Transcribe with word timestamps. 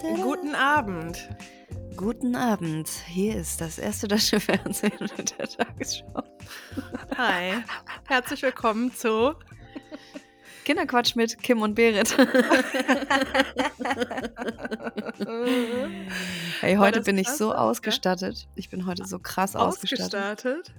Guten 0.00 0.54
Abend. 0.54 1.28
Guten 1.96 2.36
Abend. 2.36 2.88
Hier 3.06 3.36
ist 3.36 3.60
das 3.60 3.78
erste 3.78 4.06
deutsche 4.06 4.38
Fernsehen 4.44 4.92
mit 5.16 5.36
der 5.38 5.48
Tagesschau. 5.48 6.22
Hi. 7.16 7.64
Herzlich 8.06 8.42
willkommen 8.42 8.92
zu 8.92 9.34
Kinderquatsch 10.64 11.16
mit 11.16 11.42
Kim 11.42 11.62
und 11.62 11.74
Berit. 11.74 12.16
hey, 16.60 16.76
heute 16.76 17.00
bin 17.00 17.18
ich 17.18 17.28
so 17.28 17.48
klasse? 17.48 17.56
Ja. 17.56 17.62
ausgestattet. 17.64 18.48
Ich 18.54 18.70
bin 18.70 18.86
heute 18.86 19.04
so 19.04 19.18
krass 19.18 19.56
ausgestattet. 19.56 20.14
ausgestattet. 20.14 20.74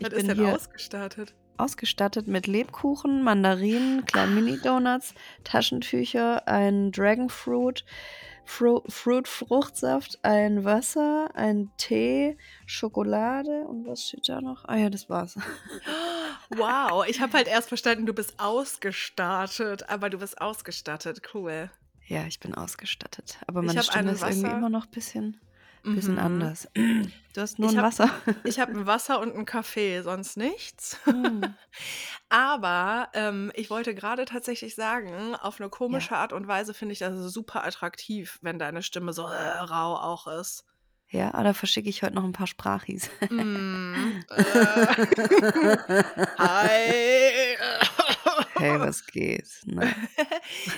Was 0.00 0.12
ist 0.12 0.26
denn 0.28 0.44
ausgestattet? 0.46 1.34
ausgestattet 1.58 2.28
mit 2.28 2.46
Lebkuchen, 2.46 3.22
Mandarinen, 3.22 4.04
kleinen 4.04 4.34
Mini-Donuts, 4.34 5.14
Taschentücher, 5.44 6.46
ein 6.46 6.92
Dragonfruit, 6.92 7.84
Fru 8.48 8.80
Fruit 8.88 9.28
Fruchtsaft, 9.28 10.18
ein 10.22 10.64
Wasser, 10.64 11.28
ein 11.34 11.70
Tee, 11.76 12.38
Schokolade 12.64 13.66
und 13.68 13.86
was 13.86 14.08
steht 14.08 14.26
da 14.26 14.40
noch? 14.40 14.64
Ah 14.64 14.76
ja, 14.76 14.88
das 14.88 15.08
war's. 15.10 15.36
Wow, 16.56 17.04
ich 17.06 17.20
habe 17.20 17.34
halt 17.34 17.46
erst 17.46 17.68
verstanden, 17.68 18.06
du 18.06 18.14
bist 18.14 18.40
ausgestartet, 18.40 19.90
aber 19.90 20.08
du 20.08 20.16
bist 20.16 20.40
ausgestattet. 20.40 21.20
Cool. 21.34 21.70
Ja, 22.06 22.24
ich 22.26 22.40
bin 22.40 22.54
ausgestattet. 22.54 23.36
Aber 23.46 23.60
meine 23.60 23.82
Stimme 23.82 24.12
ist 24.12 24.22
irgendwie 24.22 24.44
Wasser. 24.44 24.56
immer 24.56 24.70
noch 24.70 24.86
ein 24.86 24.90
bisschen, 24.92 25.38
bisschen 25.82 26.14
Mhm. 26.14 26.18
anders. 26.20 26.68
Du 27.34 27.42
hast 27.42 27.58
nur 27.60 27.70
Ich 27.70 27.76
ein 27.76 27.84
hab- 27.84 27.92
Wasser. 27.92 28.10
Ich 28.42 28.58
habe 28.58 28.72
ein 28.72 28.86
Wasser 28.86 29.20
und 29.20 29.32
einen 29.32 29.44
Kaffee, 29.46 30.02
sonst 30.02 30.36
nichts. 30.36 30.98
Hm. 31.04 31.54
Aber 32.30 33.08
ähm, 33.14 33.52
ich 33.54 33.70
wollte 33.70 33.94
gerade 33.94 34.24
tatsächlich 34.24 34.74
sagen, 34.74 35.36
auf 35.36 35.60
eine 35.60 35.70
komische 35.70 36.16
Art 36.16 36.32
und 36.32 36.48
Weise 36.48 36.74
finde 36.74 36.94
ich 36.94 36.98
das 36.98 37.14
super 37.32 37.64
attraktiv, 37.64 38.38
wenn 38.42 38.58
deine 38.58 38.82
Stimme 38.82 39.12
so 39.12 39.22
äh, 39.28 39.58
rau 39.58 39.94
auch 39.96 40.26
ist. 40.26 40.64
Ja, 41.10 41.32
aber 41.32 41.44
da 41.44 41.54
verschicke 41.54 41.88
ich 41.88 42.02
heute 42.02 42.16
noch 42.16 42.24
ein 42.24 42.32
paar 42.32 42.46
Sprachis. 42.48 43.08
Mm, 43.30 44.20
äh, 44.30 46.04
hi. 46.38 47.56
Hey, 48.56 48.80
was 48.80 49.06
geht? 49.06 49.48
Na, 49.64 49.82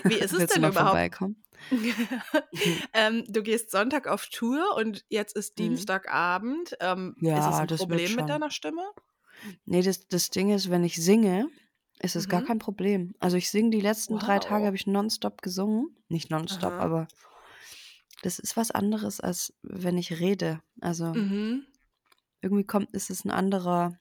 Wie 0.05 0.15
ist 0.15 0.33
es 0.33 0.39
willst 0.39 0.51
du 0.57 0.61
denn 0.61 0.63
mal 0.63 0.71
überhaupt? 0.71 0.91
vorbeikommen? 0.91 1.43
ähm, 2.93 3.25
du 3.29 3.43
gehst 3.43 3.71
Sonntag 3.71 4.07
auf 4.07 4.27
Tour 4.29 4.77
und 4.77 5.05
jetzt 5.09 5.37
ist 5.37 5.59
Mhm. 5.59 5.59
Dienstagabend. 5.59 6.77
Ähm, 6.81 7.17
ist 7.35 7.47
es 7.47 7.57
Ja, 7.57 7.61
ein 7.61 7.67
das 7.67 7.81
Problem 7.81 8.15
mit 8.15 8.29
deiner 8.29 8.51
Stimme? 8.51 8.83
Nee, 9.65 9.83
das, 9.83 10.07
das 10.09 10.31
Ding 10.31 10.51
ist, 10.51 10.71
wenn 10.71 10.85
ich 10.85 10.97
singe, 10.97 11.49
ist 12.01 12.17
es 12.17 12.29
gar 12.29 12.43
Mhm. 12.43 12.47
kein 12.47 12.59
Problem. 12.59 13.15
Also 13.21 13.37
ich 13.37 13.51
singe 13.51 13.71
die 13.71 13.81
letzten 13.81 14.19
drei 14.19 14.39
Tage, 14.39 14.65
Wow. 14.65 14.67
habe 14.67 14.77
ich 14.77 14.87
nonstop 14.87 15.43
gesungen. 15.43 15.97
Nicht 16.09 16.31
nonstop, 16.31 16.75
Aha. 16.75 16.81
aber 16.81 17.09
das 18.23 18.39
ist 18.39 18.57
was 18.57 18.71
anderes, 18.71 19.21
als 19.21 19.53
wenn 19.63 19.99
ich 19.99 20.21
rede. 20.21 20.63
Also 20.81 21.19
Mhm. 21.19 21.67
irgendwie 22.43 22.65
kommt, 22.67 22.93
ist 22.93 23.09
es 23.11 23.25
ein 23.25 23.31
anderer, 23.31 23.99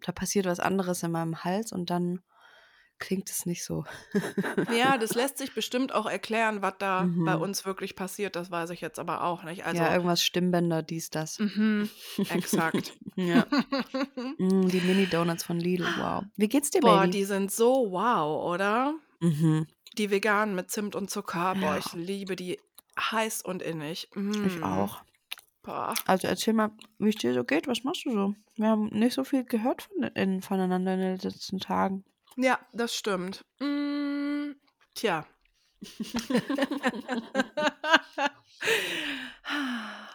da 0.00 0.10
passiert 0.12 0.46
was 0.46 0.58
anderes 0.58 1.02
in 1.02 1.10
meinem 1.10 1.44
Hals 1.44 1.70
und 1.72 1.90
dann 1.90 2.22
klingt 2.98 3.28
es 3.30 3.46
nicht 3.46 3.64
so. 3.64 3.84
Ja, 4.74 4.96
das 4.98 5.14
lässt 5.14 5.38
sich 5.38 5.54
bestimmt 5.54 5.92
auch 5.94 6.06
erklären, 6.06 6.62
was 6.62 6.74
da 6.78 7.02
bei 7.02 7.36
Mhm. 7.36 7.42
uns 7.42 7.64
wirklich 7.66 7.94
passiert. 7.96 8.36
Das 8.36 8.50
weiß 8.50 8.70
ich 8.70 8.80
jetzt 8.80 8.98
aber 8.98 9.22
auch 9.24 9.42
nicht. 9.44 9.64
Also, 9.66 9.82
ja, 9.82 9.92
irgendwas 9.92 10.22
Stimmbänder, 10.22 10.82
dies, 10.82 11.10
das. 11.10 11.38
mhm, 11.38 11.88
exakt. 12.30 12.94
ja. 13.16 13.46
Mm, 14.38 14.68
die 14.68 14.80
Mini-Donuts 14.80 15.44
von 15.44 15.58
Lidl, 15.58 15.86
wow. 15.98 16.24
Wie 16.36 16.48
geht's 16.48 16.70
dir, 16.70 16.80
Boah, 16.80 17.00
Baby? 17.00 17.10
die 17.12 17.24
sind 17.24 17.50
so 17.52 17.90
wow, 17.90 18.44
oder? 18.52 18.94
Mhm. 19.20 19.66
Die 19.98 20.10
veganen 20.10 20.54
mit 20.54 20.70
Zimt 20.70 20.94
und 20.94 21.10
Zucker. 21.10 21.54
Boah, 21.54 21.74
Ja. 21.74 21.78
ich 21.78 21.92
liebe 21.94 22.36
die 22.36 22.58
heiß 22.98 23.42
und 23.42 23.62
innig. 23.62 24.08
Ich 24.14 24.58
Mm. 24.58 24.62
auch. 24.64 25.00
Boah. 25.62 25.94
Also 26.06 26.28
erzähl 26.28 26.54
mal, 26.54 26.70
wie 26.98 27.08
es 27.08 27.16
dir 27.16 27.34
so 27.34 27.44
geht. 27.44 27.66
Was 27.66 27.82
machst 27.82 28.04
du 28.04 28.10
so? 28.12 28.34
Wir 28.56 28.68
haben 28.68 28.86
nicht 28.88 29.14
so 29.14 29.24
viel 29.24 29.44
gehört 29.44 29.82
von, 29.82 30.02
in, 30.14 30.40
voneinander 30.42 30.94
in 30.94 31.00
den 31.00 31.18
letzten 31.18 31.58
Tagen. 31.60 32.04
Ja, 32.38 32.58
das 32.72 32.94
stimmt. 32.94 33.44
Mm, 33.60 34.52
tja. 34.94 35.26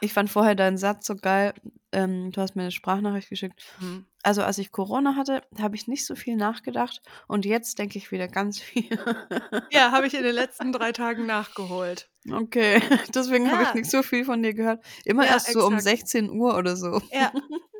Ich 0.03 0.13
fand 0.13 0.29
vorher 0.31 0.55
deinen 0.55 0.77
Satz 0.77 1.05
so 1.05 1.15
geil. 1.15 1.53
Ähm, 1.91 2.31
du 2.31 2.41
hast 2.41 2.55
mir 2.55 2.63
eine 2.63 2.71
Sprachnachricht 2.71 3.29
geschickt. 3.29 3.61
Hm. 3.79 4.05
Also 4.23 4.41
als 4.43 4.57
ich 4.57 4.71
Corona 4.71 5.15
hatte, 5.15 5.41
habe 5.59 5.75
ich 5.75 5.87
nicht 5.87 6.05
so 6.05 6.15
viel 6.15 6.35
nachgedacht. 6.35 7.01
Und 7.27 7.45
jetzt 7.45 7.77
denke 7.79 7.97
ich 7.97 8.11
wieder 8.11 8.27
ganz 8.27 8.59
viel. 8.59 8.89
Ja, 9.71 9.91
habe 9.91 10.05
ich 10.07 10.13
in 10.15 10.23
den 10.23 10.35
letzten 10.35 10.71
drei 10.73 10.91
Tagen 10.91 11.25
nachgeholt. 11.25 12.09
okay, 12.29 12.81
deswegen 13.15 13.49
habe 13.51 13.63
ich 13.63 13.69
Ja. 13.69 13.75
nicht 13.75 13.89
so 13.91 14.03
viel 14.03 14.25
von 14.25 14.41
dir 14.43 14.53
gehört. 14.53 14.83
Immer 15.05 15.25
Ja, 15.25 15.33
erst 15.33 15.53
so 15.53 15.65
um 15.65 15.75
exakt. 15.75 15.97
16 15.99 16.29
Uhr 16.29 16.57
oder 16.57 16.75
so. 16.75 17.01
Ja, 17.11 17.31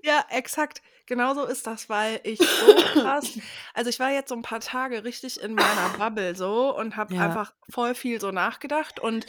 ja, 0.04 0.24
exakt. 0.30 0.82
Genau 1.08 1.34
so 1.34 1.46
ist 1.46 1.68
das, 1.68 1.90
weil 1.90 2.22
ich 2.24 2.40
so 2.40 2.76
krass, 3.02 3.30
also 3.74 3.90
ich 3.90 4.00
war 4.00 4.12
jetzt 4.12 4.30
so 4.30 4.36
ein 4.36 4.42
paar 4.44 4.62
Tage 4.62 5.04
richtig 5.04 5.42
in 5.42 5.54
meiner 5.56 5.90
Bubble 5.98 6.36
so 6.36 6.76
und 6.78 6.96
habe 6.96 7.14
Ja. 7.14 7.22
einfach 7.26 7.54
voll 7.70 7.94
viel 7.96 8.22
so 8.22 8.32
nachgedacht 8.32 9.00
und 9.00 9.26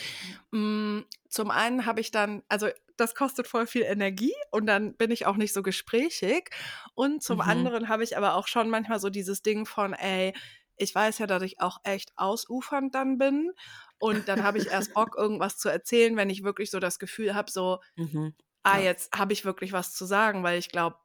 mm, 0.53 1.00
zum 1.32 1.50
einen 1.50 1.87
habe 1.87 2.00
ich 2.00 2.10
dann, 2.10 2.43
also 2.48 2.69
das 2.97 3.15
kostet 3.15 3.47
voll 3.48 3.66
viel 3.66 3.82
Energie 3.82 4.34
und 4.50 4.66
dann 4.66 4.97
bin 4.97 5.10
ich 5.10 5.26
auch 5.26 5.37
nicht 5.37 5.53
so 5.54 5.62
gesprächig 5.62 6.50
und 6.94 7.22
zum 7.22 7.41
Mhm. 7.41 7.43
anderen 7.43 7.88
habe 7.88 8.04
ich 8.04 8.16
aber 8.16 8.34
auch 8.37 8.48
schon 8.48 8.70
manchmal 8.70 9.00
so 9.00 9.10
dieses 9.10 9.42
Ding 9.42 9.66
von, 9.66 9.94
ey, 9.94 10.34
ich 10.76 10.94
weiß 10.94 11.19
ja, 11.19 11.26
dass 11.26 11.42
ich 11.42 11.60
auch 11.60 11.78
echt 11.84 12.12
ausufernd 12.16 12.94
dann 12.94 13.19
bin 13.19 13.53
und 13.98 14.28
dann 14.28 14.42
habe 14.42 14.59
ich 14.59 14.71
erst 14.71 14.92
Bock, 14.94 15.16
irgendwas 15.16 15.59
zu 15.59 15.69
erzählen, 15.69 16.16
wenn 16.16 16.31
ich 16.31 16.44
wirklich 16.44 16.71
so 16.71 16.81
das 16.81 16.98
Gefühl 16.98 17.34
habe, 17.34 17.50
so, 17.50 17.81
Mhm. 17.97 18.34
ah, 18.65 18.78
Ja. 18.78 18.81
jetzt 18.81 19.16
habe 19.19 19.32
ich 19.32 19.44
wirklich 19.44 19.72
was 19.72 19.94
zu 19.94 20.06
sagen, 20.06 20.42
weil 20.44 20.59
ich 20.59 20.71
glaube, 20.71 20.98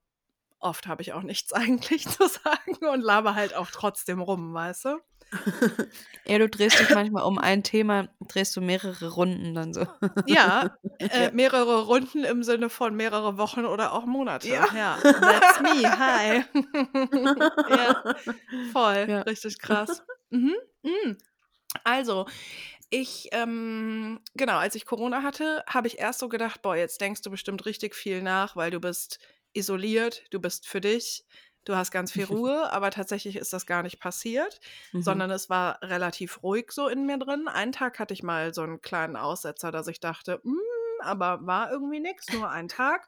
oft 0.60 0.88
habe 0.88 1.02
ich 1.04 1.14
auch 1.14 1.24
nichts 1.24 1.54
eigentlich 1.54 2.08
zu 2.10 2.28
sagen 2.28 2.78
und 2.92 3.02
laber 3.02 3.36
halt 3.36 3.56
auch 3.56 3.72
trotzdem 3.72 4.22
rum, 4.22 4.54
weißt 4.54 4.86
du? 4.86 5.00
Ja, 6.26 6.40
du 6.40 6.50
drehst 6.50 6.80
dich 6.80 6.90
manchmal 6.90 7.24
um 7.24 7.38
ein 7.38 7.64
Thema, 7.64 8.10
drehst 8.28 8.56
du 8.58 8.62
mehrere 8.62 9.14
Runden 9.14 9.54
dann 9.54 9.74
so. 9.74 9.86
Ja, 10.26 10.78
äh, 11.00 11.32
mehrere 11.32 11.86
Runden 11.86 12.26
im 12.26 12.44
Sinne 12.44 12.70
von 12.70 12.96
mehrere 12.96 13.38
Wochen 13.38 13.66
oder 13.66 13.94
auch 13.94 14.06
Monate. 14.06 14.50
Ja. 14.50 14.68
Ja, 14.76 14.98
that's 15.04 15.62
me, 15.62 15.84
hi. 15.88 16.44
ja, 17.70 18.04
voll, 18.74 19.06
Ja. 19.08 19.22
richtig 19.22 19.60
krass. 19.60 20.04
Mhm. 20.30 20.56
mhm. 20.84 21.18
Also, 21.84 22.26
ich, 22.90 23.30
ähm, 23.32 24.20
genau, 24.36 24.58
als 24.58 24.76
ich 24.76 24.86
Corona 24.86 25.24
hatte, 25.24 25.64
habe 25.68 25.88
ich 25.88 26.00
erst 26.00 26.20
so 26.20 26.28
gedacht, 26.30 26.62
boah, 26.62 26.76
jetzt 26.76 27.00
denkst 27.02 27.22
du 27.22 27.30
bestimmt 27.30 27.66
richtig 27.66 27.96
viel 27.96 28.22
nach, 28.22 28.56
weil 28.56 28.72
du 28.72 28.80
bist 28.80 29.20
isoliert, 29.54 30.24
du 30.32 30.40
bist 30.40 30.68
für 30.68 30.82
dich, 30.82 31.26
du 31.68 31.76
hast 31.76 31.92
ganz 31.92 32.12
viel 32.12 32.26
Ruhe, 32.26 32.72
aber 32.72 32.92
tatsächlich 32.92 33.36
ist 33.36 33.54
das 33.54 33.66
gar 33.66 33.84
nicht 33.84 34.00
passiert, 34.00 34.60
Mhm. 34.94 35.20
sondern 35.20 35.32
es 35.32 35.50
war 35.50 35.80
relativ 35.82 36.44
ruhig 36.44 36.72
so 36.72 36.88
in 36.88 37.06
mir 37.06 37.18
drin. 37.18 37.48
Einen 37.48 37.72
Tag 37.72 38.00
hatte 38.00 38.14
ich 38.14 38.24
mal 38.24 38.54
so 38.54 38.62
einen 38.64 38.82
kleinen 38.82 39.16
Aussetzer, 39.16 39.72
dass 39.72 39.88
ich 39.88 40.00
dachte, 40.00 40.40
"Mm, 40.44 40.56
aber 41.02 41.46
war 41.46 41.72
irgendwie 41.72 42.00
nichts, 42.00 42.32
nur 42.32 42.50
ein 42.50 42.68
Tag. 42.68 43.08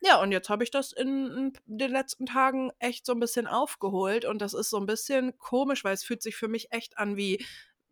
Ja, 0.00 0.20
und 0.20 0.32
jetzt 0.32 0.48
habe 0.50 0.64
ich 0.64 0.70
das 0.70 0.92
in, 0.92 1.26
in 1.30 1.52
den 1.66 1.90
letzten 1.90 2.26
Tagen 2.26 2.72
echt 2.78 3.06
so 3.06 3.12
ein 3.12 3.20
bisschen 3.20 3.46
aufgeholt 3.46 4.24
und 4.24 4.40
das 4.40 4.54
ist 4.54 4.70
so 4.70 4.76
ein 4.78 4.86
bisschen 4.86 5.38
komisch, 5.38 5.84
weil 5.84 5.94
es 5.94 6.04
fühlt 6.04 6.22
sich 6.22 6.36
für 6.36 6.48
mich 6.48 6.72
echt 6.72 6.98
an 6.98 7.16
wie 7.16 7.44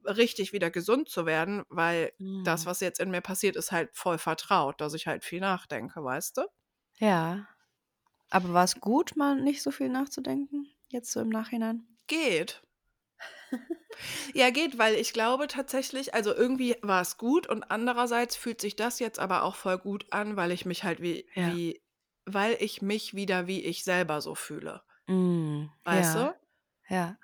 richtig 0.05 0.53
wieder 0.53 0.71
gesund 0.71 1.09
zu 1.09 1.27
werden, 1.27 1.65
weil 1.69 2.13
das, 2.43 2.65
Mhm. 2.65 2.67
was 2.67 2.81
jetzt 2.81 3.01
in 3.01 3.11
mir 3.11 3.21
passiert, 3.23 3.57
ist 3.57 3.73
halt 3.73 3.91
voll 3.95 4.19
vertraut, 4.19 4.81
dass 4.81 4.95
ich 4.95 5.07
halt 5.07 5.25
viel 5.25 5.41
nachdenke, 5.41 6.03
weißt 6.03 6.37
du? 6.39 6.43
Ja. 7.01 7.49
Aber 8.31 8.53
war 8.53 8.65
es 8.65 8.81
gut, 8.81 9.17
mal 9.17 9.41
nicht 9.41 9.63
so 9.63 9.71
viel 9.71 9.89
nachzudenken? 9.89 10.69
Jetzt 10.89 11.13
so 11.13 11.21
im 11.21 11.29
Nachhinein? 11.29 11.87
Geht. 12.07 12.63
Ja, 14.35 14.51
geht, 14.51 14.79
weil 14.79 14.95
ich 14.95 15.13
glaube 15.13 15.47
tatsächlich, 15.47 16.15
also 16.15 16.35
irgendwie 16.35 16.77
war 16.83 17.01
es 17.01 17.17
gut 17.17 17.47
und 17.47 17.65
andererseits 17.71 18.37
fühlt 18.37 18.61
sich 18.61 18.77
das 18.77 18.99
jetzt 18.99 19.19
aber 19.19 19.43
auch 19.43 19.55
voll 19.55 19.79
gut 19.79 20.13
an, 20.13 20.37
weil 20.37 20.51
ich 20.53 20.67
mich 20.67 20.85
halt 20.85 21.01
wie, 21.01 21.27
Ja. 21.35 21.49
wie, 21.49 21.81
weil 22.27 22.57
ich 22.61 22.83
mich 22.83 23.15
wieder 23.15 23.47
wie 23.47 23.65
ich 23.65 23.85
selber 23.85 24.21
so 24.21 24.35
fühle, 24.35 24.83
Mm, 25.09 25.67
weißt 25.85 26.15
ja. 26.17 26.35
du? 26.89 26.95
Ja. 26.95 27.19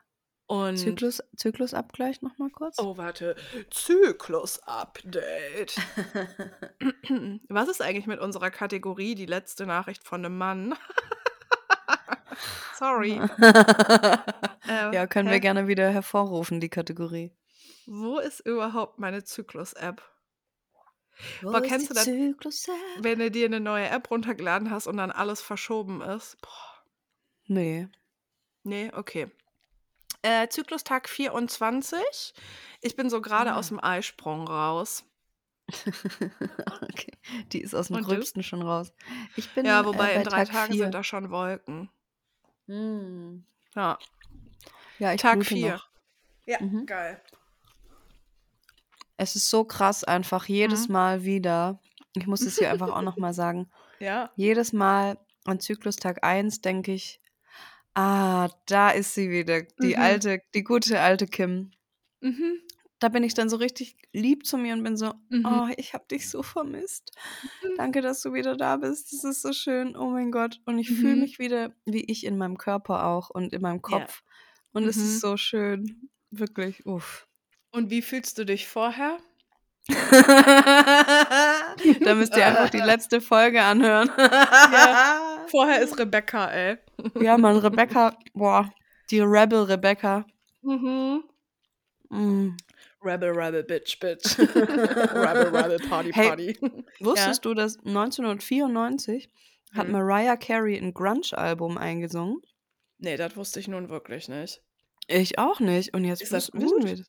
Und 0.52 0.76
Zyklus, 0.76 1.22
Zyklusabgleich 1.34 2.20
nochmal 2.20 2.50
kurz? 2.50 2.78
oh, 2.78 2.98
warte, 2.98 3.36
Zyklus-Update. 3.70 5.78
Was 7.48 7.68
ist 7.68 7.80
eigentlich 7.80 8.06
mit 8.06 8.20
unserer 8.20 8.50
Kategorie 8.50 9.14
die 9.14 9.24
letzte 9.24 9.64
Nachricht 9.64 10.06
von 10.06 10.22
einem 10.24 10.36
Mann? 10.36 10.74
Sorry. 12.78 13.18
Äh, 14.68 14.68
ja, 14.94 15.06
können 15.06 15.28
wir 15.28 15.36
hä? 15.36 15.40
gerne 15.40 15.68
wieder 15.68 15.90
hervorrufen, 15.90 16.60
die 16.60 16.68
Kategorie. 16.68 17.32
Wo 17.86 18.18
ist 18.18 18.40
überhaupt 18.40 18.98
meine 18.98 19.24
Zyklus-App? 19.24 20.02
Wo 21.40 21.50
Boah, 21.52 21.62
ist 21.62 21.68
kennst 21.68 21.84
die 21.86 21.88
du 21.88 21.94
das, 21.94 22.04
Zyklus-App? 22.04 22.74
wenn 22.98 23.20
du 23.20 23.30
dir 23.30 23.46
eine 23.46 23.60
neue 23.60 23.88
App 23.88 24.10
runtergeladen 24.10 24.70
hast 24.70 24.86
und 24.86 24.98
dann 24.98 25.10
alles 25.10 25.40
verschoben 25.40 26.02
ist? 26.02 26.38
Boah, 26.42 26.84
Nee. 27.46 27.88
nee, 28.64 28.90
okay. 28.94 29.30
Äh, 30.22 30.48
Zyklustag 30.48 31.08
24. 31.08 32.34
Ich 32.80 32.96
bin 32.96 33.10
so 33.10 33.20
gerade 33.20 33.52
Ah. 33.52 33.56
aus 33.58 33.68
dem 33.68 33.82
Eisprung 33.82 34.46
raus. 34.46 35.04
Okay, 36.82 37.12
die 37.52 37.60
ist 37.62 37.74
aus'm 37.74 37.94
Und 37.96 38.02
du? 38.02 38.14
Gröbsten 38.14 38.42
schon 38.42 38.62
raus. 38.62 38.92
Ich 39.36 39.48
bin, 39.54 39.64
Ja, 39.64 39.80
äh, 39.80 39.84
wobei 39.86 40.14
in 40.14 40.22
bei 40.24 40.30
3 40.30 40.44
Tag 40.44 40.52
Tagen 40.52 40.72
sind 40.72 40.82
4. 40.82 40.90
da 40.90 41.02
schon 41.04 41.30
Wolken. 41.30 41.88
Mhm. 42.66 43.44
Ja. 43.74 43.98
Ja, 44.98 45.12
ich 45.14 45.20
Tag 45.20 45.34
blute 45.34 45.54
4. 45.54 45.72
noch. 45.74 45.88
Ja, 46.46 46.60
Mhm. 46.60 46.86
geil. 46.86 47.20
Es 49.16 49.36
ist 49.36 49.48
so 49.50 49.64
krass 49.64 50.04
einfach 50.04 50.46
jedes 50.46 50.88
Mhm. 50.88 50.92
Mal 50.92 51.24
wieder. 51.24 51.80
Ich 52.14 52.26
muss 52.26 52.42
es 52.42 52.58
hier 52.58 52.70
einfach 52.70 52.90
auch 52.90 53.02
noch 53.02 53.16
mal 53.16 53.32
sagen. 53.34 53.70
Ja. 54.00 54.30
Jedes 54.34 54.72
Mal 54.72 55.16
an 55.44 55.60
Zyklustag 55.60 56.24
1 56.24 56.60
denke 56.60 56.92
ich: 56.92 57.20
„Ah, 57.96 58.48
da 58.66 58.90
ist 58.90 59.14
sie 59.14 59.30
wieder, 59.30 59.62
die 59.82 59.96
Mhm. 59.96 59.98
alte 59.98 60.40
die 60.54 60.64
gute 60.64 61.00
alte 61.00 61.26
Kim.“ 61.26 61.72
Mhm. 62.22 62.60
Da 63.00 63.08
bin 63.08 63.24
ich 63.24 63.34
dann 63.34 63.48
so 63.50 63.56
richtig 63.56 63.96
lieb 64.12 64.46
zu 64.46 64.56
mir 64.56 64.74
und 64.74 64.84
bin 64.84 64.96
so: 64.96 65.12
Mhm. 65.30 65.44
„Oh, 65.44 65.68
ich 65.76 65.92
habe 65.92 66.04
dich 66.10 66.30
so 66.30 66.42
vermisst. 66.42 67.10
Mhm. 67.42 67.74
Danke, 67.76 68.00
dass 68.00 68.22
du 68.22 68.32
wieder 68.32 68.56
da 68.56 68.76
bist. 68.76 69.12
Das 69.12 69.24
ist 69.24 69.42
so 69.42 69.52
schön. 69.52 69.96
Oh 69.96 70.08
mein 70.10 70.30
Gott.“ 70.30 70.60
Und 70.66 70.78
ich 70.78 70.92
fühle 70.92 71.16
Mhm. 71.16 71.18
mich 71.18 71.38
wieder 71.40 71.72
wie 71.84 72.04
ich 72.04 72.24
in 72.24 72.38
meinem 72.38 72.58
Körper 72.58 73.06
auch 73.06 73.28
und 73.30 73.52
in 73.52 73.60
meinem 73.62 73.80
Ja. 73.86 73.98
Kopf. 74.06 74.22
Und 74.72 74.86
es 74.86 75.02
ist 75.02 75.16
Mhm. 75.16 75.20
so 75.20 75.36
schön. 75.36 76.08
Wirklich, 76.30 76.86
uff. 76.86 77.26
Und 77.74 77.88
wie 77.90 78.02
fühlst 78.02 78.36
du 78.38 78.44
dich 78.44 78.68
vorher? 78.68 79.18
Da 82.04 82.14
müsst 82.14 82.36
ihr 82.36 82.46
einfach 82.46 82.70
die 82.70 82.80
letzte 82.80 83.20
Folge 83.20 83.62
anhören. 83.62 84.10
Ja, 84.64 84.98
vorher 85.46 85.80
ist 85.82 85.98
Rebecca, 85.98 86.48
ey. 86.50 86.78
Ja, 87.20 87.38
Mann, 87.38 87.56
Rebecca, 87.58 88.16
boah, 88.34 88.70
die 89.10 89.20
Rebel 89.20 89.62
Rebecca. 89.64 90.24
Mhm. 90.62 91.24
Hm. 92.10 92.56
Rebel, 93.02 93.30
Rebel, 93.30 93.62
Bitch, 93.64 93.98
Bitch. 93.98 94.38
Rebel, 94.38 95.48
Rebel, 95.50 95.78
Party, 95.88 96.12
Hey, 96.12 96.26
Party. 96.28 96.56
Ja? 96.60 97.00
wusstest 97.00 97.44
du, 97.44 97.54
dass 97.54 97.78
1994 97.84 99.28
hat 99.74 99.86
Mhm. 99.86 99.92
Mariah 99.92 100.36
Carey 100.36 100.76
'n 100.78 100.92
Grunge-Album 100.94 101.78
eingesungen? 101.78 102.40
Ne, 102.98 103.16
das 103.16 103.34
wusste 103.36 103.58
ich 103.60 103.68
nun 103.68 103.88
wirklich 103.88 104.28
nicht. 104.28 104.62
Ich 105.08 105.38
auch 105.38 105.58
nicht. 105.60 105.94
Und 105.94 106.04
jetzt 106.04 106.22
Ist 106.22 106.32
das 106.32 106.50
gut? 106.52 106.84
wir 106.84 106.96
das. 106.96 107.06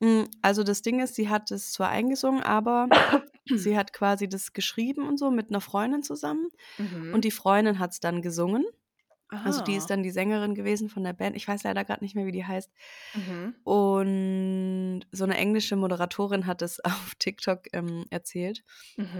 Hm, 0.00 0.28
also 0.42 0.62
das 0.62 0.82
Ding 0.82 1.00
ist, 1.00 1.16
sie 1.16 1.28
hat 1.28 1.50
es 1.50 1.72
zwar 1.72 1.88
eingesungen, 1.90 2.42
aber 2.42 2.88
sie 3.48 3.76
hat 3.76 3.92
quasi 3.92 4.28
das 4.28 4.52
geschrieben 4.52 5.08
und 5.08 5.18
so 5.18 5.30
mit 5.30 5.50
'ner 5.50 5.60
Freundin 5.60 6.02
zusammen. 6.02 6.48
Und 7.10 7.18
Mhm. 7.18 7.20
die 7.22 7.30
Freundin 7.32 7.78
hat's 7.80 8.00
dann 8.00 8.22
gesungen. 8.22 8.64
Also 9.30 9.60
die 9.62 9.76
ist 9.76 9.90
dann 9.90 10.02
die 10.02 10.10
Sängerin 10.10 10.54
gewesen 10.54 10.88
von 10.88 11.04
der 11.04 11.12
Band. 11.12 11.36
Ich 11.36 11.46
weiß 11.48 11.62
leider 11.64 11.84
grad 11.84 12.02
nicht 12.02 12.14
mehr, 12.14 12.26
wie 12.26 12.32
die 12.32 12.46
heißt. 12.46 12.72
Mhm. 13.14 13.58
Und 13.64 15.02
so 15.12 15.26
'ne 15.26 15.36
englische 15.36 15.76
Moderatorin 15.76 16.46
hat 16.46 16.62
es 16.62 16.80
auf 16.84 17.14
TikTok, 17.18 17.66
ähm, 17.74 18.06
erzählt. 18.10 18.64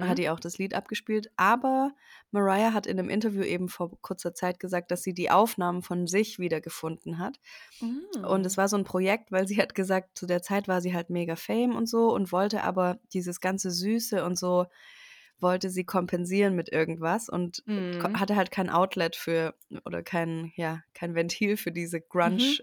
Hat 0.00 0.18
Mhm. 0.18 0.18
die 0.18 0.30
auch 0.30 0.40
das 0.40 0.58
Lied 0.58 0.74
abgespielt. 0.74 1.30
Aber 1.36 1.92
Mariah 2.30 2.72
hat 2.72 2.86
in 2.86 2.96
'nem 2.96 3.10
Interview 3.10 3.42
eben 3.42 3.68
vor 3.68 4.00
kurzer 4.02 4.34
Zeit 4.34 4.60
gesagt, 4.60 4.90
dass 4.90 5.02
sie 5.02 5.14
die 5.14 5.30
Aufnahmen 5.30 5.82
von 5.82 6.06
sich 6.06 6.38
wiedergefunden 6.38 7.18
hat. 7.18 7.38
Und 8.22 8.46
es 8.46 8.56
Hm. 8.56 8.58
war 8.58 8.68
so 8.68 8.76
'n 8.76 8.84
Projekt, 8.84 9.32
weil 9.32 9.46
sie 9.48 9.60
hat 9.60 9.74
gesagt, 9.74 10.18
zu 10.18 10.26
der 10.26 10.42
Zeit 10.42 10.68
war 10.68 10.80
sie 10.82 10.94
halt 10.94 11.10
mega 11.10 11.36
Fame 11.36 11.76
und 11.76 11.86
so 11.88 12.12
und 12.14 12.32
wollte 12.32 12.64
aber 12.64 12.98
dieses 13.12 13.40
ganze 13.40 13.70
Süße 13.70 14.24
und 14.24 14.38
so 14.38 14.66
wollte 15.40 15.70
sie 15.70 15.84
kompensieren 15.84 16.54
mit 16.56 16.70
irgendwas 16.70 17.28
und 17.28 17.64
Mhm. 17.66 18.18
hatte 18.18 18.36
halt 18.36 18.50
kein 18.50 18.70
Outlet 18.70 19.16
für 19.16 19.54
oder 19.84 20.02
kein 20.02 20.52
ja, 20.56 20.82
kein 20.94 21.14
Ventil 21.14 21.56
für 21.56 21.72
diese 21.72 22.00
Grunge 22.00 22.38
Mhm. 22.38 22.58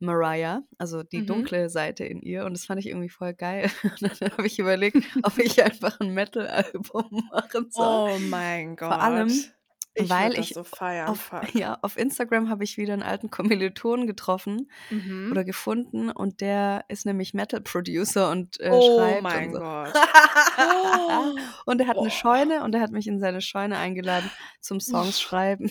Mariah, 0.00 0.62
also 0.78 1.02
die 1.02 1.24
Mhm. 1.26 1.26
dunkle 1.26 1.68
Seite 1.70 2.04
in 2.04 2.22
ihr. 2.22 2.44
Und 2.46 2.54
das 2.54 2.64
fand 2.66 2.80
ich 2.80 2.88
irgendwie 2.88 3.08
voll 3.10 3.34
geil. 3.34 3.70
Und 4.02 4.20
dann 4.20 4.30
habe 4.32 4.46
ich 4.46 4.58
überlegt, 4.58 4.98
ob 5.22 5.38
ich 5.38 5.62
einfach 5.62 6.00
'n 6.00 6.14
Metal-Album 6.14 7.28
machen 7.30 7.70
soll. 7.70 8.00
Oh 8.02 8.18
mein 8.20 8.76
Vor 8.80 9.00
allem, 9.00 9.44
Gott. 9.44 9.54
Ich 9.96 10.18
weil 10.18 10.36
ich 10.36 10.54
so 10.54 10.64
feiern, 10.64 11.20
auf 11.20 11.32
ja, 11.54 11.78
auf 11.82 11.96
Instagram 11.96 12.48
habe 12.50 12.64
ich 12.64 12.76
wieder 12.76 12.94
'n 12.94 13.02
alten 13.02 13.30
Kommilitonen 13.30 14.06
getroffen 14.06 14.70
Mhm. 14.90 15.30
oder 15.30 15.44
gefunden 15.44 16.10
und 16.10 16.40
der 16.40 16.84
ist 16.88 17.06
nämlich 17.06 17.34
Metal-Producer 17.34 18.30
und, 18.30 18.60
äh, 18.60 18.80
Oh 18.80 18.80
schreibt 18.82 19.34
und 19.34 19.44
mein 19.44 19.54
so. 19.54 19.58
Gott. 19.58 19.94
Und 21.66 21.80
er 21.80 21.86
hat 21.88 21.98
Boah. 21.98 22.12
Scheune 22.12 22.64
und 22.64 22.74
er 22.74 22.80
hat 22.82 22.92
mich 22.92 23.06
in 23.08 23.18
seine 23.20 23.40
Scheune 23.42 23.78
eingeladen 23.78 24.32
zum 24.60 24.80
Songs 24.80 25.20
schreiben. 25.20 25.70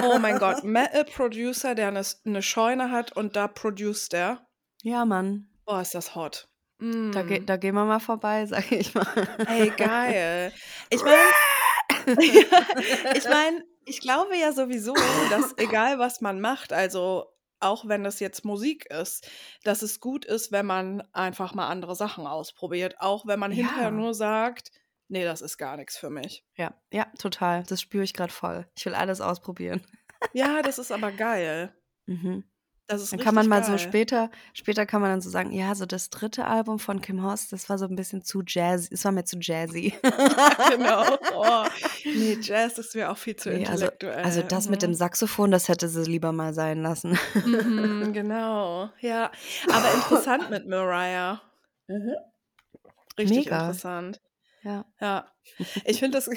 Oh 0.00 0.18
mein 0.18 0.38
Gott, 0.38 0.62
Metal-Producer, 0.64 1.74
der 1.74 1.90
'ne 1.92 2.00
S 2.00 2.20
'ne 2.24 2.42
Scheune 2.42 2.90
hat 2.90 3.12
und 3.16 3.36
da 3.36 3.48
produced 3.48 4.14
er? 4.14 4.46
Ja, 4.82 5.04
Mann. 5.04 5.48
Oh, 5.68 5.78
ist 5.80 5.94
das 5.94 6.14
hot. 6.14 6.46
Da 7.12 7.22
geh 7.22 7.38
Mm. 7.38 7.46
da 7.46 7.56
gehen 7.56 7.74
wir 7.74 7.84
mal 7.84 8.00
vorbei, 8.00 8.46
sage 8.46 8.76
ich 8.76 8.94
mal. 8.94 9.06
Ey, 9.46 9.72
geil. 9.72 10.54
Ich 10.88 11.04
meine 11.04 11.32
ich 13.12 13.28
meine, 13.28 13.64
ich 13.84 14.00
glaube 14.00 14.36
ja 14.36 14.52
sowieso, 14.52 15.24
dass 15.26 15.54
egal 15.58 15.98
was 15.98 16.20
man 16.20 16.40
macht, 16.40 16.72
also 16.72 17.26
auch 17.60 17.86
wenn 17.88 18.04
das 18.04 18.20
jetzt 18.20 18.44
Musik 18.44 18.86
ist, 18.90 19.28
dass 19.62 19.82
es 19.82 20.00
gut 20.00 20.24
ist, 20.24 20.52
wenn 20.52 20.66
man 20.66 21.02
einfach 21.12 21.54
mal 21.54 21.68
andere 21.68 21.94
Sachen 21.96 22.26
ausprobiert, 22.26 22.96
auch 23.00 23.26
wenn 23.26 23.38
man 23.40 23.52
hinterher 23.52 23.90
Ja. 23.90 23.90
nur 23.90 24.14
sagt: 24.14 24.70
„Ne, 25.08 25.24
das 25.24 25.40
ist 25.42 25.56
gar 25.58 25.76
nix 25.76 25.96
für 25.96 26.10
mich.“ 26.10 26.44
Ja, 26.56 26.74
ja, 26.92 27.04
total. 27.18 27.62
Das 27.64 27.80
spüre 27.80 28.04
ich 28.04 28.14
grad 28.14 28.32
voll. 28.32 28.66
Ich 28.76 28.84
will 28.86 28.94
alles 28.94 29.20
ausprobieren. 29.20 29.82
Ja, 30.32 30.62
das 30.62 30.78
ist 30.78 30.92
aber 30.92 31.12
geil. 31.12 31.74
Mhm. 32.06 32.44
Das 32.88 33.00
ist 33.02 33.12
Dann 33.12 33.20
kann 33.20 33.34
man 33.34 33.48
mal 33.48 33.62
so 33.62 33.76
geil. 33.76 33.78
später 33.78 34.30
später 34.54 34.86
kann 34.86 35.00
man 35.00 35.10
dann 35.10 35.20
so 35.20 35.30
sagen: 35.30 35.52
„Ja, 35.52 35.74
so 35.74 35.86
das 35.86 36.10
3. 36.10 36.46
Album 36.46 36.78
von 36.78 37.00
Kim 37.00 37.22
Host, 37.22 37.52
das 37.52 37.68
war 37.68 37.78
so 37.78 37.86
'n 37.86 37.96
bisschen 37.96 38.22
zu 38.22 38.42
jazz 38.46 38.88
es 38.90 39.04
war 39.04 39.12
mir 39.12 39.24
zu 39.24 39.38
jazzy.“ 39.40 39.94
Ja, 40.26 40.58
genau. 40.66 41.18
Oh, 41.30 41.68
ne, 42.12 42.38
Jazz 42.40 42.78
ist 42.78 42.94
mir 42.94 43.10
auch 43.10 43.18
viel 43.18 43.36
zu 43.36 43.50
Ne, 43.50 43.66
also 43.68 43.88
also 44.22 44.40
intellektuell. 44.40 44.48
das 44.48 44.68
mit 44.70 44.80
dem 44.82 44.94
Mhm. 44.94 44.94
Saxophon, 44.94 45.50
das 45.50 45.68
hätte 45.68 45.88
sie 45.88 46.02
lieber 46.04 46.32
mal 46.32 46.54
sein 46.54 46.82
lassen. 46.82 47.18
Mhm, 47.42 48.12
genau. 48.12 48.90
Ja, 49.00 49.30
aber 49.68 49.92
interessant 49.92 50.48
mit 50.48 50.66
Mariah. 50.66 51.40
Mhm. 51.88 52.14
Richtig 53.18 53.46
Mega. 53.46 53.48
interessant. 53.48 54.20
Ja. 54.62 54.86
Ja. 55.00 55.32
Ich 55.84 56.00
finde 56.00 56.18
das 56.18 56.30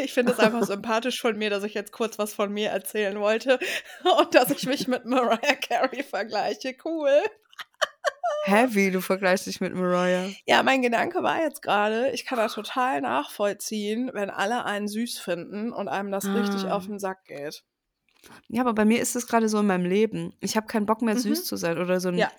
ich 0.04 0.12
finde 0.14 0.32
das 0.32 0.40
einfach 0.40 0.62
sympathisch 0.64 1.20
von 1.20 1.36
mir, 1.38 1.50
dass 1.50 1.64
ich 1.64 1.74
jetzt 1.74 1.92
kurz 1.92 2.18
was 2.18 2.34
von 2.34 2.52
mir 2.52 2.70
erzählen 2.70 3.18
wollte 3.20 3.58
und 4.20 4.34
dass 4.34 4.50
ich 4.50 4.66
mich 4.66 4.88
mit 4.88 5.04
Mariah 5.06 5.56
Carey 5.56 6.02
vergleiche. 6.02 6.74
Cool. 6.84 7.22
Wie, 8.74 8.90
du 8.90 9.00
vergleichst 9.00 9.46
dich 9.46 9.60
mit 9.60 9.74
Mariah? 9.74 10.36
Ja, 10.46 10.62
mein 10.62 10.80
Gedanke 10.82 11.22
war 11.22 11.40
jetzt 11.42 11.62
grade, 11.62 12.10
ich 12.12 12.24
kann 12.24 12.38
das 12.38 12.54
total 12.54 13.00
nachvollziehen, 13.02 14.10
wenn 14.14 14.30
alle 14.30 14.64
einen 14.64 14.88
süß 14.88 15.18
finden 15.18 15.72
und 15.72 15.88
einem 15.88 16.10
das 16.10 16.34
richtig 16.34 16.70
auf 16.70 16.86
Ah. 16.86 16.88
'n 16.88 16.98
Sack 16.98 17.24
geht. 17.26 17.62
Ja, 18.52 18.62
aber 18.62 18.74
bei 18.74 18.84
mir 18.84 19.00
ist 19.00 19.14
es 19.14 19.28
grade 19.28 19.48
so 19.48 19.60
in 19.60 19.66
meinem 19.66 19.84
Leben. 19.84 20.34
Ich 20.40 20.56
habe 20.56 20.66
keinen 20.66 20.84
Bock 20.86 21.02
mehr, 21.02 21.16
süß 21.16 21.44
Mhm. 21.44 21.44
zu 21.44 21.56
sein 21.56 21.78
oder 21.78 22.00
so 22.00 22.08
'n 22.08 22.18
Ja. 22.18 22.32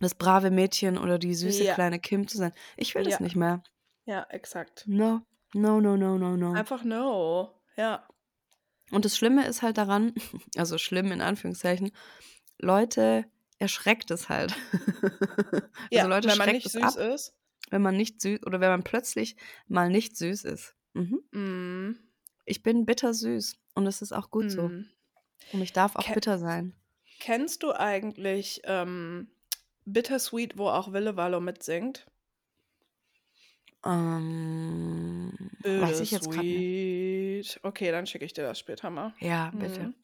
das 0.00 0.14
brave 0.14 0.50
Mädchen 0.50 0.98
oder 0.98 1.18
die 1.18 1.34
süße 1.34 1.66
Ja. 1.66 1.74
kleine 1.74 2.00
Kim 2.00 2.28
zu 2.28 2.38
sein. 2.38 2.52
Ich 2.76 2.94
will 2.94 3.04
das 3.04 3.18
Ja. 3.18 3.20
nicht 3.20 3.36
mehr. 3.36 3.62
Ja, 4.06 4.26
exakt. 4.30 4.86
No. 4.86 5.22
No, 5.54 5.80
no, 5.80 5.96
no, 5.96 6.18
no, 6.18 6.36
no. 6.36 6.52
Einfach 6.52 6.84
no. 6.84 7.54
Ja. 7.76 8.06
Und 8.90 9.04
das 9.04 9.16
Schlimme 9.16 9.46
ist 9.46 9.62
halt 9.62 9.78
daran 9.78 10.14
also 10.56 10.78
schlimm 10.78 11.12
in 11.12 11.20
Anführungszeichen, 11.20 11.90
Leute 12.58 13.24
erschreckt 13.58 14.10
es 14.10 14.28
halt. 14.28 14.54
Ja, 15.90 16.02
Also 16.02 16.08
Leute 16.10 16.28
wenn 16.28 16.38
man 16.38 16.50
nicht 16.52 16.66
es 16.66 16.72
süß 16.72 16.82
ab, 16.82 16.96
ist. 16.96 17.34
wenn 17.70 17.80
man 17.82 17.96
nicht 17.96 18.20
sü 18.20 18.38
oder 18.44 18.60
wenn 18.60 18.68
man 18.70 18.82
plötzlich 18.82 19.36
mal 19.68 19.88
nicht 19.88 20.16
süß 20.16 20.44
ist. 20.44 20.74
Mhm. 20.92 21.22
Mhm. 21.30 21.98
Ich 22.44 22.62
bin 22.62 22.84
bittersüß 22.84 23.56
und 23.74 23.84
das 23.86 24.02
ist 24.02 24.12
auch 24.12 24.30
gut 24.30 24.50
so. 24.50 24.68
Mhm. 24.68 24.88
Und 25.52 25.62
ich 25.62 25.72
darf 25.72 25.96
auch 25.96 26.04
Ke 26.04 26.12
bitter 26.14 26.38
sein. 26.38 26.74
Kennst 27.20 27.62
du 27.62 27.72
eigentlich, 27.72 28.60
ähm, 28.64 29.28
Bittersweet, 29.86 30.58
wo 30.58 30.68
auch 30.68 30.92
Wille 30.92 31.16
Wallo 31.16 31.40
mitsingt? 31.40 32.06
Ähm, 33.88 35.32
weiß 35.76 36.00
ich 36.00 36.10
jetzt 36.10 36.30
grad 36.30 36.48
nicht. 36.50 36.68
Okay, 37.62 37.90
dann 37.90 38.06
schicke 38.06 38.24
ich 38.24 38.32
dir 38.32 38.42
das 38.42 38.58
später 38.58 38.90
mal. 38.90 39.14
Ja, 39.20 39.52
bitte. 39.58 39.90
Mhm. 39.90 39.94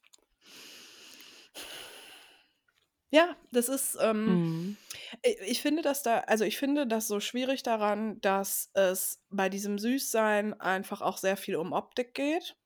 Ja, 3.11 3.35
das 3.51 3.69
ist, 3.69 3.97
ähm 4.01 4.41
Mhm. 4.43 4.77
i 5.25 5.37
ich 5.47 5.61
finde 5.61 5.81
das 5.83 6.03
da 6.03 6.19
also 6.21 6.45
ich 6.45 6.57
finde 6.57 6.87
das 6.87 7.07
so 7.07 7.19
schwierig 7.19 7.63
daran, 7.63 8.21
dass 8.21 8.71
es 8.73 9.23
bei 9.29 9.49
diesem 9.49 9.79
Süßsein 9.79 10.59
einfach 10.59 11.01
auch 11.01 11.17
sehr 11.17 11.37
viel 11.37 11.55
um 11.57 11.73
Optik 11.73 12.13
geht. 12.15 12.57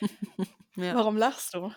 Ja. 0.76 0.96
Warum 0.96 1.16
lachst 1.16 1.54
du? 1.54 1.72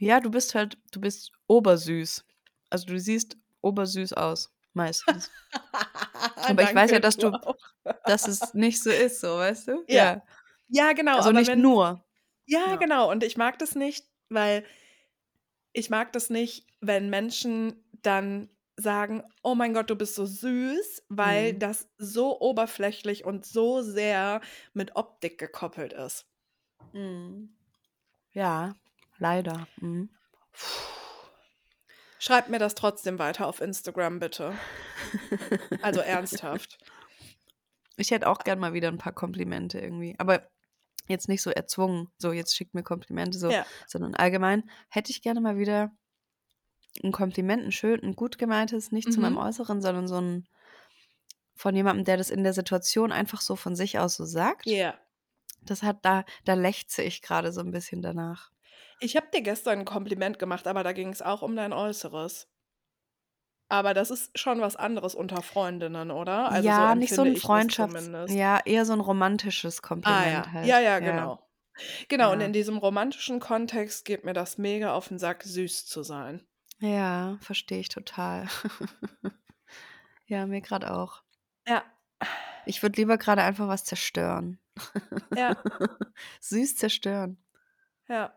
Ja, 0.00 0.20
du 0.20 0.30
bist 0.30 0.54
halt 0.54 0.78
du 0.92 1.00
bist 1.00 1.32
obersüß. 1.48 2.24
Also 2.70 2.86
du 2.86 2.98
siehst 3.00 3.36
obersüß 3.62 4.12
aus, 4.12 4.52
meistens. 4.74 5.30
Aber 6.46 6.62
ich 6.62 6.74
weiß 6.74 6.90
ja, 6.92 6.98
dass 7.00 7.16
du 7.16 7.30
du 7.30 7.38
dass 8.04 8.26
es 8.26 8.52
nicht 8.54 8.82
so 8.82 8.90
ist, 8.90 9.20
so, 9.20 9.36
weißt 9.38 9.68
du? 9.68 9.84
Ja. 9.88 10.14
Ja. 10.14 10.22
Ja, 10.68 10.92
genau, 10.92 11.16
Also 11.16 11.30
aber 11.30 11.32
nicht 11.32 11.48
wenn 11.48 11.62
nur. 11.62 12.04
ja, 12.46 12.70
Ja. 12.70 12.78
genau. 12.78 13.10
Und 13.10 13.24
ich 13.24 13.36
mag 13.36 13.58
das 13.58 13.74
nicht, 13.74 14.06
weil 14.30 14.64
ich 15.72 15.90
mag 15.90 16.12
das 16.12 16.30
nicht, 16.30 16.66
wenn 16.80 17.10
Menschen 17.10 17.84
dann 18.02 18.48
sagen, 18.76 19.24
oh 19.42 19.54
mein 19.54 19.74
Gott, 19.74 19.90
du 19.90 19.96
bist 19.96 20.14
so 20.14 20.24
süß, 20.26 21.04
weil 21.08 21.54
Mhm. 21.54 21.58
das 21.58 21.88
so 21.98 22.40
oberflächlich 22.40 23.24
und 23.24 23.44
so 23.46 23.82
sehr 23.82 24.40
mit 24.72 24.94
Optik 24.96 25.38
gekoppelt 25.38 25.92
ist. 25.92 26.26
Mhm. 26.92 27.48
Ja, 28.32 28.74
leider. 29.18 29.68
Mhm. 29.80 30.10
Schreibt 32.18 32.48
mir 32.48 32.58
das 32.58 32.74
trotzdem 32.74 33.18
weiter 33.18 33.46
auf 33.46 33.60
Instagram, 33.60 34.18
bitte. 34.18 34.52
Also 35.82 36.00
ernsthaft. 36.00 36.78
Ich 37.96 38.10
hätte 38.10 38.28
auch 38.28 38.38
gern 38.40 38.58
mal 38.58 38.72
wieder 38.72 38.88
ein 38.88 38.98
paar 38.98 39.12
Komplimente 39.12 39.78
irgendwie. 39.78 40.14
Aber 40.18 40.48
jetzt 41.06 41.28
nicht 41.28 41.42
so 41.42 41.50
erzwungen, 41.50 42.08
so 42.18 42.32
jetzt 42.32 42.54
schickt 42.56 42.74
mir 42.74 42.82
Komplimente, 42.82 43.38
so, 43.38 43.50
Ja. 43.50 43.64
sondern 43.86 44.14
allgemein 44.14 44.68
hätte 44.88 45.10
ich 45.10 45.22
gerne 45.22 45.40
mal 45.40 45.58
wieder 45.58 45.90
ein 47.02 47.12
Kompliment, 47.12 47.64
ein 47.64 47.72
schön, 47.72 48.00
ein 48.02 48.14
gut 48.16 48.38
gemeintes, 48.38 48.92
nicht 48.92 49.12
zu 49.12 49.20
meinem 49.20 49.34
Mhm. 49.34 49.38
Äußeren, 49.40 49.80
sondern 49.80 50.08
so 50.08 50.20
ein 50.20 50.48
von 51.54 51.74
jemandem, 51.74 52.04
der 52.04 52.16
das 52.16 52.30
in 52.30 52.44
der 52.44 52.52
Situation 52.52 53.10
einfach 53.10 53.40
so 53.40 53.56
von 53.56 53.74
sich 53.74 53.98
aus 53.98 54.14
so 54.16 54.24
sagt. 54.24 54.66
Ja. 54.66 54.94
Das 55.62 55.82
hat 55.82 56.04
da 56.04 56.24
da 56.44 56.54
lechze 56.54 57.02
ich 57.02 57.20
gerade 57.20 57.52
so 57.52 57.60
ein 57.60 57.72
bisschen 57.72 58.00
danach. 58.02 58.50
Ich 59.00 59.16
habe 59.16 59.28
dir 59.32 59.42
gestern 59.42 59.80
ein 59.80 59.84
Kompliment 59.84 60.38
gemacht, 60.38 60.66
aber 60.66 60.82
da 60.82 60.92
ging 60.92 61.08
es 61.10 61.22
auch 61.22 61.42
um 61.42 61.54
dein 61.56 61.72
Äußeres. 61.72 62.48
Aber 63.70 63.92
das 63.92 64.10
ist 64.10 64.36
schon 64.38 64.60
was 64.60 64.76
anderes 64.76 65.14
unter 65.14 65.42
Freundinnen, 65.42 66.10
oder? 66.10 66.50
Also, 66.50 66.62
so 66.62 66.68
Ja, 66.68 66.94
nicht 66.94 67.14
so 67.14 67.22
ein 67.22 67.36
Freundschafts 67.36 68.32
ja, 68.32 68.60
eher 68.64 68.86
so 68.86 68.94
ein 68.94 69.00
romantisches 69.00 69.78
Ah 69.82 69.86
Kompliment 69.88 70.46
ja, 70.46 70.52
halt. 70.52 70.66
ja, 70.66 70.80
ja, 70.80 70.98
Ja, 70.98 70.98
genau. 71.00 71.44
Genau, 72.08 72.32
und 72.32 72.40
ja. 72.40 72.46
in 72.46 72.52
diesem 72.52 72.78
romantischen 72.78 73.38
Kontext 73.38 74.04
geht 74.04 74.24
mir 74.24 74.32
das 74.32 74.58
mega 74.58 74.94
auf 74.94 75.08
den 75.08 75.18
Sack, 75.18 75.44
süß 75.44 75.86
zu 75.86 76.02
sein. 76.02 76.44
Ja, 76.80 77.38
verstehe 77.40 77.80
ich 77.80 77.88
total. 77.88 78.48
Ja, 80.28 80.46
mir 80.46 80.60
gerade 80.60 80.92
auch. 80.94 81.22
Ja. 81.66 81.82
Ich 82.66 82.82
würde 82.82 83.00
lieber 83.00 83.16
gerade 83.16 83.42
einfach 83.42 83.66
was 83.66 83.84
zerstören. 83.84 84.60
Ja. 85.34 85.56
Süß 86.40 86.76
zerstören. 86.76 87.42
Ja. 88.08 88.34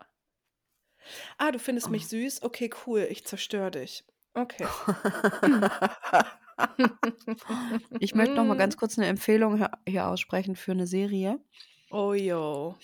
Ah, 1.38 1.50
du 1.52 1.58
findest 1.58 1.90
mich 1.90 2.06
Oh. 2.06 2.08
süß? 2.08 2.42
Okay, 2.42 2.70
cool, 2.86 3.06
ich 3.10 3.24
zerstöre 3.26 3.70
dich. 3.70 4.04
Okay. 4.34 4.72
Ich 7.98 8.14
möchte 8.14 8.34
noch 8.36 8.44
mal 8.44 8.56
ganz 8.56 8.76
kurz 8.76 8.98
eine 8.98 9.06
Empfehlung 9.08 9.56
hier 9.56 9.70
hier 9.88 10.06
aussprechen 10.08 10.56
für 10.56 10.72
eine 10.72 10.86
Serie. 10.86 11.38
Oh 11.92 12.12
yo. 12.14 12.76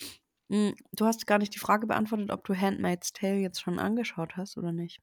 Hm, 0.50 0.74
du 0.92 1.06
hast 1.06 1.26
gar 1.26 1.38
nicht 1.38 1.54
die 1.54 1.58
Frage 1.58 1.86
beantwortet, 1.86 2.30
ob 2.30 2.44
du 2.44 2.54
Handmaid's 2.54 3.12
Tale 3.14 3.36
jetzt 3.38 3.60
schon 3.62 3.78
angeschaut 3.78 4.36
hast 4.36 4.56
oder 4.58 4.72
nicht. 4.72 5.00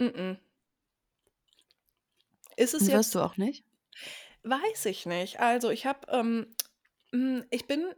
Mm-mm. 0.00 0.36
Ist 2.56 2.74
es 2.74 2.86
Und 2.86 2.92
wirst 2.92 3.14
jetzt 3.14 3.14
du 3.14 3.20
auch 3.20 3.36
nicht? 3.36 3.64
weiß 4.42 4.86
ich 4.86 5.06
nicht. 5.06 5.40
Also, 5.40 5.70
ich 5.70 5.86
habe, 5.86 6.06
ähm 6.10 6.46
hm, 7.12 7.44
ich 7.50 7.66
bin 7.66 7.94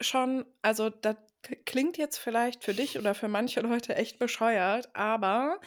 schon 0.00 0.46
also, 0.62 0.90
das 0.90 1.16
k 1.16 1.22
klingt 1.42 1.98
jetzt 1.98 2.18
vielleicht 2.18 2.64
für 2.64 2.74
dich 2.74 2.98
oder 2.98 3.14
für 3.14 3.28
manche 3.28 3.60
Leute 3.60 3.94
echt 3.96 4.18
bescheuert, 4.18 4.90
aber 4.94 5.60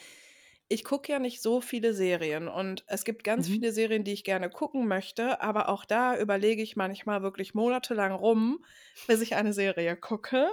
ich 0.67 0.83
gucke 0.83 1.11
ja 1.11 1.19
nicht 1.19 1.41
so 1.43 1.61
viele 1.61 1.93
Serien 1.93 2.47
und 2.47 2.83
es 2.87 3.03
gibt 3.05 3.23
ganz 3.23 3.47
Mhm. 3.47 3.59
viele 3.59 3.71
Serien, 3.71 4.03
die 4.03 4.13
ich 4.13 4.23
gerne 4.23 4.49
gucken 4.49 4.87
möchte, 4.87 5.41
aber 5.41 5.69
auch 5.69 5.85
da 5.85 6.17
überlege 6.17 6.63
ich 6.63 6.75
manchmal 6.75 7.21
wirklich 7.21 7.53
monatelang 7.53 8.13
rum, 8.13 8.65
bis 9.05 9.21
ich 9.21 9.35
eine 9.35 9.53
Serie 9.53 9.95
gucke. 9.95 10.49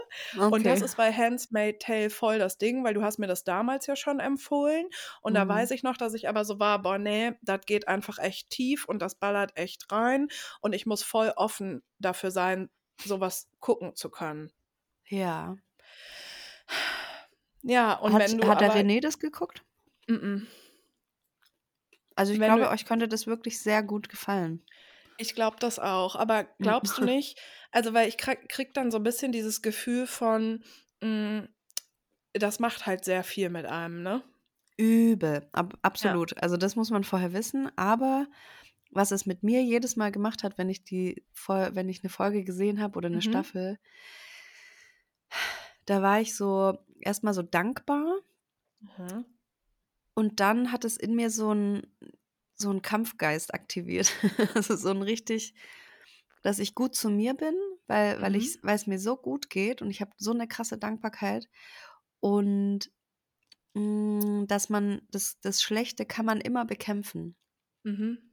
Und 0.50 0.66
das 0.66 0.82
Okay. 0.82 0.82
ist 0.82 0.96
bei 0.96 1.12
Handmaid's 1.12 1.84
Tale 1.86 2.10
voll 2.10 2.38
das 2.38 2.58
Ding, 2.58 2.84
weil 2.84 2.94
du 2.94 3.02
hast 3.02 3.18
mir 3.18 3.26
das 3.26 3.44
damals 3.44 3.86
ja 3.86 3.96
schon 3.96 4.20
empfohlen 4.20 4.88
und 5.22 5.34
da 5.34 5.48
weiß 5.48 5.70
Mhm. 5.70 5.72
ich 5.72 5.82
noch, 5.82 5.96
dass 5.96 6.14
ich 6.14 6.28
aber 6.28 6.44
so 6.44 6.58
war: 6.60 6.82
„Boah, 6.82 6.98
ne, 6.98 7.38
das 7.42 7.60
geht 7.66 7.88
einfach 7.88 8.18
echt 8.18 8.50
tief 8.50 8.84
und 8.86 9.00
das 9.00 9.14
ballert 9.18 9.52
echt 9.56 9.90
rein 9.92 10.28
und 10.60 10.74
ich 10.74 10.84
muss 10.86 11.02
voll 11.02 11.32
offen 11.36 11.82
dafür 11.98 12.30
sein, 12.30 12.70
so 13.04 13.20
was 13.20 13.48
gucken 13.60 13.94
zu 13.96 14.10
können.“ 14.10 14.52
Ja. 15.10 15.56
Ja, 17.64 17.94
und 17.94 18.18
Hat 18.18 18.18
wenn 18.18 18.38
du 18.38 18.48
hat 18.48 18.60
der 18.60 18.72
aber 18.72 18.74
René 18.74 19.00
das 19.00 19.18
geguckt? 19.20 19.64
Mm-mm. 20.08 20.46
Also, 22.18 22.32
ich 22.32 22.40
Wenn 22.40 22.56
glaube, 22.56 22.68
du 22.68 22.70
euch 22.70 22.84
könnte 22.84 23.08
das 23.08 23.26
wirklich 23.26 23.60
sehr 23.60 23.82
gut 23.82 24.08
gefallen. 24.08 24.62
Ich 25.18 25.34
glaube 25.34 25.56
das 25.60 25.78
auch, 25.78 26.16
aber 26.16 26.44
glaubst 26.62 26.96
du 26.98 27.02
nicht 27.02 27.38
also, 27.70 27.94
weil 27.94 28.08
ich 28.08 28.18
krieg 28.18 28.48
kriege 28.48 28.72
dann 28.74 28.90
so 28.90 28.98
'n 28.98 29.02
bisschen 29.02 29.32
dieses 29.32 29.62
Gefühl 29.62 30.06
von, 30.06 30.62
hm, 31.02 31.48
das 32.34 32.60
macht 32.60 32.86
halt 32.86 33.04
sehr 33.04 33.24
viel 33.24 33.50
mit 33.50 33.66
einem, 33.66 34.02
ne? 34.02 34.22
Übel, 34.78 35.48
ab 35.52 35.74
absolut. 35.82 36.40
Also, 36.42 36.56
das 36.56 36.76
muss 36.76 36.90
man 36.90 37.04
vorher 37.04 37.32
wissen, 37.32 37.70
aber 37.76 38.26
was 38.90 39.10
es 39.12 39.26
mit 39.26 39.42
mir 39.42 39.62
jedes 39.62 39.96
Mal 39.96 40.12
gemacht 40.12 40.42
hat, 40.44 40.58
wenn 40.58 40.70
ich 40.70 40.84
die 40.84 41.24
Fol 41.32 41.70
wenn 41.74 41.88
ich 41.88 42.02
'ne 42.02 42.08
Folge 42.10 42.44
gesehen 42.44 42.80
habe 42.80 42.96
oder 42.98 43.10
'ne 43.10 43.20
Mhm. 43.20 43.22
Staffel 43.22 43.78
da 45.86 46.02
war 46.02 46.20
ich 46.20 46.36
so 46.36 46.78
erst 47.00 47.24
mal 47.24 47.34
so 47.34 47.42
dankbar 47.42 48.20
Mhm. 48.80 49.32
und 50.16 50.40
dann 50.40 50.72
hat 50.72 50.84
es 50.84 50.96
in 50.96 51.14
mir 51.14 51.30
so 51.30 51.50
'n 51.52 51.82
so 52.54 52.70
'n 52.70 52.82
Kampfgeist 52.82 53.54
aktiviert. 53.54 54.12
Also, 54.56 54.76
so 54.76 54.90
'n 54.90 55.02
richtig 55.02 55.54
dass 56.42 56.58
ich 56.58 56.74
gut 56.74 56.94
zu 56.96 57.08
mir 57.10 57.34
bin, 57.34 57.54
weil 57.86 58.20
weil 58.22 58.34
Mhm. 58.34 58.36
ich's 58.36 58.58
weil's 58.62 58.86
mir 58.88 58.98
so 58.98 59.16
gut 59.16 59.48
geht 59.50 59.82
und 59.82 59.90
ich 59.90 60.00
habe 60.00 60.12
so 60.18 60.32
'ne 60.34 60.48
krasse 60.48 60.78
Dankbarkeit 60.78 61.48
und, 62.20 62.90
hm, 63.76 64.46
dass 64.48 64.70
man 64.70 65.02
das 65.10 65.40
das 65.42 65.62
Schlechte 65.62 66.06
kann 66.06 66.26
man 66.26 66.40
immer 66.42 66.64
bekämpfen. 66.66 67.36
Mhm. 67.84 68.32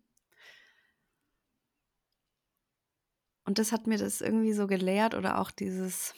Und 3.47 3.57
das 3.59 3.71
hat 3.71 3.87
mir 3.87 3.97
das 3.97 4.21
irgendwie 4.21 4.53
so 4.53 4.67
gelehrt 4.67 5.15
oder 5.15 5.39
auch 5.39 5.51
dieses 5.51 6.13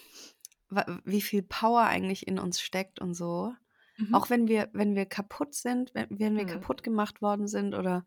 wie 1.05 1.21
viel 1.21 1.43
Power 1.43 1.83
eigentlich 1.83 2.27
in 2.27 2.39
uns 2.39 2.61
steckt 2.61 2.99
und 3.01 3.13
so. 3.13 3.53
Mhm. 3.99 4.11
Auch 4.11 4.29
wenn 4.29 4.47
wir 4.47 4.69
wenn 4.73 4.95
wir 4.95 5.05
kaputt 5.05 5.53
sind, 5.55 5.91
wenn 5.95 6.07
wenn 6.11 6.37
wir 6.37 6.45
Mhm. 6.45 6.45
kaputt 6.45 6.83
gemacht 6.83 7.21
worden 7.21 7.47
sind 7.47 7.75
oder 7.75 8.05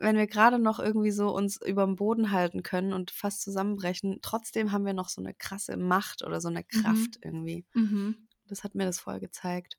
wenn 0.00 0.16
wir 0.16 0.26
grade 0.26 0.58
noch 0.58 0.80
irgendwie 0.80 1.12
so 1.12 1.34
uns 1.34 1.60
überm 1.62 1.96
Boden 1.96 2.32
halten 2.32 2.62
können 2.62 2.92
und 2.92 3.10
fast 3.12 3.42
zusammenbrechen, 3.42 4.18
trotzdem 4.22 4.72
haben 4.72 4.86
wir 4.86 4.94
noch 4.94 5.08
so 5.08 5.22
'ne 5.22 5.34
krasse 5.34 5.76
Macht 5.76 6.22
oder 6.24 6.40
so 6.40 6.50
'ne 6.50 6.64
Mhm. 6.72 7.04
Kraft 7.04 7.18
irgendwie. 7.22 7.66
Mhm. 7.74 8.28
Das 8.48 8.64
hat 8.64 8.74
mir 8.76 8.86
das 8.86 9.00
voll 9.00 9.20
gezeigt. 9.20 9.78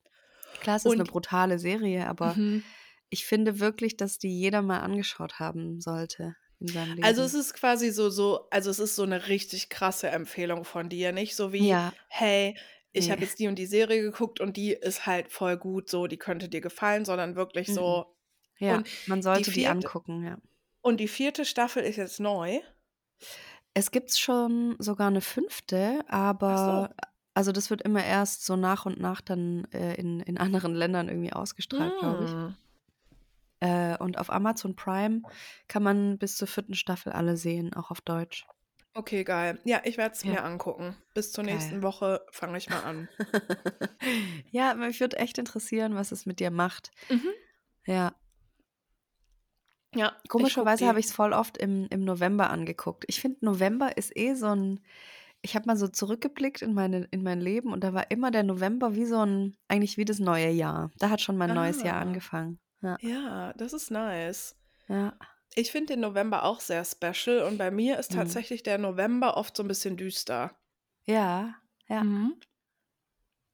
Klar, 0.61 0.77
es 0.77 0.85
ist 0.85 0.97
'ne 0.97 1.05
Und 1.05 1.07
brutale 1.07 1.59
Serie, 1.59 2.07
aber 2.09 2.39
Mhm. 2.39 2.73
ich 3.09 3.25
finde 3.25 3.59
wirklich, 3.59 3.97
dass 3.97 4.19
die 4.19 4.29
jeder 4.39 4.61
mal 4.63 4.79
angeschaut 4.81 5.39
haben 5.39 5.81
sollte 5.81 6.35
in 6.63 6.71
seinem 6.73 6.93
Also, 7.01 7.23
es 7.23 7.33
Leben. 7.33 7.35
ist 7.35 7.53
quasi 7.53 7.91
so 7.91 8.09
so 8.09 8.47
also, 8.51 8.69
es 8.71 8.79
ist 8.79 8.95
so 8.95 9.05
'ne 9.05 9.27
richtig 9.27 9.69
krasse 9.69 10.09
Empfehlung 10.09 10.65
von 10.65 10.89
dir, 10.89 11.11
nicht 11.11 11.35
so 11.35 11.53
wie: 11.53 11.69
Ja. 11.69 11.93
„Hey, 12.09 12.57
ich 12.93 13.11
habe 13.11 13.23
jetzt 13.25 13.39
die 13.39 13.47
und 13.47 13.55
die 13.59 13.65
Serie 13.65 14.01
geguckt 14.01 14.39
und 14.39 14.57
die 14.57 14.71
ist 14.73 15.05
halt 15.07 15.31
voll 15.31 15.57
gut 15.57 15.89
so, 15.89 16.07
die 16.07 16.17
könnte 16.17 16.49
dir 16.49 16.61
gefallen“, 16.61 17.05
sondern 17.05 17.35
wirklich 17.35 17.71
Mm-mm. 17.71 17.73
so 17.73 18.15
Ja, 18.59 18.81
und 18.81 18.89
man 19.05 19.21
die 19.35 19.43
sollte 19.43 19.51
die 19.51 19.67
4. 19.67 19.67
angucken, 19.67 20.23
ja. 20.25 20.37
und 20.81 20.99
die 20.99 21.07
4. 21.09 21.45
Staffel 21.45 21.83
ist 21.83 21.97
jetzt 21.97 22.19
neu? 22.21 22.61
Es 23.77 23.89
gibt 23.89 24.11
schon 24.15 24.75
sogar 24.79 25.09
'ne 25.09 25.21
5., 25.21 26.03
Ach 26.47 26.57
aber 26.57 26.57
so. 26.57 26.93
also, 27.35 27.51
das 27.51 27.71
wird 27.71 27.81
immer 27.81 28.03
erst 28.05 28.45
so 28.45 28.55
nach 28.55 28.85
und 28.85 28.99
nach 28.99 29.19
dann, 29.21 29.65
äh, 29.71 29.95
in 29.95 30.19
in 30.19 30.37
anderen 30.37 30.75
Ländern 30.75 31.07
irgendwie 31.09 31.33
ausgestrahlt, 31.33 31.95
glaube 31.97 32.25
ich. 32.25 32.35
Hm. 32.35 32.62
Äh, 33.63 33.97
und 33.99 34.17
auf 34.19 34.29
Amazon 34.31 34.75
Prime 34.75 35.23
kann 35.69 35.83
man 35.83 36.17
bis 36.19 36.35
zur 36.37 36.47
4. 36.49 36.75
Staffel 36.75 37.13
alle 37.13 37.37
sehen, 37.37 37.73
auch 37.73 37.91
auf 37.91 38.01
Deutsch. 38.01 38.47
Okay, 38.95 39.23
geil. 39.23 39.59
Ja, 39.65 39.81
ich 39.85 39.97
werde 39.97 40.13
es 40.13 40.23
Ja. 40.23 40.37
mir 40.37 40.43
angucken. 40.43 40.95
Bis 41.15 41.31
zur 41.31 41.43
Geil. 41.45 41.75
nächsten 41.75 41.81
Woche 41.81 42.23
fange 42.31 42.57
ich 42.59 42.69
mal 42.69 42.81
an. 42.81 43.09
Ja, 44.51 44.73
mich 44.75 44.99
würde 44.99 45.17
echt 45.17 45.37
interessieren, 45.37 45.95
was 45.95 46.11
es 46.11 46.25
mit 46.25 46.39
dir 46.39 46.51
macht. 46.51 46.91
Mhm. 47.09 47.43
Ja. 47.87 48.15
Ja, 49.95 50.17
ich 50.37 50.49
Komischerweise 50.51 50.87
habe 50.87 50.99
die. 50.99 50.99
ich's 50.99 51.11
voll 51.11 51.33
oft 51.33 51.57
im 51.57 51.87
im 51.89 52.03
November 52.05 52.49
angeguckt. 52.49 53.03
Ich 53.07 53.19
finde, 53.19 53.43
November 53.45 53.97
ist 53.97 54.15
eh 54.15 54.35
so 54.35 54.47
'n 54.47 54.79
ich 55.41 55.55
habe 55.55 55.67
mal 55.67 55.77
so 55.77 55.87
zurückgeblickt 55.89 56.61
in 56.61 56.73
meine 56.73 57.05
in 57.11 57.23
mein 57.23 57.41
Leben 57.41 57.73
und 57.73 57.83
da 57.83 57.93
war 57.93 58.11
immer 58.11 58.31
der 58.31 58.43
November 58.43 58.95
wie 58.95 59.05
so 59.05 59.21
'n 59.21 59.55
eigentlich 59.67 59.97
wie 59.97 60.05
das 60.05 60.19
neue 60.19 60.49
Jahr. 60.51 60.91
Da 60.99 61.09
hat 61.09 61.21
schon 61.21 61.37
mein 61.37 61.53
neues 61.53 61.83
Jahr 61.83 61.99
Ah. 62.01 62.01
angefangen. 62.01 62.59
Ja. 62.83 62.97
Ja, 63.01 63.53
das 63.53 63.73
ist 63.73 63.91
nice. 63.91 64.55
Ja. 64.89 65.17
Ich 65.55 65.71
finde 65.71 65.93
den 65.93 66.01
November 66.01 66.43
auch 66.45 66.61
sehr 66.61 66.85
special 66.85 67.41
und 67.43 67.57
bei 67.57 67.71
mir 67.71 67.99
ist 67.99 68.11
Mhm. 68.11 68.13
tatsächlich 68.13 68.63
der 68.63 68.77
November 68.79 69.37
oft 69.37 69.57
so 69.57 69.63
'n 69.63 69.67
bisschen 69.69 69.97
düster. 69.97 70.57
Ja, 71.07 71.55
ja. 71.89 72.03
Mhm. 72.03 72.43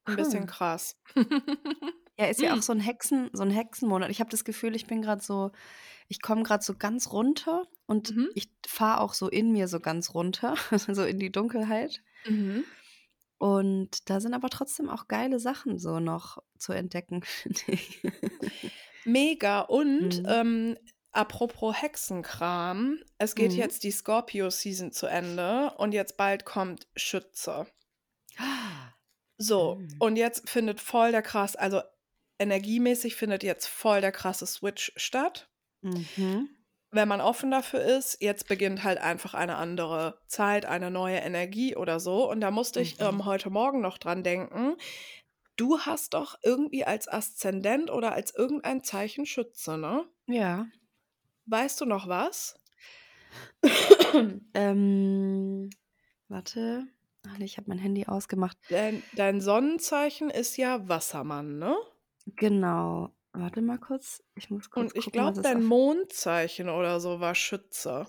'N 0.07 0.15
bisschen 0.15 0.45
Cool. 0.45 0.48
krass. 0.48 0.95
Ja, 2.19 2.25
ist 2.25 2.41
ja 2.41 2.53
auch 2.53 2.62
so 2.62 2.74
'n 2.74 2.79
Hexen 2.81 3.29
so 3.33 3.43
'n 3.43 3.50
Hexenmonat. 3.51 4.09
Ich 4.09 4.19
habe 4.19 4.29
das 4.29 4.43
Gefühl, 4.43 4.75
ich 4.75 4.88
bin 4.88 5.01
grad 5.01 5.24
so 5.24 5.51
ich 6.09 6.21
komme 6.21 6.43
grad 6.43 6.63
so 6.63 6.75
ganz 6.75 7.12
runter 7.12 7.67
und 7.88 8.15
Mhm. 8.15 8.29
ich 8.33 8.51
fahre 8.67 9.01
auch 9.01 9.13
so 9.13 9.29
in 9.29 9.51
mir 9.53 9.67
so 9.67 9.79
ganz 9.81 10.13
runter, 10.15 10.55
so 10.95 11.03
in 11.05 11.19
die 11.19 11.31
Dunkelheit. 11.31 12.03
Mhm. 12.25 12.78
Und 13.39 14.10
da 14.10 14.19
sind 14.19 14.34
aber 14.36 14.50
trotzdem 14.50 14.89
auch 14.89 15.08
geile 15.08 15.39
Sachen 15.39 15.79
so 15.79 16.00
noch 16.00 16.38
zu 16.60 16.74
entdecken, 16.74 17.24
finde 17.25 17.62
ich. 17.67 18.01
Mega. 19.05 19.62
Und 19.62 20.19
Mhm. 20.19 20.25
ähm, 20.27 20.77
apropos 21.12 21.81
Hexenkram, 21.81 23.00
es 23.17 23.34
geht 23.36 23.53
Mhm. 23.53 23.58
jetzt 23.58 23.84
die 23.84 23.91
Scorpio-Season 23.91 24.91
zu 24.91 25.08
Ende 25.08 25.74
und 25.77 25.93
jetzt 25.93 26.17
bald 26.17 26.46
kommt 26.46 26.88
Schütze. 26.96 27.65
So, 29.38 29.75
Mhm. 29.75 29.96
und 30.00 30.15
jetzt 30.17 30.50
findet 30.50 30.81
voll 30.81 31.12
der 31.12 31.22
krass, 31.22 31.55
also 31.55 31.81
energiemäßig 32.39 33.15
findet 33.15 33.43
jetzt 33.43 33.67
voll 33.67 34.01
der 34.01 34.12
krasse 34.12 34.46
Switch 34.46 34.91
statt. 34.98 35.50
Mhm. 35.81 36.50
Wenn 36.91 37.08
man 37.08 37.22
offen 37.22 37.51
dafür 37.51 37.81
ist, 37.81 38.17
jetzt 38.19 38.48
beginnt 38.48 38.84
halt 38.84 38.98
einfach 39.00 39.36
eine 39.36 39.58
andere 39.58 40.22
Zeit, 40.27 40.65
eine 40.65 40.89
neue 40.89 41.17
Energie 41.17 41.75
oder 41.75 42.00
so. 42.00 42.27
Und 42.29 42.41
da 42.41 42.50
musste 42.50 42.81
ich 42.81 43.00
Mhm. 43.00 43.05
ähm, 43.05 43.25
heute 43.25 43.51
Morgen 43.51 43.79
noch 43.81 44.00
dran 44.00 44.24
denken. 44.24 44.75
Du 45.58 45.79
hast 45.81 46.15
doch 46.15 46.38
irgendwie 46.43 46.86
als 46.86 47.08
Aszendent 47.08 47.91
oder 47.91 48.13
als 48.13 48.34
irgendein 48.36 48.84
Zeichen 48.84 49.25
Schütze, 49.27 49.77
ne? 49.77 50.05
Ja. 50.27 50.69
Weißt 51.48 51.81
du 51.81 51.86
noch 51.86 52.08
was? 52.08 52.55
Ähm, 54.53 55.69
warte. 56.27 56.88
Ach 57.27 57.38
ne, 57.38 57.46
ich 57.46 57.58
habe 57.58 57.69
mein 57.69 57.77
Handy 57.79 58.05
ausgemacht. 58.08 58.58
Dein, 58.69 59.03
dein 59.12 59.41
Sonnenzeichen 59.41 60.29
ist 60.29 60.55
ja 60.58 60.88
Wassermann, 60.88 61.58
ne? 61.60 61.75
Genau. 62.36 63.13
Warte 63.33 63.62
mal 63.62 63.77
kurz. 63.77 64.24
Ich 64.36 64.50
muss 64.50 64.69
kurz 64.69 64.91
Und 64.91 64.98
ich 64.98 65.05
gucken, 65.05 65.21
was 65.21 65.33
glaube, 65.33 65.39
es 65.39 65.43
dein 65.43 65.57
auf 65.57 65.63
Mondzeichen 65.63 66.69
oder 66.69 67.00
so 67.00 67.19
war 67.19 67.36
Schütze. 67.36 68.07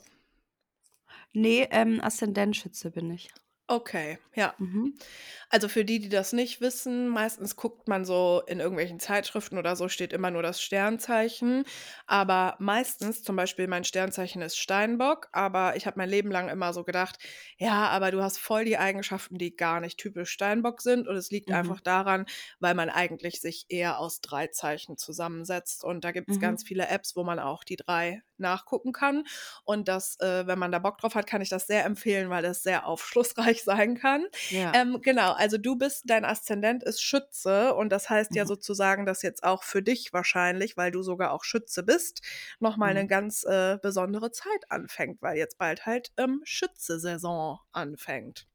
Ne, 1.32 1.68
ähm, 1.70 2.00
Aszendent-Schütze 2.00 2.90
bin 2.90 3.10
ich. 3.10 3.30
Okay, 3.72 4.18
ja. 4.34 4.56
Mhm. 4.58 5.00
Also 5.48 5.68
für 5.68 5.84
die, 5.84 6.00
die 6.00 6.08
das 6.08 6.32
nicht 6.32 6.60
wissen, 6.60 7.08
meistens 7.08 7.54
guckt 7.56 7.88
man 7.88 8.04
so 8.04 8.42
in 8.48 8.60
irgendwelchen 8.60 8.98
Zeitschriften 9.00 9.58
oder 9.58 9.76
so, 9.76 9.88
steht 9.88 10.12
immer 10.12 10.30
nur 10.32 10.42
das 10.42 10.60
Sternzeichen. 10.60 11.64
Aber 12.06 12.56
meistens, 12.58 13.22
zum 13.22 13.36
Beispiel 13.36 13.68
mein 13.68 13.84
Sternzeichen 13.84 14.42
ist 14.42 14.58
Steinbock, 14.58 15.28
aber 15.32 15.76
ich 15.76 15.86
habe 15.86 15.98
mein 15.98 16.08
Leben 16.08 16.32
lang 16.32 16.48
immer 16.48 16.72
so 16.72 16.82
gedacht, 16.84 17.18
ja, 17.58 17.88
aber 17.90 18.10
du 18.10 18.22
hast 18.22 18.38
voll 18.38 18.64
die 18.64 18.78
Eigenschaften, 18.78 19.38
die 19.38 19.54
gar 19.56 19.80
nicht 19.80 19.98
typisch 19.98 20.30
Steinbock 20.32 20.80
sind. 20.82 21.06
Und 21.08 21.16
es 21.16 21.30
liegt 21.30 21.50
Mhm. 21.50 21.72
einfach 21.72 21.80
daran, 21.80 22.26
weil 22.58 22.74
man 22.74 22.90
eigentlich 22.90 23.40
sich 23.40 23.66
eher 23.68 24.00
aus 24.00 24.20
drei 24.20 24.48
Zeichen 24.48 24.96
zusammensetzt. 24.96 25.84
Und 25.84 26.04
da 26.04 26.12
gibt 26.12 26.32
es 26.32 26.38
Mhm. 26.38 26.40
ganz 26.40 26.64
viele 26.64 26.88
Apps, 26.88 27.14
wo 27.16 27.24
man 27.24 27.38
auch 27.38 27.64
die 27.64 27.76
drei 27.76 28.22
nachgucken 28.38 28.92
kann. 28.92 29.24
Und 29.64 29.88
das, 29.88 30.18
äh, 30.20 30.46
wenn 30.46 30.58
man 30.58 30.72
da 30.72 30.78
Bock 30.78 30.98
drauf 30.98 31.14
hat, 31.14 31.26
kann 31.26 31.42
ich 31.42 31.48
das 31.48 31.66
sehr 31.66 31.84
empfehlen, 31.84 32.30
weil 32.30 32.44
es 32.44 32.62
sehr 32.62 32.86
aufschlussreich 32.86 33.59
sein 33.64 33.96
kann. 33.96 34.26
Ja. 34.50 34.74
Ähm, 34.74 35.00
genau, 35.02 35.32
also 35.32 35.58
du 35.58 35.76
bist, 35.76 36.04
dein 36.06 36.24
Aszendent 36.24 36.82
ist 36.82 37.02
Schütze 37.02 37.74
und 37.74 37.90
das 37.90 38.10
heißt 38.10 38.34
ja 38.34 38.44
Mhm. 38.44 38.46
sozusagen, 38.46 39.06
dass 39.06 39.22
jetzt 39.22 39.42
auch 39.44 39.62
für 39.62 39.82
dich 39.82 40.12
wahrscheinlich, 40.12 40.76
weil 40.76 40.90
du 40.90 41.02
sogar 41.02 41.32
auch 41.32 41.44
Schütze 41.44 41.82
bist, 41.82 42.22
nochmal 42.60 42.90
eine 42.90 43.06
Mhm. 43.06 43.08
ganz 43.08 43.44
äh, 43.44 43.78
besondere 43.82 44.30
Zeit 44.32 44.70
anfängt, 44.70 45.22
weil 45.22 45.36
jetzt 45.38 45.58
bald 45.58 45.86
halt 45.86 46.12
ähm, 46.18 46.40
Schütze-Saison 46.44 47.58
anfängt. 47.72 48.46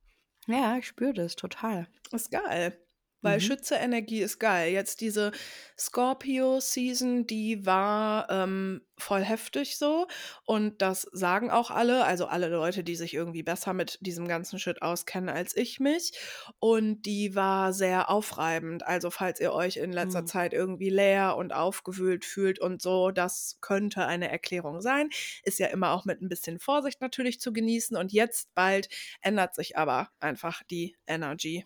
Ja, 0.47 0.77
ich 0.79 0.87
spüre 0.87 1.13
das 1.13 1.35
total. 1.35 1.87
Ist 2.11 2.31
geil. 2.31 2.84
Weil 3.25 3.39
Mhm. 3.39 3.41
Schütze-Energie 3.41 4.21
ist 4.21 4.39
geil. 4.39 4.71
Jetzt 4.71 5.01
diese 5.01 5.31
Scorpio-Season, 5.77 7.25
die 7.27 7.65
war 7.65 8.29
ähm, 8.29 8.81
voll 8.97 9.23
heftig 9.23 9.77
so. 9.77 10.07
Und 10.45 10.81
das 10.81 11.01
sagen 11.11 11.51
auch 11.51 11.71
alle, 11.71 12.05
also 12.05 12.27
alle 12.27 12.47
Leute, 12.49 12.83
die 12.83 12.95
sich 12.95 13.13
irgendwie 13.13 13.43
besser 13.43 13.73
mit 13.73 13.97
diesem 14.01 14.27
ganzen 14.27 14.59
Shit 14.59 14.81
auskennen 14.81 15.29
als 15.29 15.55
ich 15.55 15.79
mich. 15.79 16.13
Und 16.59 17.01
die 17.03 17.35
war 17.35 17.73
sehr 17.73 18.09
aufreibend. 18.09 18.85
Also 18.85 19.09
falls 19.11 19.39
ihr 19.39 19.53
euch 19.53 19.77
in 19.77 19.91
letzter 19.91 20.21
Mhm. 20.21 20.27
Zeit 20.27 20.53
irgendwie 20.53 20.89
leer 20.89 21.35
und 21.37 21.53
aufgewühlt 21.53 22.25
fühlt 22.25 22.59
und 22.59 22.81
so, 22.81 23.11
das 23.11 23.57
könnte 23.61 24.05
eine 24.05 24.29
Erklärung 24.31 24.81
sein. 24.81 25.09
Ist 25.43 25.59
ja 25.59 25.67
immer 25.67 25.91
auch 25.91 26.05
mit 26.05 26.21
ein 26.21 26.29
bisschen 26.29 26.59
Vorsicht 26.59 27.01
natürlich 27.01 27.39
zu 27.39 27.53
genießen. 27.53 27.97
Und 27.97 28.11
jetzt 28.13 28.53
bald 28.55 28.89
ändert 29.21 29.55
sich 29.55 29.77
aber 29.77 30.09
einfach 30.19 30.63
die 30.69 30.95
Energy. 31.07 31.65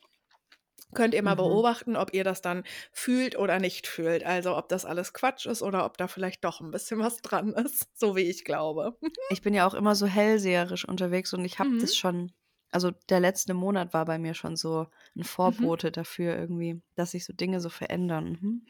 Könnt 0.94 1.14
ihr 1.14 1.24
mal 1.24 1.36
Mhm. 1.36 1.36
beobachten, 1.36 1.96
ob 1.96 2.14
ihr 2.14 2.24
das 2.24 2.42
dann 2.42 2.64
fühlt 2.92 3.38
oder 3.38 3.60
nicht 3.60 3.88
fühlt. 3.88 4.24
Also 4.26 4.58
ob 4.58 4.70
das 4.70 4.86
alles 4.86 5.14
Quatsch 5.14 5.46
ist 5.46 5.62
oder 5.62 5.86
ob 5.86 5.98
da 5.98 6.08
vielleicht 6.08 6.44
doch 6.46 6.62
ein 6.62 6.72
bisschen 6.72 7.00
was 7.00 7.18
dran 7.22 7.54
ist, 7.54 7.88
so 8.00 8.16
wie 8.16 8.24
ich 8.30 8.46
glaube. 8.46 8.98
Ich 9.30 9.42
bin 9.42 9.54
ja 9.54 9.66
auch 9.66 9.74
immer 9.76 9.96
so 9.96 10.08
hellseherisch 10.08 10.86
unterwegs 10.86 11.34
und 11.34 11.46
ich 11.46 11.58
habe 11.60 11.70
Mhm. 11.70 11.80
das 11.80 11.96
schon 11.96 12.34
also 12.72 12.92
der 12.92 13.20
letzte 13.20 13.56
Monat 13.56 13.94
war 13.96 14.06
bei 14.06 14.20
mir 14.20 14.36
schon 14.36 14.56
so 14.56 14.88
ein 15.16 15.24
Mhm. 15.46 15.70
Vorbote 15.70 15.92
dafür 15.92 16.36
irgendwie, 16.38 16.84
dass 16.94 17.12
sich 17.12 17.26
so 17.26 17.34
Dinge 17.34 17.62
so 17.62 17.70
verändern. 17.70 18.38
Mhm. 18.40 18.66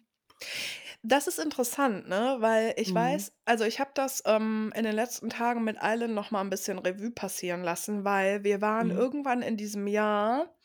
Das 1.03 1.27
ist 1.27 1.39
interessant, 1.39 2.07
ne? 2.07 2.37
Weil 2.39 2.73
ich 2.77 2.93
Mhm. 2.93 2.93
weiß, 2.93 3.31
also 3.45 3.63
ich 3.65 3.79
habe 3.79 3.91
das 3.93 4.23
ähm, 4.25 4.71
in 4.75 4.83
den 4.83 4.95
letzten 4.95 5.29
Tagen 5.29 5.63
mit 5.63 5.81
Eilen 5.81 6.13
noch 6.13 6.31
mal 6.31 6.41
ein 6.41 6.49
bisschen 6.49 6.79
Revue 6.79 7.11
passieren 7.11 7.63
lassen, 7.63 8.03
weil 8.03 8.43
wir 8.43 8.61
waren 8.61 8.89
Mhm. 8.89 8.91
irgendwann 8.91 9.41
in 9.41 9.57
diesem 9.57 9.87
Jahr, 9.87 10.55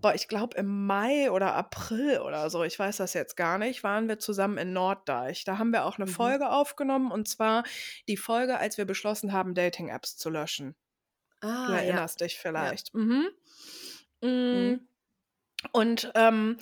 boah, 0.00 0.14
ich 0.14 0.28
glaube 0.28 0.56
im 0.56 0.86
Mai 0.86 1.30
oder 1.30 1.54
April 1.54 2.20
oder 2.20 2.48
so, 2.50 2.62
ich 2.64 2.78
weiß 2.78 2.98
das 2.98 3.14
jetzt 3.14 3.36
gar 3.36 3.58
nicht, 3.58 3.82
waren 3.84 4.08
wir 4.08 4.18
zusammen 4.18 4.58
in 4.58 4.72
Norddeich. 4.72 5.44
Da 5.44 5.58
haben 5.58 5.70
wir 5.72 5.84
auch 5.84 5.98
eine 5.98 6.06
Mhm. 6.06 6.10
Folge 6.14 6.50
aufgenommen 6.50 7.10
und 7.12 7.28
zwar 7.28 7.64
die 8.08 8.16
Folge, 8.16 8.58
als 8.58 8.78
wir 8.78 8.84
beschlossen 8.86 9.32
haben, 9.32 9.54
Dating-Apps 9.54 10.16
zu 10.16 10.30
löschen. 10.30 10.74
Du 11.42 11.48
Ah, 11.48 11.68
ja. 11.70 11.76
erinnerst 11.78 12.20
dich 12.20 12.34
Ja. 12.34 12.40
vielleicht. 12.42 12.94
Mhm. 12.94 13.28
Mm, 14.22 14.26
Mhm. 14.28 14.88
Und 15.72 16.10
ähm, 16.14 16.56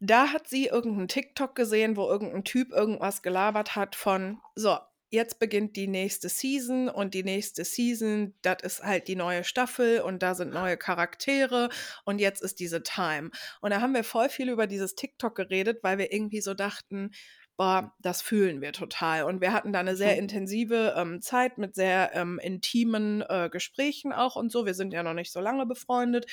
da 0.00 0.28
hat 0.28 0.46
sie 0.48 0.66
irgendeinen 0.66 1.08
TikTok 1.08 1.54
gesehen, 1.54 1.96
wo 1.96 2.06
irgendein 2.08 2.44
Typ 2.44 2.70
irgendwas 2.72 3.22
gelabert 3.22 3.76
hat 3.76 3.96
von, 3.96 4.40
so, 4.54 4.78
jetzt 5.12 5.38
beginnt 5.38 5.76
die 5.76 5.86
nächste 5.86 6.28
Season 6.28 6.88
und 6.88 7.14
die 7.14 7.22
nächste 7.24 7.64
Season, 7.64 8.34
das 8.42 8.62
ist 8.62 8.82
halt 8.82 9.08
die 9.08 9.16
neue 9.16 9.44
Staffel 9.44 10.00
und 10.00 10.22
da 10.22 10.34
sind 10.34 10.52
neue 10.52 10.76
Charaktere 10.76 11.68
und 12.04 12.18
jetzt 12.18 12.42
ist 12.42 12.58
diese 12.60 12.82
Time. 12.82 13.30
Und 13.60 13.70
da 13.70 13.80
haben 13.80 13.94
wir 13.94 14.04
voll 14.04 14.28
viel 14.30 14.48
über 14.50 14.66
dieses 14.66 14.94
TikTok 14.94 15.34
geredet, 15.34 15.80
weil 15.82 15.98
wir 15.98 16.12
irgendwie 16.12 16.40
so 16.40 16.54
dachten, 16.54 17.10
boah, 17.56 17.94
das 18.00 18.22
fühlen 18.22 18.60
wir 18.62 18.72
total. 18.72 19.24
Und 19.24 19.40
wir 19.40 19.52
hatten 19.52 19.72
da 19.72 19.80
eine 19.80 19.96
sehr 19.96 20.16
Mhm. 20.16 20.18
intensive 20.18 20.94
ähm, 20.96 21.20
Zeit 21.20 21.58
mit 21.58 21.74
sehr 21.74 22.10
ähm, 22.14 22.38
intimen 22.42 23.22
äh, 23.28 23.50
Gesprächen 23.52 24.12
auch 24.12 24.36
und 24.36 24.50
so. 24.50 24.64
Wir 24.66 24.74
sind 24.74 24.92
ja 24.92 25.02
noch 25.02 25.14
nicht 25.14 25.32
so 25.32 25.40
lange 25.40 25.66
befreundet. 25.66 26.26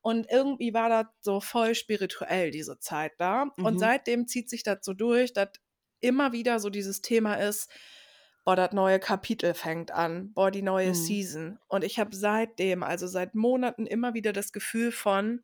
Und 0.00 0.26
irgendwie 0.30 0.74
war 0.74 0.88
das 0.88 1.06
so 1.20 1.40
voll 1.40 1.74
spirituell, 1.74 2.50
diese 2.50 2.78
Zeit 2.78 3.12
da. 3.18 3.46
Und 3.62 3.78
Mhm. 3.78 3.78
seitdem 3.78 4.26
zieht 4.26 4.48
sich 4.50 4.62
das 4.62 4.78
so 4.82 4.92
durch, 4.94 5.32
dass 5.32 5.48
immer 6.00 6.32
wieder 6.32 6.60
so 6.60 6.70
dieses 6.70 7.00
Thema 7.00 7.34
ist, 7.34 7.68
boah, 8.48 8.56
das 8.56 8.72
neue 8.72 8.98
Kapitel 8.98 9.52
fängt 9.52 9.90
an, 9.90 10.32
boah, 10.32 10.50
die 10.50 10.62
neue 10.62 10.88
Mhm. 10.88 10.94
Season. 10.94 11.58
Und 11.68 11.84
ich 11.84 11.98
habe 11.98 12.16
seitdem, 12.16 12.82
also 12.82 13.06
seit 13.06 13.34
Monaten 13.34 13.86
immer 13.86 14.14
wieder 14.14 14.32
das 14.32 14.52
Gefühl 14.52 14.90
von, 14.90 15.42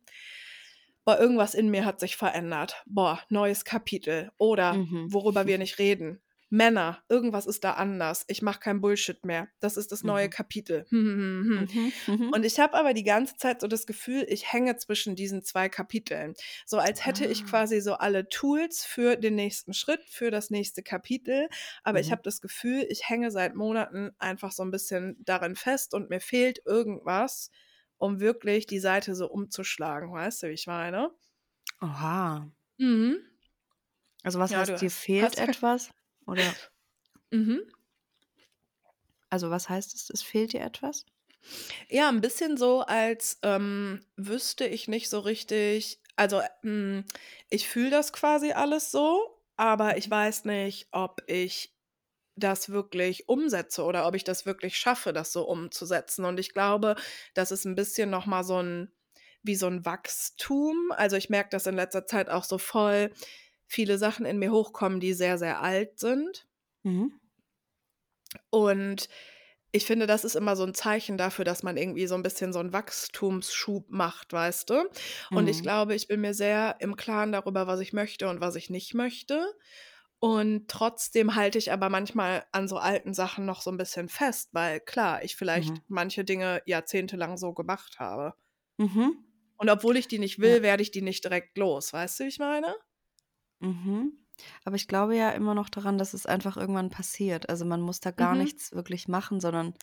boah, 1.05 1.19
irgendwas 1.19 1.53
in 1.53 1.69
mir 1.69 1.85
hat 1.85 1.99
sich 1.99 2.17
verändert. 2.17 2.81
Boah, 2.87 3.21
neues 3.29 3.63
Kapitel. 3.63 4.31
Oder 4.39 4.73
Mhm. 4.73 5.13
worüber 5.13 5.45
wir 5.45 5.59
nicht 5.59 5.77
reden. 5.77 6.19
Männer, 6.49 7.03
irgendwas 7.09 7.45
ist 7.47 7.63
da 7.63 7.73
anders. 7.73 8.25
Ich 8.27 8.41
mache 8.41 8.59
kein 8.59 8.81
Bullshit 8.81 9.25
mehr. 9.25 9.49
Das 9.59 9.77
ist 9.77 9.91
das 9.91 10.03
neue 10.03 10.27
Mhm. 10.27 10.29
Kapitel. 10.29 10.85
Hm, 10.89 10.99
hm, 10.99 11.43
hm, 11.45 11.67
hm. 11.67 11.67
Mhm. 11.73 11.93
Mhm. 12.07 12.33
Und 12.33 12.45
ich 12.45 12.59
habe 12.59 12.75
aber 12.75 12.93
die 12.93 13.03
ganze 13.03 13.35
Zeit 13.37 13.61
so 13.61 13.67
das 13.67 13.85
Gefühl, 13.87 14.25
ich 14.29 14.51
hänge 14.53 14.77
zwischen 14.77 15.15
diesen 15.15 15.43
zwei 15.43 15.69
Kapiteln. 15.69 16.35
So 16.65 16.77
als 16.79 17.05
hätte 17.05 17.25
ich 17.25 17.45
Ah. 17.45 17.45
quasi 17.45 17.81
so 17.81 17.93
alle 17.95 18.29
Tools 18.29 18.85
für 18.85 19.15
den 19.17 19.35
nächsten 19.35 19.73
Schritt, 19.73 20.01
für 20.09 20.31
das 20.31 20.49
nächste 20.49 20.83
Kapitel. 20.83 21.49
Aber 21.83 21.99
ich 21.99 22.11
Mhm. 22.11 22.13
habe 22.13 22.21
das 22.23 22.41
Gefühl, 22.41 22.85
ich 22.89 23.09
hänge 23.09 23.31
seit 23.31 23.55
Monaten 23.55 24.11
einfach 24.19 24.51
so 24.51 24.63
ein 24.63 24.71
bisschen 24.71 25.17
darin 25.25 25.55
fest 25.55 25.93
und 25.93 26.09
mir 26.09 26.19
fehlt 26.21 26.59
irgendwas, 26.65 27.49
um 27.97 28.19
wirklich 28.19 28.67
die 28.67 28.79
Seite 28.79 29.15
so 29.15 29.29
umzuschlagen. 29.29 30.11
Weißt 30.13 30.43
du, 30.43 30.47
wie 30.49 30.53
ich 30.53 30.67
meine? 30.67 31.11
Oha. 31.85 32.49
Mhm. 32.79 33.25
Also 34.23 34.39
was 34.39 34.53
Ja, 34.53 34.57
heißt, 34.57 34.81
dir 34.81 34.91
fehlt 34.91 35.37
etwas? 35.37 35.89
Oder 36.27 36.57
mhm. 37.31 37.61
also 39.29 39.51
was 39.51 39.69
heißt 39.69 39.93
es, 39.93 40.09
es 40.09 40.23
fehlt 40.23 40.53
dir 40.53 40.61
etwas? 40.61 41.05
Ja, 41.89 42.09
ein 42.09 42.21
bisschen 42.21 42.57
so, 42.57 42.81
als 42.81 43.39
ähm, 43.43 44.01
wüsste 44.15 44.65
ich 44.65 44.87
nicht 44.87 45.09
so 45.09 45.19
richtig. 45.19 46.01
Also, 46.15 46.41
mm, 46.63 47.01
ich 47.49 47.67
fühle 47.67 47.89
das 47.89 48.13
quasi 48.13 48.51
alles 48.51 48.91
so, 48.91 49.41
aber 49.57 49.97
ich 49.97 50.09
Mhm. 50.09 50.11
weiß 50.11 50.45
nicht, 50.45 50.87
ob 50.91 51.21
ich 51.27 51.73
das 52.37 52.69
wirklich 52.69 53.29
umsetze 53.29 53.83
oder 53.83 54.07
ob 54.07 54.15
ich 54.15 54.23
das 54.25 54.45
wirklich 54.45 54.77
schaffe, 54.77 55.13
das 55.13 55.33
so 55.33 55.47
umzusetzen. 55.47 56.25
Und 56.25 56.39
ich 56.39 56.53
glaube, 56.53 56.95
das 57.35 57.51
ist 57.51 57.65
ein 57.65 57.75
bisschen 57.75 58.09
noch 58.09 58.25
mal 58.25 58.43
so 58.43 58.61
ein 58.61 58.91
wie 59.43 59.55
so 59.55 59.67
ein 59.67 59.85
Wachstum. 59.85 60.91
Also, 60.91 61.17
ich 61.17 61.29
merke, 61.29 61.49
dass 61.51 61.67
in 61.67 61.75
letzter 61.75 62.07
Zeit 62.07 62.29
auch 62.29 62.43
so 62.45 62.57
voll 62.57 63.11
viele 63.67 63.97
Sachen 63.97 64.25
in 64.25 64.39
mir 64.39 64.51
hochkommen, 64.51 64.99
die 64.99 65.13
sehr, 65.13 65.37
sehr 65.37 65.61
alt 65.61 65.99
sind. 65.99 66.45
Mhm. 66.85 67.17
Und 68.53 69.09
ich 69.71 69.85
finde, 69.85 70.07
das 70.07 70.23
ist 70.23 70.35
immer 70.35 70.55
so 70.55 70.63
'n 70.63 70.73
Zeichen 70.73 71.17
dafür, 71.17 71.43
dass 71.45 71.63
man 71.63 71.77
irgendwie 71.77 72.07
so 72.07 72.15
'n 72.15 72.23
bisschen 72.23 72.53
so 72.53 72.59
'n 72.59 72.71
Wachstumsschub 72.73 73.89
macht, 73.91 74.31
weißt 74.33 74.69
du? 74.69 74.89
Und 75.33 75.49
ich 75.49 75.61
Mhm. 75.61 75.63
glaube, 75.63 75.95
ich 75.95 76.07
bin 76.07 76.21
mir 76.21 76.33
sehr 76.33 76.77
im 76.79 76.95
Klaren 76.95 77.31
darüber, 77.33 77.67
was 77.67 77.79
ich 77.81 77.91
möchte 77.93 78.29
und 78.29 78.39
was 78.41 78.55
ich 78.55 78.69
nicht 78.69 78.93
möchte. 78.93 79.53
Und 80.19 80.69
trotzdem 80.69 81.35
halte 81.35 81.57
ich 81.59 81.71
aber 81.73 81.89
manchmal 81.89 82.45
an 82.53 82.67
so 82.69 82.77
alten 82.77 83.13
Sachen 83.13 83.45
noch 83.45 83.61
so 83.61 83.71
'n 83.71 83.77
bisschen 83.77 84.09
fest, 84.09 84.49
weil 84.53 84.79
klar, 84.81 85.23
ich 85.23 85.35
vielleicht 85.37 85.77
Mhm. 85.77 85.85
manche 85.87 86.25
Dinge 86.25 86.61
jahrzehntelang 86.67 87.37
so 87.37 87.53
gemacht 87.53 87.99
habe. 87.99 88.35
Mhm. 88.79 89.25
Und 89.59 89.69
obwohl 89.69 89.97
ich 89.97 90.07
die 90.07 90.19
nicht 90.19 90.39
Ja. 90.43 90.55
will, 90.55 90.61
werde 90.61 90.83
ich 90.83 90.91
die 90.91 91.01
nicht 91.01 91.23
direkt 91.23 91.57
los. 91.57 91.93
Weißt 91.93 92.19
du, 92.19 92.23
wie 92.25 92.27
ich 92.27 92.39
meine? 92.39 92.75
Mhm. 93.61 94.13
Aber 94.65 94.75
ich 94.75 94.87
glaube 94.87 95.15
ja 95.15 95.29
immer 95.31 95.53
noch 95.55 95.69
daran, 95.69 95.97
dass 95.97 96.13
es 96.13 96.25
einfach 96.25 96.57
irgendwann 96.57 96.89
passiert. 96.89 97.49
Also, 97.49 97.65
man 97.65 97.81
muss 97.81 97.99
da 98.01 98.11
gar 98.11 98.35
Mhm. 98.35 98.35
nichts 98.35 98.71
wirklich 98.73 99.07
machen, 99.07 99.39
sondern 99.39 99.73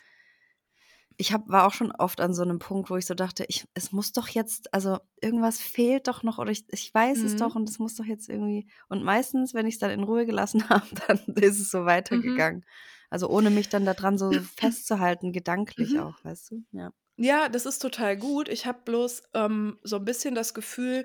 ich 1.18 1.32
habe 1.32 1.44
war 1.48 1.66
auch 1.66 1.74
schon 1.74 1.92
oft 1.92 2.20
an 2.20 2.34
so 2.34 2.44
'nem 2.44 2.58
Punkt, 2.58 2.90
wo 2.90 2.96
ich 2.96 3.06
so 3.06 3.14
dachte: 3.14 3.44
„Ich 3.48 3.66
es 3.74 3.92
muss 3.92 4.12
doch 4.12 4.28
jetzt 4.28 4.72
also, 4.74 4.98
irgendwas 5.20 5.60
fehlt 5.60 6.08
doch 6.08 6.22
noch 6.22 6.38
oder 6.38 6.50
ich 6.50 6.64
ich 6.70 6.92
weiß 6.94 7.24
es 7.24 7.36
doch 7.36 7.54
Mhm. 7.54 7.56
und 7.56 7.68
es 7.68 7.78
muss 7.78 7.96
doch 7.96 8.04
jetzt 8.04 8.28
irgendwie“ 8.28 8.68
und 8.88 9.02
meistens, 9.04 9.54
wenn 9.54 9.66
ich's 9.66 9.78
dann 9.78 9.90
in 9.90 10.04
Ruhe 10.04 10.26
gelassen 10.26 10.64
habe, 10.70 10.86
dann 11.06 11.18
ist 11.36 11.60
es 11.60 11.70
so 11.70 11.84
Mhm. 12.10 12.42
weitergegangen. 12.42 12.64
Also, 13.10 13.28
ohne 13.28 13.50
mich 13.50 13.68
dann 13.68 13.84
da 13.84 13.94
dran 13.94 14.16
so 14.18 14.40
festzuhalten, 14.40 15.32
gedanklich 15.32 15.98
Mhm. 15.98 15.98
auch, 15.98 16.16
weißt 16.24 16.50
du? 16.52 16.64
Ja. 16.72 16.92
Ja, 17.18 17.48
das 17.48 17.66
ist 17.66 17.78
total 17.80 18.16
gut. 18.16 18.48
Ich 18.48 18.64
habe 18.66 18.80
bloß, 18.84 19.22
ähm, 19.34 19.78
so 19.82 19.96
'n 19.96 20.04
bisschen 20.04 20.34
das 20.34 20.54
Gefühl, 20.54 21.04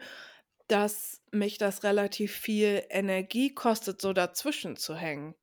dass 0.67 1.21
mich 1.31 1.57
das 1.57 1.83
relativ 1.83 2.33
viel 2.35 2.83
Energie 2.89 3.53
kostet, 3.53 4.01
so 4.01 4.13
dazwischen 4.13 4.77
zu 4.77 4.95
hängen. 4.95 5.35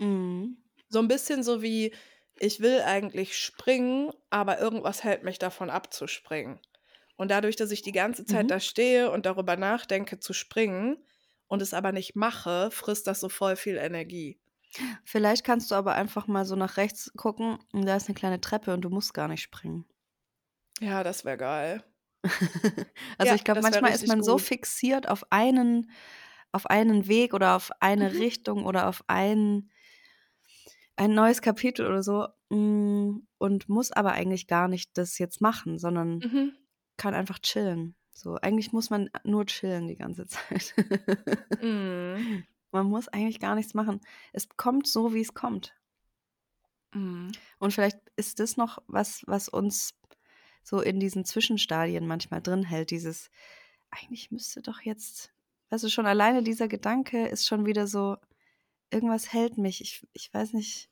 Mhm. 0.00 0.56
So 0.88 0.98
'n 0.98 1.08
bisschen 1.08 1.42
so 1.44 1.62
wie, 1.62 1.94
ich 2.38 2.60
will 2.60 2.80
eigentlich 2.82 3.36
springen, 3.38 4.12
aber 4.30 4.58
irgendwas 4.58 5.04
hält 5.04 5.22
mich 5.24 5.38
davon 5.38 5.70
ab 5.70 5.92
zu 5.92 6.06
springen. 6.08 6.58
Und 7.16 7.30
dadurch, 7.30 7.56
dass 7.56 7.70
ich 7.70 7.82
die 7.82 7.92
ganze 7.92 8.24
Zeit 8.24 8.50
Mhm. 8.50 8.52
da 8.52 8.60
stehe 8.60 9.10
und 9.10 9.26
darüber 9.26 9.56
nachdenke 9.56 10.18
zu 10.20 10.32
springen 10.32 10.96
und 11.48 11.60
es 11.62 11.74
aber 11.74 11.92
nicht 11.92 12.16
mache, 12.16 12.70
frisst 12.70 13.06
das 13.06 13.20
so 13.20 13.28
voll 13.28 13.56
viel 13.56 13.76
Energie. 13.76 14.40
Vielleicht 15.04 15.44
kannst 15.44 15.70
du 15.70 15.74
aber 15.74 15.94
einfach 15.94 16.26
mal 16.26 16.44
so 16.46 16.56
nach 16.56 16.76
rechts 16.78 17.12
gucken 17.16 17.58
und 17.72 17.84
da 17.86 17.96
ist 17.96 18.08
'ne 18.08 18.14
kleine 18.14 18.40
Treppe 18.40 18.72
und 18.74 18.80
du 18.82 18.90
musst 18.90 19.12
gar 19.14 19.28
nicht 19.28 19.42
springen. 19.42 19.84
Ja, 20.80 21.02
das 21.04 21.24
wäre 21.24 21.36
geil. 21.38 21.84
Also, 23.18 23.34
Ja, 23.34 23.34
ich 23.34 23.44
glaube, 23.44 23.60
das 23.60 23.70
wäre 23.70 23.82
manchmal 23.82 23.94
ist 23.94 24.06
richtig 24.06 24.06
man 24.06 24.22
so 24.22 24.36
gut. 24.36 24.38
fixiert 24.38 25.08
auf 25.08 25.24
einen 25.32 25.90
auf 26.52 26.66
einen 26.66 27.06
Weg 27.06 27.32
oder 27.34 27.54
auf 27.56 27.70
eine 27.80 28.12
Mhm. 28.12 28.18
Richtung 28.18 28.64
oder 28.66 28.88
auf 28.88 29.04
ein 29.06 29.70
ein 30.96 31.14
neues 31.14 31.42
Kapitel 31.42 31.86
oder 31.86 32.02
so, 32.02 32.28
hm, 32.50 33.26
und 33.38 33.68
muss 33.68 33.90
aber 33.92 34.12
eigentlich 34.12 34.46
gar 34.46 34.68
nicht 34.68 34.96
das 34.98 35.18
jetzt 35.18 35.40
machen, 35.40 35.78
sondern 35.78 36.24
Mhm. 36.24 36.50
kann 36.96 37.14
einfach 37.14 37.38
chillen. 37.40 37.96
So, 38.12 38.36
eigentlich 38.36 38.72
muss 38.72 38.90
man 38.90 39.10
nur 39.24 39.46
chillen 39.46 39.88
die 39.88 39.96
ganze 39.96 40.26
Zeit. 40.28 40.74
Mhm. 41.60 42.44
Man 42.72 42.86
muss 42.86 43.06
eigentlich 43.08 43.38
gar 43.38 43.54
nichts 43.54 43.74
machen. 43.74 44.00
Es 44.32 44.48
kommt 44.56 44.86
so, 44.88 45.14
wie's 45.14 45.34
kommt. 45.34 45.72
Mhm. 46.94 47.32
Und 47.58 47.72
vielleicht 47.72 47.98
ist 48.16 48.40
das 48.40 48.56
noch 48.56 48.78
was, 48.86 49.22
was 49.26 49.48
uns 49.48 49.94
so 50.62 50.80
in 50.80 51.00
diesen 51.00 51.24
Zwischenstadien 51.24 52.06
manchmal 52.06 52.42
drin 52.42 52.62
hält, 52.64 52.90
dieses: 52.90 53.30
„Eigentlich 53.90 54.30
müsste 54.32 54.62
doch 54.62 54.80
jetzt“ 54.82 55.32
weißt 55.70 55.84
du, 55.84 55.90
schon 55.90 56.06
alleine 56.06 56.42
dieser 56.44 56.68
Gedanke 56.68 57.28
ist 57.28 57.46
schon 57.46 57.66
wieder 57.66 57.86
so: 57.86 58.16
„Irgendwas 58.92 59.32
hält 59.32 59.58
mich, 59.58 59.80
ich 59.82 60.06
ich 60.14 60.32
weiß 60.34 60.54
nicht, 60.54 60.90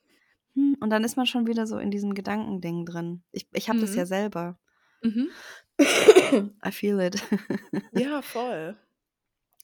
hm“ 0.54 0.76
und 0.80 0.90
dann 0.90 1.04
ist 1.04 1.16
man 1.18 1.26
schon 1.26 1.46
wieder 1.48 1.66
so 1.68 1.78
in 1.78 1.90
diesem 1.92 2.14
Gedankending 2.14 2.86
drin. 2.86 3.24
Ich 3.32 3.48
ich 3.54 3.68
habe 3.70 3.80
das 3.80 3.94
ja 3.96 4.06
Mhm. 4.06 4.06
selber. 4.06 4.58
Mhm. 5.04 5.38
I 6.62 6.70
feel 6.70 7.00
it. 7.00 7.22
Ja, 7.92 8.22
voll. 8.22 8.78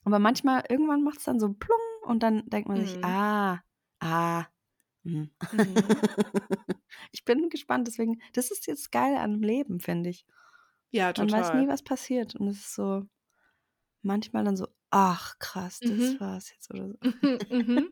Aber 0.03 0.19
manchmal 0.19 0.63
irgendwann 0.69 1.03
macht's 1.03 1.23
dann 1.25 1.39
so 1.39 1.51
plung 1.53 1.79
und 2.03 2.21
dann 2.23 2.47
denkt 2.49 2.67
man 2.69 2.79
sich: 2.79 2.97
Mhm. 2.97 3.03
„Ah, 3.03 3.59
ah, 3.99 4.45
mhm.“ 5.05 5.31
Mhm. 5.51 5.95
Ich 7.11 7.25
bin 7.25 7.49
gespannt, 7.49 7.87
deswegen 7.87 8.21
das 8.33 8.51
ist 8.51 8.67
jetzt 8.67 8.91
geil 8.91 9.15
am 9.17 9.41
Leben, 9.41 9.79
finde 9.79 10.09
ich. 10.11 10.25
Ja, 10.93 11.13
Man 11.15 11.31
weiß 11.31 11.53
nie, 11.53 11.67
total. 11.67 11.69
was 11.69 11.83
passiert 11.83 12.35
und 12.35 12.47
es 12.49 12.57
ist 12.59 12.75
so 12.75 13.03
manchmal 14.03 14.43
dann 14.45 14.57
so: 14.57 14.67
„Ach 14.91 15.39
krass, 15.39 15.83
das 15.83 16.15
Mhm. 16.15 16.21
war's 16.21 16.51
jetzt“, 16.51 16.71
oder 16.71 16.89
so. 16.89 16.95
Mhm, 17.01 17.41
mhm. 17.49 17.89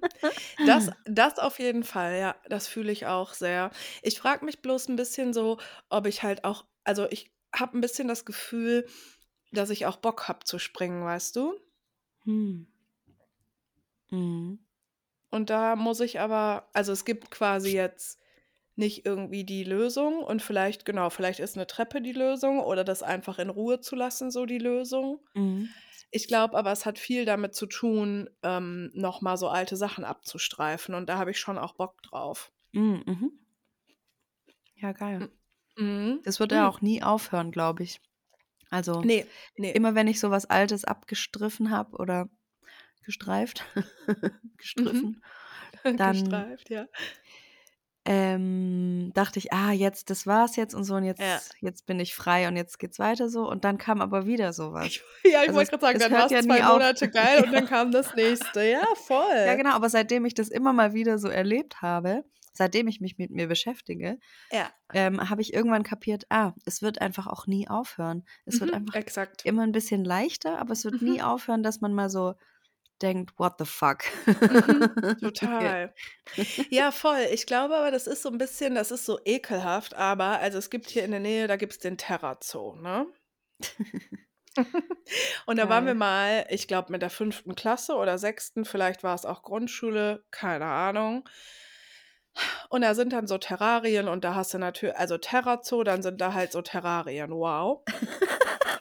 Das 0.63 0.89
das 1.06 1.39
auf 1.39 1.60
jeden 1.60 1.84
Fall, 1.84 2.17
ja, 2.19 2.36
das 2.49 2.67
fühle 2.67 2.91
ich 2.91 3.08
auch 3.08 3.34
sehr. 3.34 3.71
Ich 4.04 4.19
frage 4.19 4.45
mich 4.45 4.62
bloß 4.62 4.89
'n 4.89 4.95
bisschen 4.97 5.34
so, 5.34 5.60
ob 5.89 6.08
ich 6.08 6.23
halt 6.23 6.43
auch 6.45 6.65
also, 6.86 7.08
ich 7.12 7.32
habe 7.56 7.78
'n 7.78 7.82
bisschen 7.82 8.08
das 8.08 8.26
Gefühl, 8.26 8.88
dass 9.52 9.69
ich 9.71 9.86
auch 9.88 9.97
Bock 9.97 10.28
habe 10.30 10.45
zu 10.45 10.60
springen, 10.60 11.06
weißt 11.06 11.36
du? 11.38 11.60
Hm. 12.26 12.63
Mhm. 14.12 14.62
Und 15.34 15.50
da 15.50 15.76
muss 15.76 16.00
ich 16.02 16.19
aber 16.22 16.69
also, 16.74 16.91
es 16.93 17.06
gibt 17.06 17.32
quasi 17.32 17.72
jetzt 17.74 18.22
nicht 18.76 19.06
irgendwie 19.06 19.46
die 19.46 19.63
Lösung 19.65 20.24
und 20.24 20.41
vielleicht 20.43 20.86
genau, 20.86 21.10
vielleicht 21.12 21.39
ist 21.41 21.58
'ne 21.58 21.67
Treppe 21.67 22.02
die 22.02 22.13
Lösung 22.13 22.60
oder 22.62 22.84
das 22.86 23.04
einfach 23.04 23.39
in 23.39 23.50
Ruhe 23.50 23.82
zu 23.82 23.96
lassen 23.96 24.32
so 24.32 24.46
die 24.48 24.60
Lösung. 24.60 25.22
Mhm. 25.36 25.74
Ich 26.12 26.28
glaube 26.30 26.58
aber, 26.58 26.72
es 26.74 26.86
hat 26.86 27.00
viel 27.00 27.26
damit 27.26 27.56
zu 27.56 27.67
tun, 27.67 28.30
ähm, 28.43 28.91
noch 28.96 29.22
mal 29.22 29.38
so 29.38 29.50
alte 29.50 29.78
Sachen 29.78 30.06
abzustreifen 30.06 30.96
und 30.96 31.10
da 31.10 31.17
habe 31.19 31.32
ich 31.32 31.39
schon 31.39 31.58
auch 31.60 31.74
Bock 31.76 32.02
drauf. 32.04 32.52
Hm, 32.74 33.04
mhm. 33.08 33.39
Ja, 34.76 34.91
geil. 34.93 35.26
Mhm. 35.78 36.24
Das 36.24 36.39
wird 36.39 36.52
ja 36.52 36.67
auch 36.69 36.82
nie 36.82 37.04
aufhören, 37.04 37.52
glaube 37.52 37.84
ich. 37.84 38.02
Also, 38.69 39.06
Ne, 39.06 39.28
ne. 39.58 39.74
immer 39.74 39.96
wenn 39.96 40.08
ich 40.08 40.19
so 40.19 40.32
was 40.32 40.46
Altes 40.48 40.86
abgestriffen 40.86 41.72
habe 41.72 41.98
oder 41.98 42.30
gestreift, 43.04 43.66
Mhm. 44.76 45.12
gestriffen, 45.12 45.24
dann 45.98 46.48
Gestreift, 46.54 46.70
ja. 46.70 46.88
ähm, 48.06 49.12
dachte 49.13 49.39
ich: 49.39 49.54
„Ah, 49.54 49.72
jetzt 49.72 50.10
das 50.10 50.28
war's 50.28 50.56
jetzt 50.58 50.74
und 50.76 50.84
so 50.84 50.96
und 50.96 51.04
Ja. 51.18 51.44
jetzt 51.46 51.56
jetzt 51.62 51.86
bin 51.86 52.00
ich 52.00 52.16
frei 52.16 52.48
und 52.48 52.56
jetzt 52.58 52.80
geht's 52.80 53.00
weiter 53.00 53.30
so“ 53.30 53.50
und 53.50 53.63
dann 53.66 53.78
kam 53.78 54.02
aber 54.02 54.26
wieder 54.26 54.52
so 54.54 54.74
Ich 54.80 55.02
was. 55.02 55.02
ja, 55.24 55.44
ich 55.44 55.54
Also, 55.54 55.54
wollte 55.54 55.72
grad 55.72 55.82
sagen, 55.82 56.00
dann 56.00 56.16
war's 56.16 56.32
ja 56.32 56.42
2 56.42 56.42
nie 56.42 56.63
auf. 56.63 56.84
Monate 56.84 57.10
geil 57.10 57.42
und 57.44 57.52
Ja. 57.52 57.52
dann 57.52 57.66
kam 57.66 57.92
das 57.92 58.13
Nächste. 58.13 58.62
Ja, 58.63 58.84
Ja, 59.44 59.56
voll. 59.56 59.56
genau, 59.56 59.72
aber 59.74 59.89
seitdem 59.89 60.26
ich 60.26 60.34
das 60.34 60.50
immer 60.50 60.74
mal 60.74 60.94
wieder 60.94 61.18
so 61.18 61.28
erlebt 61.28 61.82
habe, 61.82 62.24
seitdem 62.54 62.88
ich 62.88 63.02
mich 63.02 63.18
mit 63.18 63.32
mir 63.32 63.48
beschäftige, 63.48 64.20
Ja. 64.52 64.74
ähm, 64.94 65.30
habe 65.30 65.42
ich 65.42 65.54
irgendwann 65.54 65.84
kapiert: 65.84 66.26
„Ah, 66.30 66.54
es 66.66 66.82
wird 66.82 67.02
einfach 67.02 67.28
auch 67.28 67.48
nie 67.48 67.68
aufhören.“ 67.70 68.26
Es 68.46 68.60
wird 68.62 68.74
Mhm, 68.74 68.74
einfach 68.74 68.94
exakt. 68.94 69.44
immer 69.44 69.63
'n 69.63 69.72
bisschen 69.74 70.06
leichter, 70.06 70.60
aber 70.60 70.74
es 70.74 70.86
wird 70.86 71.02
nie 71.02 71.22
Mhm. 71.22 71.24
aufhören, 71.24 71.63
dass 71.63 71.82
man 71.82 71.94
mal 71.94 72.10
so 72.10 72.36
denkt: 73.04 73.34
„What 73.39 73.56
the 73.60 73.66
fuck?“ 73.66 74.06
Mhm, 74.50 74.89
total. 75.22 75.94
Ja, 76.72 76.92
voll. 76.92 77.28
Ich 77.34 77.46
glaube 77.48 77.76
aber, 77.78 77.92
das 77.92 78.08
ist 78.08 78.24
so 78.24 78.30
'n 78.30 78.38
bisschen 78.39 78.76
das 78.76 78.92
ist 78.92 79.06
so 79.06 79.20
ekelhaft, 79.26 79.96
aber 79.96 80.39
also, 80.39 80.58
es 80.60 80.70
gibt 80.72 80.89
hier 80.89 81.06
in 81.06 81.12
der 81.12 81.20
Nähe 81.22 81.48
da 81.48 81.58
gibt's 81.58 81.80
den 81.80 81.98
Terrazoo, 81.98 82.76
ne? 82.76 83.08
Und 85.48 85.58
da 85.58 85.70
waren 85.70 85.86
wir 85.86 85.96
mal, 85.96 86.46
ich 86.50 86.68
glaube, 86.68 86.92
mit 86.92 87.02
der 87.02 87.10
5. 87.12 87.56
Klasse 87.56 87.96
oder 87.96 88.18
6., 88.20 88.66
vielleicht 88.68 89.04
war's 89.04 89.26
auch 89.26 89.44
Grundschule, 89.44 90.26
keine 90.32 90.66
Ahnung. 90.66 91.30
Und 92.69 92.82
da 92.82 92.96
sind 92.96 93.13
dann 93.13 93.28
so 93.28 93.38
Terrarien 93.38 94.08
und 94.08 94.24
da 94.24 94.36
hast 94.36 94.54
du 94.54 94.58
natür 94.58 94.98
also, 95.00 95.17
Terrazoo, 95.17 95.84
dann 95.84 96.02
sind 96.02 96.22
da 96.22 96.34
halt 96.34 96.52
so 96.52 96.62
Terrarien, 96.62 97.32
wow. 97.32 97.84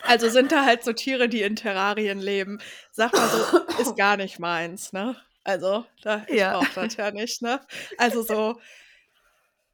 Also, 0.05 0.29
sind 0.29 0.53
da 0.53 0.65
halt 0.65 0.85
so 0.85 0.93
Tiere, 0.93 1.29
die 1.29 1.43
in 1.43 1.57
Terrarien 1.57 2.19
leben. 2.19 2.61
Sage 2.91 3.17
mal 3.17 3.29
so, 3.29 3.83
ist 3.83 3.97
gar 3.97 4.17
nicht 4.17 4.38
meins, 4.38 4.93
ne? 4.93 5.17
Also, 5.45 5.85
da 6.03 6.25
ich 6.29 6.38
Ja. 6.38 6.53
brauche 6.53 6.75
das 6.75 6.97
ja 6.97 7.11
nicht, 7.11 7.43
ne? 7.43 7.61
Also, 7.99 8.23
so 8.23 8.59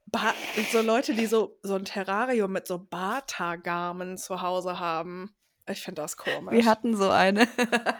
Ba 0.07 0.33
so 0.73 0.81
Leute, 0.81 1.14
die 1.14 1.27
so 1.27 1.59
so 1.62 1.75
'n 1.75 1.85
Terrarium 1.85 2.51
mit 2.53 2.67
so 2.67 2.79
Bata-Garmen 2.79 4.17
zu 4.17 4.41
Hause 4.41 4.79
haben. 4.79 5.35
Ich 5.69 5.83
finde 5.83 6.01
das 6.03 6.17
Wir 6.17 6.25
komisch. 6.25 6.64
hatten 6.64 6.97
so 6.97 7.11
eine. 7.11 7.47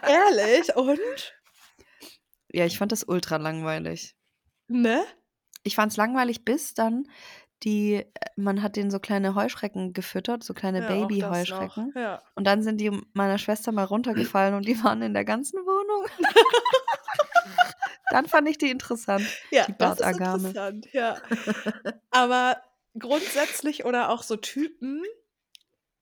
Ehrlich? 0.07 0.75
Und? 0.75 0.99
Ja, 2.51 2.65
ich 2.65 2.77
fand 2.79 2.91
das 2.91 3.03
ultra 3.07 3.37
langweilig. 3.37 4.15
Ne? 4.69 5.03
Ich 5.65 5.75
fand's 5.75 5.97
langweilig, 5.97 6.45
bis 6.45 6.73
dann 6.73 7.07
die 7.63 7.95
äh, 7.95 8.05
man 8.37 8.61
hat 8.63 8.75
denen 8.77 8.91
so 8.91 8.99
kleine 8.99 9.35
Heuschrecken 9.35 9.93
gefüttert, 9.93 10.43
so 10.43 10.53
kleine 10.53 10.81
Ja, 10.81 10.83
Baby-Heuschrecken. 10.83 11.95
ja. 11.95 12.23
Und 12.35 12.47
dann 12.47 12.63
sind 12.63 12.79
die 12.79 12.91
meiner 13.13 13.37
Schwester 13.37 13.71
mal 13.73 13.83
runtergefallen 13.83 14.53
und 14.55 14.65
die 14.67 14.81
waren 14.83 15.01
in 15.01 15.13
der 15.13 15.25
ganzen 15.25 15.57
Wohnung. 15.65 16.07
Dann 18.09 18.27
fand 18.27 18.49
ich 18.49 18.57
die 18.57 18.69
interessant, 18.71 19.37
Ja, 19.51 19.67
die 19.67 19.73
das 19.79 19.97
ist 19.97 20.11
Bartagame. 20.11 20.57
interessant, 20.57 20.87
ja. 20.93 21.21
Aber 22.11 22.61
grundsätzlich 22.97 23.85
oder 23.85 24.09
auch 24.09 24.23
so 24.23 24.35
Typen, 24.37 25.03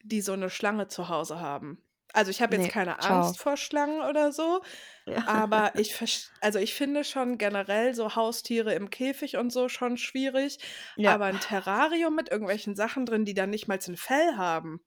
die 0.03 0.21
so 0.21 0.35
'ne 0.35 0.49
Schlange 0.49 0.87
zu 0.89 1.09
Hause 1.09 1.39
haben. 1.41 1.81
Also, 2.17 2.31
ich 2.31 2.41
habe 2.41 2.55
jetzt 2.55 2.67
Ne, 2.67 2.69
keine 2.69 2.97
ciao. 2.99 3.37
Angst 3.37 3.37
vor 3.37 3.57
Schlangen 3.57 4.01
oder 4.01 4.31
so, 4.31 4.61
Ja. 5.07 5.23
aber 5.25 5.73
ich 5.77 5.95
also, 6.41 6.59
ich 6.59 6.73
finde 6.75 7.03
schon 7.03 7.37
generell 7.37 7.95
so 7.95 8.15
Haustiere 8.15 8.73
im 8.75 8.89
Käfig 8.89 9.37
und 9.37 9.51
so 9.51 9.69
schon 9.69 9.97
schwierig, 9.97 10.59
Ja. 10.97 11.17
aber 11.17 11.27
'n 11.27 11.39
Terrarium 11.39 12.15
mit 12.15 12.29
irgendwelchen 12.31 12.75
Sachen 12.75 13.05
drin, 13.05 13.25
die 13.25 13.35
dann 13.35 13.51
nicht 13.51 13.67
mal 13.67 13.79
'n 13.79 13.97
Fell 13.97 14.35
haben. 14.37 14.81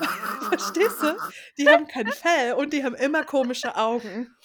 Verstehst 0.48 1.02
du? 1.02 1.20
Die 1.58 1.70
haben 1.70 1.86
kein 1.86 2.10
Fell 2.10 2.54
und 2.54 2.72
die 2.72 2.84
haben 2.84 2.94
immer 2.94 3.24
komische 3.24 3.76
Augen. 3.76 4.36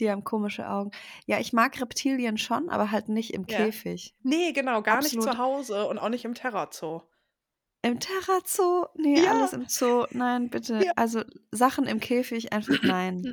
Die 0.00 0.10
haben 0.10 0.24
komische 0.24 0.68
Augen. 0.68 0.90
Ja, 1.26 1.38
ich 1.40 1.52
mag 1.52 1.80
Reptilien 1.80 2.38
schon, 2.38 2.68
aber 2.68 2.90
halt 2.90 3.08
nicht 3.08 3.32
im 3.34 3.46
Ja. 3.48 3.68
Käfig. 3.86 4.14
Ne, 4.22 4.52
genau, 4.54 4.82
gar 4.82 5.02
nicht 5.02 5.20
Absolut. 5.20 5.22
zu 5.22 5.38
Hause 5.38 5.86
und 5.88 5.98
auch 5.98 6.08
nicht 6.10 6.24
im 6.26 6.34
Terrazoo. 6.34 7.02
Im 7.84 8.00
Terrazoo? 8.00 8.86
Ne, 8.94 9.22
Ja. 9.22 9.24
alles 9.26 9.52
im 9.52 9.66
Zoo. 9.68 10.06
Nein, 10.10 10.48
bitte. 10.48 10.86
Ja. 10.86 10.92
Also, 10.96 11.22
Sachen 11.50 11.86
im 11.86 12.00
Käfig 12.00 12.50
einfach 12.54 12.82
nein. 12.82 13.28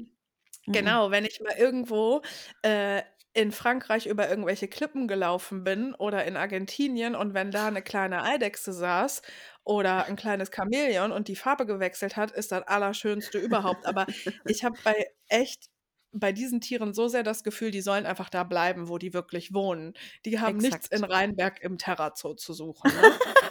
Mm-mm. 0.68 0.72
Genau, 0.74 1.12
wenn 1.12 1.26
ich 1.26 1.40
mal 1.42 1.56
irgendwo, 1.58 2.22
äh, 2.64 3.04
in 3.34 3.52
Frankreich 3.54 4.08
über 4.08 4.30
irgendwelche 4.30 4.68
Klippen 4.68 5.08
gelaufen 5.08 5.64
bin 5.64 5.94
oder 5.96 6.26
in 6.26 6.38
Argentinien 6.38 7.16
und 7.16 7.34
wenn 7.34 7.52
da 7.54 7.72
'ne 7.72 7.82
kleine 7.82 8.24
Eidechse 8.24 8.74
saß 8.74 9.22
oder 9.64 10.08
'n 10.08 10.18
kleines 10.18 10.50
Chamäleon 10.54 11.12
und 11.14 11.28
die 11.30 11.36
Farbe 11.38 11.66
gewechselt 11.66 12.18
hat, 12.18 12.32
ist 12.32 12.52
das 12.52 12.64
Allerschönste 12.68 13.40
überhaupt. 13.40 13.86
Aber 13.88 14.08
ich 14.46 14.64
habe 14.66 14.78
bei 14.84 15.06
echt 15.30 15.68
bei 16.14 16.34
diesen 16.34 16.60
Tieren 16.62 16.94
so 16.94 17.08
sehr 17.08 17.24
das 17.24 17.44
Gefühl, 17.44 17.72
die 17.72 17.82
sollen 17.82 18.06
einfach 18.06 18.30
da 18.30 18.44
bleiben, 18.44 18.90
wo 18.90 18.98
die 18.98 19.14
wirklich 19.14 19.54
wohnen. 19.54 19.94
Die 20.26 20.40
haben 20.42 20.60
nichts 20.60 20.88
in 20.88 21.04
Exakt. 21.04 21.06
Rheinberg 21.06 21.62
im 21.62 21.78
Terrazoo 21.78 22.34
zu 22.36 22.54
suchen, 22.54 22.94
ne? 22.96 23.14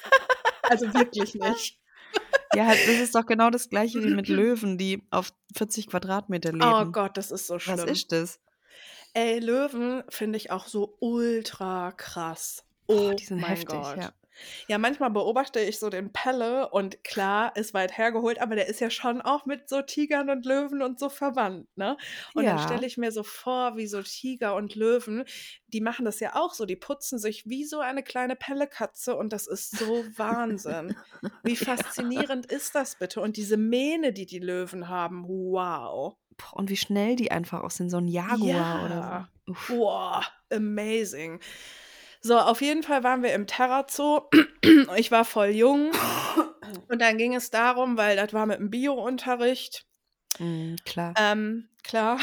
Also, 0.70 0.92
wirklich 0.94 1.34
nicht. 1.34 1.76
Ja, 2.52 2.66
halt, 2.66 2.80
das 2.88 2.96
ist 2.98 3.14
doch 3.14 3.24
genau 3.26 3.50
das 3.50 3.68
Gleiche 3.68 4.02
wie 4.02 4.12
mit 4.12 4.26
Löwen, 4.26 4.76
die 4.76 5.04
auf 5.10 5.32
40 5.56 5.86
Quadratmeter 5.86 6.50
leben. 6.50 6.64
Oh 6.64 6.84
Gott, 6.86 7.16
das 7.16 7.30
ist 7.30 7.46
so 7.46 7.54
Was 7.54 7.62
schlimm. 7.62 7.86
ist 7.86 8.10
das? 8.10 8.40
Ey, 9.14 9.38
Löwen 9.38 10.02
finde 10.08 10.36
ich 10.36 10.50
auch 10.50 10.66
so 10.66 10.96
ultra 10.98 11.92
krass. 11.92 12.64
Boah, 12.88 13.10
Oh 13.10 13.14
die 13.14 13.24
sind 13.24 13.40
mein 13.40 13.50
heftig, 13.50 13.68
Gott. 13.68 13.96
ja. 13.98 14.12
Ja, 14.68 14.78
manchmal 14.78 15.10
beobachte 15.10 15.60
ich 15.60 15.78
so 15.78 15.90
den 15.90 16.12
Pelle 16.12 16.70
und 16.70 17.02
klar, 17.04 17.56
ist 17.56 17.74
weit 17.74 17.96
hergeholt, 17.96 18.40
aber 18.40 18.54
der 18.56 18.66
ist 18.68 18.80
ja 18.80 18.90
schon 18.90 19.20
auch 19.20 19.46
mit 19.46 19.68
so 19.68 19.82
Tigern 19.82 20.30
und 20.30 20.46
Löwen 20.46 20.82
und 20.82 20.98
so 20.98 21.08
verwandt, 21.08 21.68
ne? 21.76 21.96
Und 22.34 22.46
dann 22.46 22.58
Ja. 22.58 22.58
stelle 22.58 22.86
ich 22.86 22.96
mir 22.96 23.12
so 23.12 23.22
vor, 23.22 23.76
wie 23.76 23.86
so 23.86 24.02
Tiger 24.02 24.54
und 24.56 24.74
Löwen, 24.74 25.24
die 25.68 25.80
machen 25.80 26.04
das 26.04 26.20
ja 26.20 26.36
auch 26.36 26.54
so, 26.54 26.66
die 26.66 26.76
putzen 26.76 27.18
sich 27.18 27.46
wie 27.48 27.64
so 27.64 27.80
eine 27.80 28.02
kleine 28.02 28.36
Pellekatze 28.36 29.16
und 29.16 29.32
das 29.32 29.46
ist 29.46 29.76
so 29.78 30.06
Wahnsinn. 30.16 30.96
Wie 31.42 31.56
Ja. 32.14 32.24
faszinierend 32.24 32.46
ist 32.46 32.74
das 32.74 32.96
bitte? 32.96 33.20
Und 33.20 33.36
diese 33.36 33.56
Mähne, 33.56 34.12
die 34.12 34.26
die 34.26 34.38
Löwen 34.40 34.88
haben, 34.88 35.24
wow. 35.28 36.16
Boah, 36.36 36.56
und 36.56 36.70
wie 36.70 36.76
schnell 36.76 37.16
die 37.16 37.30
einfach 37.30 37.62
auch 37.62 37.70
sind, 37.70 37.90
so 37.90 37.98
'n 37.98 38.08
Jaguar 38.08 38.82
oder 38.82 39.02
Ja. 39.02 39.26
so. 39.46 39.52
Uff. 39.52 39.60
Boah, 39.66 40.24
amazing. 40.50 41.40
So, 42.22 42.38
auf 42.38 42.60
jeden 42.60 42.82
Fall 42.82 43.02
waren 43.02 43.22
wir 43.22 43.32
im 43.34 43.46
Terrazoo. 43.46 44.28
Ich 44.96 45.10
war 45.10 45.24
voll 45.24 45.48
jung 45.48 45.90
und 46.88 47.00
dann 47.00 47.16
ging 47.16 47.34
es 47.34 47.50
darum, 47.50 47.96
weil 47.96 48.16
das 48.16 48.32
war 48.32 48.46
mit'm 48.46 48.68
Biounterricht. 48.68 49.86
Mhm, 50.38 50.76
klar. 50.84 51.14
Ähm, 51.18 51.68
klar. 51.82 52.18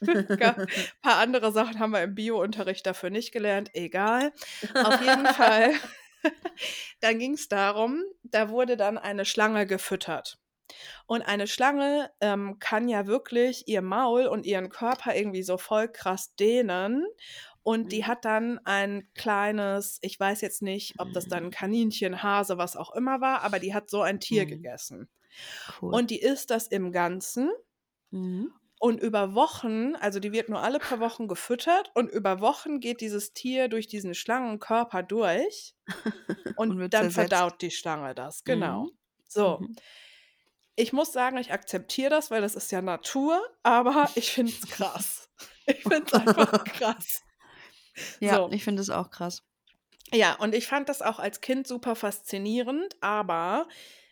Ga 0.38 0.56
paar 1.02 1.16
andere 1.18 1.52
Sachen 1.52 1.78
haben 1.78 1.92
wir 1.92 2.02
im 2.02 2.14
Biounterricht 2.14 2.86
dafür 2.86 3.10
nicht 3.10 3.32
gelernt, 3.32 3.70
egal. 3.74 4.32
Auf 4.74 5.00
jeden 5.00 5.26
Fall, 5.34 5.74
dann 7.00 7.18
ging's 7.18 7.48
darum, 7.48 8.02
da 8.22 8.48
wurde 8.50 8.76
dann 8.76 8.98
eine 8.98 9.24
Schlange 9.24 9.66
gefüttert. 9.66 10.38
Und 11.06 11.22
eine 11.22 11.46
Schlange, 11.46 12.10
ähm, 12.20 12.58
kann 12.58 12.88
ja 12.88 13.06
wirklich 13.06 13.68
ihr 13.68 13.82
Maul 13.82 14.26
und 14.26 14.46
ihren 14.46 14.68
Körper 14.68 15.14
irgendwie 15.14 15.42
so 15.42 15.58
voll 15.58 15.88
krass 15.88 16.34
dehnen 16.36 17.06
und 17.66 17.90
die 17.92 18.04
Mhm. 18.04 18.06
hat 18.06 18.24
dann 18.24 18.60
ein 18.64 19.10
kleines 19.16 19.98
ich 20.02 20.20
weiß 20.20 20.40
jetzt 20.42 20.62
nicht, 20.62 20.94
ob 20.98 21.12
das 21.12 21.28
dann 21.28 21.46
'n 21.46 21.50
Kaninchen, 21.50 22.22
Hase, 22.22 22.58
was 22.58 22.76
auch 22.76 22.94
immer 22.94 23.20
war, 23.20 23.42
aber 23.42 23.58
die 23.60 23.74
hat 23.74 23.90
so 23.90 24.02
ein 24.02 24.20
Tier 24.20 24.46
Mhm. 24.46 24.46
gegessen. 24.46 25.08
Cool. 25.68 26.00
Und 26.00 26.10
die 26.12 26.20
isst 26.22 26.50
das 26.50 26.68
im 26.68 26.92
Ganzen 26.92 27.50
Mhm. 28.12 28.56
und 28.78 29.00
über 29.00 29.34
Wochen 29.34 29.94
also, 29.96 30.20
die 30.20 30.32
wird 30.32 30.48
nur 30.48 30.60
alle 30.62 30.80
paar 30.80 31.00
Wochen 31.00 31.28
gefüttert 31.28 31.90
und 31.94 32.08
über 32.10 32.40
Wochen 32.40 32.80
geht 32.80 33.00
dieses 33.00 33.32
Tier 33.32 33.68
durch 33.68 33.86
diesen 33.86 34.14
Schlangenkörper 34.14 35.02
durch 35.02 35.74
Und 36.56 36.78
und 36.78 36.92
dann 36.94 37.10
verdaut 37.10 37.62
die 37.62 37.70
Schlange 37.70 38.14
das, 38.14 38.44
genau. 38.44 38.88
Mhm. 38.88 38.96
So. 39.28 39.60
Mhm. 39.60 39.76
Ich 40.78 40.92
muss 40.92 41.12
sagen, 41.12 41.38
ich 41.38 41.52
akzeptiere 41.52 42.10
das, 42.10 42.30
weil 42.30 42.42
das 42.42 42.54
ist 42.54 42.70
ja 42.70 42.82
Natur, 42.82 43.40
aber 43.62 44.12
ich 44.14 44.30
finde 44.32 44.54
es 44.56 44.66
krass. 44.68 45.30
Ich 45.66 45.86
finde 45.86 46.06
es 46.06 46.14
einfach 46.14 46.62
krass. 46.64 47.25
Ja, 48.20 48.40
So. 48.40 48.50
ich 48.50 48.64
finde 48.64 48.82
es 48.82 48.90
auch 48.90 49.10
krass. 49.10 49.42
Ja, 50.12 50.34
und 50.36 50.54
ich 50.54 50.66
fand 50.66 50.88
das 50.88 51.02
auch 51.02 51.18
als 51.18 51.40
Kind 51.40 51.66
super 51.66 51.96
faszinierend, 51.96 52.96
aber 53.00 53.66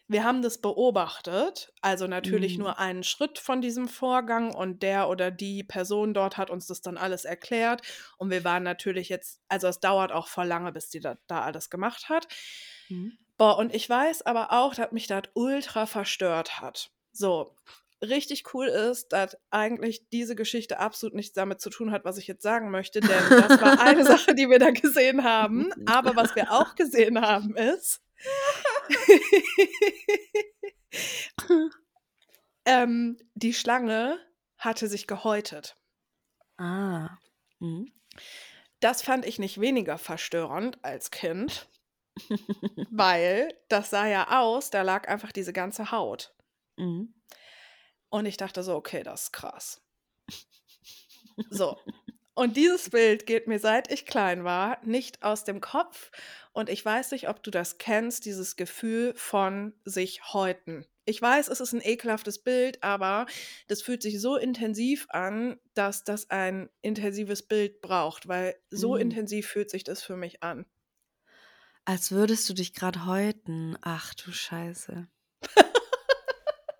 wir 0.08 0.24
haben 0.24 0.42
das 0.42 0.60
beobachtet, 0.60 1.72
also, 1.80 2.06
natürlich 2.06 2.58
Mhm. 2.58 2.58
nur 2.58 2.78
einen 2.78 3.04
Schritt 3.04 3.38
von 3.38 3.62
diesem 3.62 3.88
Vorgang 3.88 4.54
und 4.54 4.82
der 4.82 5.08
oder 5.08 5.30
die 5.30 5.64
Person 5.64 6.12
dort 6.12 6.36
hat 6.36 6.50
uns 6.50 6.66
das 6.66 6.82
dann 6.82 6.98
alles 6.98 7.24
erklärt 7.24 7.80
und 8.18 8.28
wir 8.30 8.44
waren 8.44 8.62
natürlich 8.64 9.08
jetzt 9.08 9.40
also, 9.48 9.66
es 9.68 9.80
dauert 9.80 10.12
auch 10.12 10.26
voll 10.28 10.46
lange, 10.46 10.72
bis 10.72 10.90
die 10.90 11.00
da 11.00 11.16
da 11.26 11.42
alles 11.42 11.70
gemacht 11.70 12.08
hat. 12.10 12.26
Mhm. 12.90 13.18
Boah, 13.38 13.58
und 13.58 13.74
ich 13.74 13.88
weiß 13.88 14.22
aber 14.26 14.52
auch, 14.52 14.74
dass 14.74 14.92
mich 14.92 15.06
das 15.08 15.22
ultra 15.34 15.86
verstört 15.86 16.60
hat. 16.60 16.90
So, 17.12 17.56
richtig 18.08 18.54
cool 18.54 18.66
ist, 18.66 19.12
dass 19.12 19.36
eigentlich 19.50 20.08
diese 20.10 20.36
Geschichte 20.36 20.78
absolut 20.78 21.14
nichts 21.14 21.34
damit 21.34 21.60
zu 21.60 21.70
tun 21.70 21.90
hat, 21.90 22.04
was 22.04 22.18
ich 22.18 22.26
jetzt 22.26 22.42
sagen 22.42 22.70
möchte, 22.70 23.00
denn 23.00 23.10
das 23.30 23.60
war 23.60 23.80
eine 23.80 24.04
Sache, 24.04 24.34
die 24.34 24.48
wir 24.48 24.58
da 24.58 24.70
gesehen 24.70 25.24
haben. 25.24 25.70
Aber 25.86 26.16
was 26.16 26.36
wir 26.36 26.52
auch 26.52 26.74
gesehen 26.74 27.20
haben, 27.20 27.56
ist 27.56 28.00
ähm, 32.64 33.18
die 33.34 33.52
Schlange 33.52 34.18
hatte 34.56 34.88
sich 34.88 35.06
gehäutet. 35.06 35.76
Ah. 36.56 37.18
Mhm. 37.58 37.92
Das 38.80 39.02
fand 39.02 39.26
ich 39.26 39.38
nicht 39.38 39.60
weniger 39.60 39.98
verstörend 39.98 40.78
als 40.82 41.10
Kind, 41.10 41.68
weil 42.90 43.54
das 43.68 43.90
sah 43.90 44.06
ja 44.06 44.40
aus, 44.40 44.70
da 44.70 44.82
lag 44.82 45.08
einfach 45.08 45.32
diese 45.32 45.52
ganze 45.52 45.90
Haut. 45.90 46.34
Mhm. 46.76 47.14
Und 48.14 48.24
ich 48.24 48.38
dachte 48.38 48.62
so: 48.62 48.76
„Okay, 48.76 49.02
das 49.02 49.24
ist 49.24 49.32
krass.“ 49.34 49.82
So. 51.50 51.78
Und 52.36 52.56
dieses 52.56 52.90
Bild 52.90 53.26
geht 53.26 53.46
mir, 53.46 53.60
seit 53.60 53.92
ich 53.92 54.06
klein 54.06 54.42
war, 54.42 54.84
nicht 54.84 55.22
aus 55.22 55.44
dem 55.44 55.60
Kopf 55.60 56.10
und 56.52 56.68
ich 56.68 56.84
weiß 56.84 57.12
nicht, 57.12 57.28
ob 57.28 57.42
du 57.44 57.52
das 57.52 57.78
kennst, 57.78 58.24
dieses 58.24 58.56
Gefühl 58.56 59.14
von 59.16 59.72
sich 59.84 60.32
häuten. 60.32 60.84
Ich 61.04 61.22
weiß, 61.22 61.46
es 61.48 61.60
ist 61.60 61.74
'n 61.74 61.80
ekelhaftes 61.82 62.42
Bild, 62.42 62.82
aber 62.82 63.26
das 63.68 63.82
fühlt 63.82 64.02
sich 64.02 64.20
so 64.20 64.36
intensiv 64.36 65.06
an, 65.10 65.60
dass 65.74 66.02
das 66.02 66.28
ein 66.30 66.70
intensives 66.82 67.42
Bild 67.46 67.80
braucht, 67.82 68.26
weil 68.26 68.56
so 68.70 68.96
Mhm. 68.96 68.96
intensiv 68.96 69.46
fühlt 69.48 69.70
sich 69.70 69.84
das 69.84 70.02
für 70.02 70.16
mich 70.16 70.42
an. 70.42 70.66
Als 71.86 72.10
würdest 72.10 72.46
du 72.48 72.52
dich 72.54 72.74
grad 72.74 73.06
häuten. 73.06 73.76
Ach 73.80 74.12
du 74.14 74.32
Scheiße. 74.32 75.08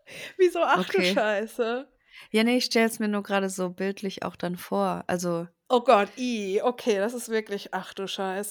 Wieso, 0.38 0.60
ach 0.62 0.88
du 0.88 1.02
Okay. 1.02 1.02
Scheiße? 1.02 1.88
Ja, 2.30 2.44
ne, 2.44 2.56
ich 2.58 2.66
stelle 2.66 2.86
es 2.86 2.98
mir 2.98 3.08
nur 3.08 3.22
grade 3.22 3.48
so 3.50 3.70
bildlich 3.70 4.22
auch 4.24 4.36
dann 4.36 4.56
vor. 4.56 5.04
Also 5.06 5.48
Oh 5.70 5.80
Gott, 5.82 6.12
i, 6.18 6.60
okay, 6.62 6.98
das 6.98 7.14
ist 7.14 7.28
wirklich 7.30 7.72
ach 7.74 7.94
du 7.94 8.06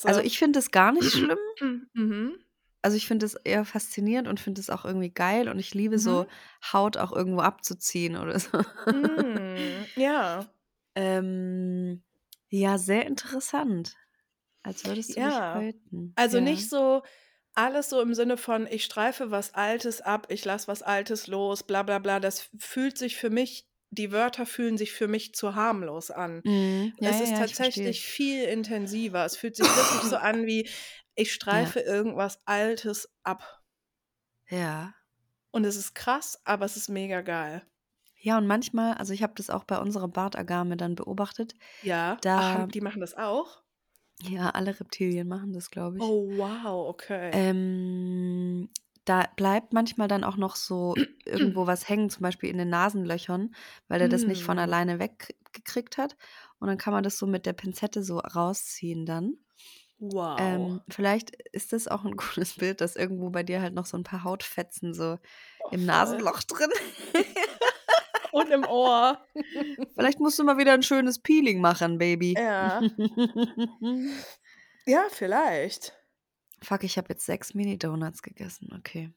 also, 0.06 0.20
Scheiße. 0.20 0.22
ich 0.22 0.38
finde 0.40 0.60
es 0.60 0.72
gar 0.72 0.92
nicht 0.92 1.12
schlimm. 1.14 1.38
Mhm. 1.96 2.44
Also, 2.82 2.98
ich 2.98 3.08
finde 3.08 3.26
es 3.26 3.36
eher 3.36 3.64
faszinierend 3.64 4.28
und 4.28 4.42
finde 4.42 4.60
es 4.60 4.70
auch 4.70 4.84
irgendwie 4.84 5.10
geil 5.10 5.48
und 5.48 5.58
ich 5.58 5.74
liebe 5.74 5.98
so 6.00 6.26
Mhm. 6.26 6.34
Haut 6.74 6.98
auch 6.98 7.14
irgendwo 7.14 7.40
abzuziehen 7.40 8.18
oder 8.18 8.38
so. 8.40 8.50
Hm, 8.90 9.88
ja. 9.96 10.54
Ähm, 10.96 12.04
ja, 12.50 12.78
sehr 12.78 13.06
interessant. 13.08 13.96
Als 14.64 14.86
würdest 14.86 15.18
du 15.18 15.22
Ja. 15.22 15.54
häuten. 15.54 16.16
Also, 16.16 16.40
Ja. 16.40 16.42
nicht 16.42 16.70
so 16.70 17.04
alles 17.56 17.90
so 17.90 18.02
im 18.02 18.14
Sinne 18.14 18.38
von: 18.38 18.68
„Ich 18.68 18.84
streife 18.86 19.32
was 19.32 19.54
Altes 19.54 20.02
ab, 20.02 20.28
ich 20.30 20.46
lasse 20.46 20.68
was 20.68 20.82
Altes 20.84 21.28
los, 21.28 21.64
bla 21.64 21.84
bla 21.84 22.00
bla.“ 22.00 22.20
Das 22.20 22.50
fühlt 22.60 22.98
sich 22.98 23.18
für 23.18 23.30
mich 23.30 23.68
die 23.96 24.12
Wörter 24.12 24.48
fühlen 24.48 24.78
sich 24.78 24.92
für 24.92 25.08
mich 25.08 25.36
zu 25.36 25.54
harmlos 25.56 26.10
an. 26.12 26.44
Mhm. 26.46 26.94
Ja, 27.00 27.10
Es 27.10 27.20
ja, 27.20 27.22
ist 27.22 27.38
ja, 27.38 27.38
tatsächlich 27.38 28.06
viel 28.06 28.44
intensiver. 28.46 29.26
Es 29.26 29.38
fühlt 29.38 29.56
sich 29.56 29.76
wirklich 29.76 30.08
so 30.08 30.18
an 30.18 30.46
wie, 30.48 30.70
ich 31.16 31.34
Ja. 31.52 31.74
streife 31.74 31.80
irgendwas 31.82 32.40
Altes 32.48 33.10
ab. 33.24 33.62
Ja. 34.50 34.94
Und 35.56 35.66
es 35.66 35.76
ist 35.76 35.94
krass, 35.94 36.42
aber 36.46 36.66
es 36.66 36.76
ist 36.78 36.90
mega 36.90 37.22
geil. 37.22 37.64
Ja, 38.20 38.38
und 38.38 38.48
manchmal 38.48 38.94
also, 38.96 39.14
ich 39.14 39.22
habe 39.24 39.34
das 39.36 39.50
auch 39.50 39.64
bei 39.66 39.78
unserer 39.80 40.08
Bartagame 40.08 40.78
dann 40.78 40.96
beobachtet. 40.96 41.56
Ja. 41.84 42.26
Ach, 42.36 42.54
Da 42.54 42.54
haben 42.54 42.72
die 42.72 42.82
machen 42.82 43.02
das 43.02 43.14
auch? 43.16 43.63
Ja, 44.28 44.50
alle 44.50 44.80
Reptilien 44.80 45.28
machen 45.28 45.54
das, 45.54 45.70
glaube 45.70 46.00
ich. 46.00 46.04
Oh, 46.04 46.38
wow, 46.38 46.90
okay. 46.90 47.32
Ähm, 47.32 48.70
da 49.06 49.26
bleibt 49.36 49.74
manchmal 49.74 50.08
dann 50.08 50.24
auch 50.24 50.38
noch 50.38 50.56
so 50.56 50.96
irgendwo 51.26 51.68
was 51.68 51.90
hängen, 51.90 52.10
zum 52.10 52.22
Beispiel 52.22 52.50
in 52.50 52.58
den 52.58 52.70
Nasenlöchern, 52.70 53.56
weil 53.88 54.02
er 54.02 54.10
das 54.10 54.28
nicht 54.28 54.44
von 54.44 54.58
Mm. 54.58 54.60
alleine 54.60 55.00
weggekriegt 55.00 55.98
hat. 55.98 56.16
Und 56.60 56.68
dann 56.68 56.78
kann 56.78 56.94
man 56.94 57.04
das 57.04 57.18
so 57.18 57.26
mit 57.28 57.46
der 57.46 57.54
Pinzette 57.54 58.04
so 58.04 58.20
rausziehen 58.20 59.06
dann. 59.06 59.38
Wow. 60.00 60.38
Ähm, 60.38 60.82
vielleicht 60.90 61.32
ist 61.52 61.74
das 61.74 61.88
auch 61.88 62.06
ein 62.06 62.12
gutes 62.18 62.56
Bild, 62.56 62.82
dass 62.82 62.96
irgendwo 62.96 63.30
bei 63.30 63.44
dir 63.44 63.62
halt 63.62 63.74
noch 63.74 63.86
so 63.86 63.98
ein 63.98 64.04
paar 64.04 64.24
Hautfetzen 64.24 64.94
so 64.94 65.20
Oh, 65.60 65.72
im. 65.72 65.86
Nasenloch 65.86 66.44
drin. 66.44 66.70
Und 68.34 68.50
im 68.50 68.66
Ohr. 68.66 69.24
Vielleicht 69.96 70.20
musst 70.20 70.38
du 70.40 70.44
mal 70.44 70.58
wieder 70.58 70.74
ein 70.74 70.84
schönes 70.84 71.20
Peeling 71.20 71.62
machen, 71.62 71.98
Baby. 71.98 72.34
Ja. 72.38 72.82
Ja, 74.86 75.06
vielleicht. 75.10 75.94
Fuck, 76.62 76.84
ich 76.84 76.98
habe 76.98 77.08
jetzt 77.10 77.26
sechs 77.26 77.54
Mini-Donuts 77.54 78.22
gegessen. 78.22 78.74
Okay. 78.78 79.14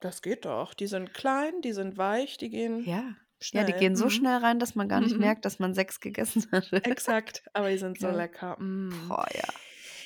Das 0.00 0.22
geht 0.22 0.44
doch. 0.46 0.72
Die 0.74 0.86
sind 0.86 1.12
klein, 1.12 1.60
die 1.62 1.72
sind 1.72 1.98
weich, 1.98 2.38
die 2.38 2.48
gehen 2.48 2.82
Ja. 2.84 2.96
Ja, 2.96 3.14
schnell. 3.40 3.64
die 3.66 3.72
gehen 3.74 3.94
so 3.96 4.06
Mhm. 4.06 4.10
schnell 4.10 4.36
rein, 4.38 4.58
dass 4.58 4.74
man 4.74 4.88
gar 4.88 5.00
nicht 5.00 5.14
Mhm. 5.14 5.20
merkt, 5.20 5.44
dass 5.44 5.58
man 5.58 5.74
sechs 5.74 6.00
gegessen 6.00 6.46
hat. 6.50 6.72
Exakt. 6.72 7.42
Aber 7.52 7.68
die 7.68 7.76
sind 7.78 7.98
so 8.00 8.06
Geil. 8.08 8.16
lecker. 8.16 8.56
Mm. 8.58 9.08
Boah, 9.08 9.26
ja. 9.34 9.44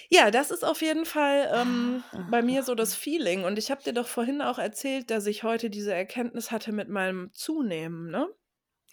Ja, 0.09 0.31
das 0.31 0.51
ist 0.51 0.65
auf 0.65 0.83
jeden 0.83 1.05
Fall 1.05 1.51
ähm, 1.53 2.03
Ah, 2.13 2.27
bei 2.31 2.41
mir 2.43 2.63
so 2.63 2.75
das 2.75 2.95
Feeling. 2.95 3.45
Und 3.45 3.59
ich 3.59 3.71
habe 3.71 3.83
dir 3.83 3.93
doch 3.93 4.07
vorhin 4.09 4.41
auch 4.41 4.59
erzählt, 4.59 5.11
dass 5.11 5.27
ich 5.27 5.43
heute 5.45 5.69
diese 5.71 5.93
Erkenntnis 5.95 6.51
hatte 6.51 6.73
mit 6.73 6.89
meinem 6.89 7.33
Zunehmen, 7.33 8.11
ne? 8.11 8.29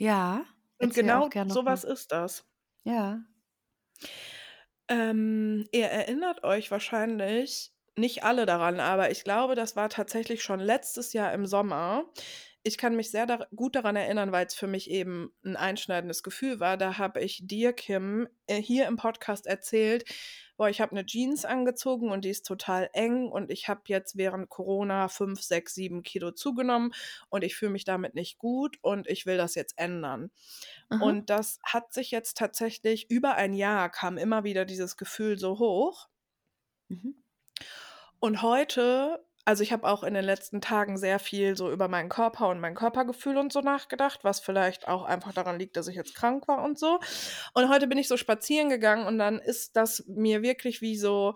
Ja. 0.04 0.46
Und 0.80 0.90
Erzähl 0.90 1.04
genau 1.04 1.26
auch 1.26 1.30
gern 1.30 1.48
noch 1.48 1.56
sowas 1.56 1.84
mal. 1.84 1.94
ist 1.94 2.12
das. 2.12 2.46
Ja. 2.84 3.24
Ähm, 4.90 5.66
ihr 5.72 5.86
erinnert 5.88 6.44
euch 6.44 6.70
wahrscheinlich 6.72 7.72
nicht 7.96 8.24
alle 8.24 8.46
daran, 8.46 8.80
aber 8.80 9.12
ich 9.12 9.24
glaube, 9.24 9.56
das 9.56 9.76
war 9.76 9.90
tatsächlich 9.90 10.44
schon 10.44 10.60
letztes 10.60 11.14
Jahr 11.14 11.32
im 11.34 11.46
Sommer. 11.46 12.06
Ich 12.64 12.78
kann 12.78 12.96
mich 12.96 13.12
sehr 13.12 13.26
dar 13.26 13.48
gut 13.56 13.76
daran 13.76 13.96
erinnern, 13.98 14.32
weil 14.32 14.46
es 14.46 14.56
für 14.56 14.68
mich 14.68 14.90
eben 14.90 15.34
ein 15.44 15.58
einschneidendes 15.58 16.24
Gefühl 16.24 16.60
war. 16.62 16.78
Da 16.78 16.98
habe 16.98 17.22
ich 17.22 17.42
dir, 17.46 17.74
Kim, 17.74 18.28
äh, 18.48 18.62
hier 18.62 18.88
im 18.88 18.96
Podcast 18.96 19.48
erzählt, 19.48 20.06
boah, 20.56 20.70
ich 20.70 20.80
habe 20.80 20.92
eine 20.92 21.06
Jeans 21.06 21.46
angezogen 21.46 22.10
und 22.10 22.24
die 22.24 22.30
ist 22.30 22.46
total 22.46 22.90
eng 22.94 23.28
und 23.28 23.52
ich 23.52 23.68
habe 23.68 23.82
jetzt 23.88 24.18
während 24.18 24.50
Corona 24.50 25.10
5, 25.10 25.42
6, 25.42 25.74
7 25.74 26.04
Kilo 26.04 26.32
zugenommen 26.32 26.94
und 27.30 27.44
ich 27.44 27.56
fühle 27.56 27.72
mich 27.72 27.84
damit 27.84 28.16
nicht 28.16 28.38
gut 28.38 28.78
und 28.82 29.08
ich 29.08 29.26
will 29.26 29.38
das 29.38 29.56
jetzt 29.56 29.78
ändern. 29.78 30.32
Aha. 30.90 31.04
Und 31.04 31.30
das 31.30 31.60
hat 31.64 31.94
sich 31.94 32.12
jetzt 32.12 32.38
tatsächlich 32.38 33.10
über 33.10 33.36
ein 33.36 33.54
Jahr 33.54 33.90
kam 33.90 34.18
immer 34.18 34.44
wieder 34.44 34.66
dieses 34.66 34.96
Gefühl 34.96 35.38
so 35.38 35.60
hoch. 35.60 36.08
Mhm. 36.88 37.16
Und 38.20 38.42
heute, 38.42 39.26
also 39.46 39.64
ich 39.64 39.74
habe 39.74 39.88
auch 39.88 40.04
in 40.04 40.14
den 40.14 40.24
letzten 40.24 40.62
Tagen 40.62 40.98
sehr 40.98 41.20
viel 41.20 41.58
so 41.58 41.72
über 41.72 41.88
meinen 41.90 42.10
Körper 42.10 42.50
und 42.50 42.60
mein 42.62 42.76
Körpergefühl 42.76 43.38
und 43.38 43.52
so 43.54 43.62
nachgedacht, 43.62 44.24
was 44.24 44.40
vielleicht 44.40 44.88
auch 44.88 45.04
einfach 45.04 45.34
daran 45.34 45.60
liegt, 45.60 45.76
dass 45.78 45.88
ich 45.88 45.96
jetzt 45.96 46.16
krank 46.16 46.48
war 46.48 46.64
und 46.64 46.80
so. 46.80 47.00
Und 47.54 47.70
heute 47.70 47.88
bin 47.88 47.98
ich 47.98 48.08
so 48.08 48.18
spazieren 48.18 48.70
gegangen 48.70 49.08
und 49.08 49.18
dann 49.20 49.40
ist 49.40 49.76
das 49.76 50.06
mir 50.08 50.42
wirklich 50.44 50.82
wie 50.82 50.98
so 50.98 51.36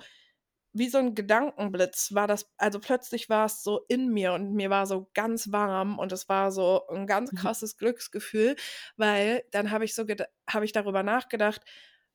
wie 0.74 0.90
so 0.90 1.00
ein 1.00 1.16
Gedankenblitz 1.16 2.14
war 2.14 2.28
das, 2.28 2.52
also 2.58 2.80
plötzlich 2.80 3.30
war 3.30 3.46
es 3.46 3.64
so 3.64 3.82
in 3.88 4.10
mir 4.10 4.34
und 4.34 4.54
mir 4.54 4.70
war 4.70 4.86
so 4.86 5.10
ganz 5.16 5.52
warm 5.52 5.98
und 5.98 6.12
es 6.12 6.30
war 6.30 6.52
so 6.52 6.86
ein 6.90 7.08
ganz 7.08 7.34
Mhm. 7.34 7.34
krasses 7.34 7.78
Glücksgefühl, 7.78 8.56
weil 8.96 9.44
dann 9.52 9.72
habe 9.72 9.86
ich 9.86 9.96
so 9.96 10.06
habe 10.50 10.66
ich 10.66 10.74
darüber 10.74 11.02
nachgedacht, 11.04 11.62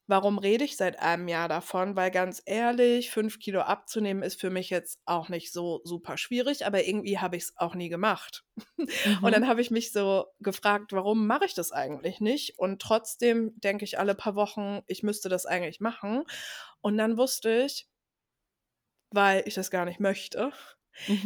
warum 0.06 0.38
rede 0.38 0.64
ich 0.64 0.76
seit 0.76 0.98
einem 0.98 1.28
Jahr 1.28 1.48
davon? 1.48 1.96
Weil 1.96 2.10
ganz 2.10 2.42
ehrlich, 2.44 3.10
fünf 3.10 3.38
Kilo 3.38 3.60
abzunehmen 3.60 4.22
ist 4.22 4.40
für 4.40 4.50
mich 4.50 4.70
jetzt 4.70 5.00
auch 5.06 5.28
nicht 5.28 5.52
so 5.52 5.80
super 5.84 6.16
schwierig, 6.18 6.66
aber 6.66 6.84
irgendwie 6.86 7.18
habe 7.18 7.36
ich 7.36 7.44
es 7.44 7.52
auch 7.56 7.74
nie 7.74 7.88
gemacht. 7.88 8.44
Und 9.22 9.32
Mhm. 9.32 9.32
dann 9.32 9.48
habe 9.48 9.60
ich 9.60 9.70
mich 9.70 9.92
so 9.92 10.26
gefragt, 10.40 10.92
warum 10.92 11.26
mache 11.26 11.44
ich 11.46 11.54
das 11.54 11.72
eigentlich 11.72 12.20
nicht? 12.20 12.58
Und 12.58 12.82
trotzdem 12.82 13.52
denke 13.60 13.84
ich 13.84 13.98
alle 13.98 14.14
paar 14.14 14.34
Wochen, 14.34 14.80
ich 14.86 15.02
müsste 15.02 15.28
das 15.28 15.46
eigentlich 15.46 15.80
machen. 15.80 16.24
Und 16.80 16.98
dann 16.98 17.16
wusste 17.16 17.64
ich, 17.64 17.88
weil 19.10 19.42
ich 19.46 19.54
das 19.54 19.70
gar 19.70 19.84
nicht 19.84 20.00
möchte. 20.00 20.52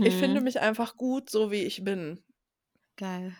Ich 0.02 0.16
finde 0.16 0.40
Mhm. 0.40 0.42
mich 0.42 0.60
einfach 0.60 0.96
gut, 0.96 1.30
so 1.30 1.50
wie 1.50 1.62
ich 1.64 1.84
bin. 1.84 2.24
Geil. 2.96 3.36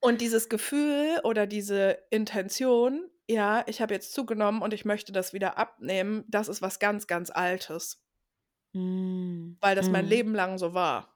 Und 0.00 0.20
dieses 0.20 0.48
Gefühl 0.48 1.20
oder 1.24 1.46
diese 1.46 1.98
Intention, 2.10 3.10
ja, 3.28 3.64
ich 3.66 3.80
habe 3.80 3.92
jetzt 3.94 4.12
zugenommen 4.12 4.62
und 4.62 4.72
ich 4.74 4.84
möchte 4.84 5.12
das 5.12 5.32
wieder 5.32 5.58
abnehmen, 5.58 6.24
das 6.28 6.48
ist 6.48 6.62
was 6.62 6.78
ganz, 6.78 7.06
ganz 7.06 7.30
Altes, 7.30 8.02
Mm. 8.72 9.54
weil 9.60 9.74
das 9.76 9.88
mein 9.90 10.04
Mm. 10.06 10.08
Leben 10.08 10.34
lang 10.34 10.58
so 10.58 10.74
war. 10.74 11.12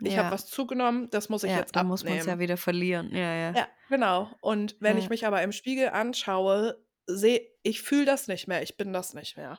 Ich 0.00 0.16
habe 0.16 0.28
Ja. 0.28 0.32
was 0.32 0.46
zugenommen, 0.46 1.10
das 1.10 1.28
muss 1.28 1.42
ich 1.42 1.50
Ja, 1.50 1.58
jetzt 1.58 1.74
dann 1.74 1.86
muss 1.88 2.04
man 2.04 2.12
es 2.12 2.18
ja 2.18 2.22
abnehmen. 2.32 2.40
wieder 2.40 2.56
verlieren. 2.56 3.10
Ja, 3.12 3.34
ja. 3.34 3.50
Ja, 3.52 3.68
genau. 3.88 4.30
Und 4.40 4.76
wenn 4.80 4.96
ich 4.98 5.08
mich 5.08 5.26
aber 5.26 5.42
im 5.42 5.50
Spiegel 5.52 5.88
anschaue, 5.88 6.80
sehe 7.06 7.40
ich 7.62 7.82
fühle 7.82 8.04
das 8.04 8.28
nicht 8.28 8.46
mehr, 8.46 8.62
ich 8.62 8.76
bin 8.76 8.92
das 8.92 9.14
nicht 9.14 9.36
mehr. 9.36 9.58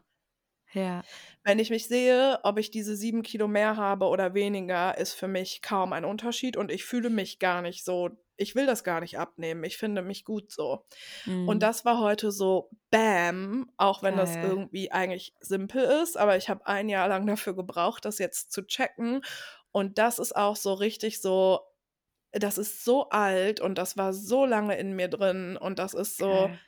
Ja. 0.73 1.03
Wenn 1.43 1.60
ich 1.60 1.69
mich 1.69 1.88
sehe, 1.88 2.39
ob 2.43 2.60
ich 2.60 2.69
diese 2.71 2.95
sieben 2.95 3.23
Kilo 3.23 3.47
mehr 3.47 3.77
habe 3.77 4.05
oder 4.08 4.34
weniger, 4.34 4.97
ist 4.97 5.13
für 5.13 5.27
mich 5.27 5.62
kaum 5.62 5.93
ein 5.93 6.05
Unterschied 6.05 6.58
und 6.58 6.71
ich 6.71 6.84
fühle 6.86 7.10
mich 7.10 7.39
gar 7.39 7.62
nicht 7.62 7.84
so. 7.86 8.10
Ich 8.38 8.55
will 8.55 8.65
das 8.65 8.84
gar 8.84 9.01
nicht 9.01 9.17
abnehmen. 9.19 9.63
Ich 9.65 9.77
finde 9.77 10.01
mich 10.01 10.23
gut 10.25 10.51
so. 10.51 10.86
Und 11.45 11.60
Mm. 11.60 11.60
das 11.60 11.86
war 11.86 11.99
heute 11.99 12.32
so 12.32 12.69
Bam, 12.91 13.71
auch 13.77 14.03
wenn 14.03 14.15
das 14.17 14.39
Geil. 14.41 14.41
irgendwie 14.41 14.91
eigentlich 14.91 15.36
simpel 15.41 15.84
ist, 16.03 16.17
aber 16.17 16.38
ich 16.38 16.49
habe 16.49 16.65
ein 16.67 16.89
Jahr 16.89 17.08
lang 17.10 17.25
dafür 17.27 17.55
gebraucht, 17.55 18.05
das 18.05 18.19
jetzt 18.19 18.51
zu 18.51 18.63
checken. 18.65 19.21
Und 19.71 19.97
das 19.97 20.19
ist 20.19 20.36
auch 20.36 20.55
so 20.55 20.73
richtig 20.73 21.21
so, 21.21 21.62
das 22.32 22.58
ist 22.60 22.86
so 22.86 23.10
alt 23.10 23.62
und 23.62 23.77
das 23.77 23.97
war 23.97 24.13
so 24.13 24.45
lange 24.45 24.77
in 24.77 24.93
mir 24.95 25.10
drin 25.10 25.58
und 25.58 25.79
das 25.79 25.93
ist 25.95 26.17
so, 26.17 26.49
Geil. 26.49 26.60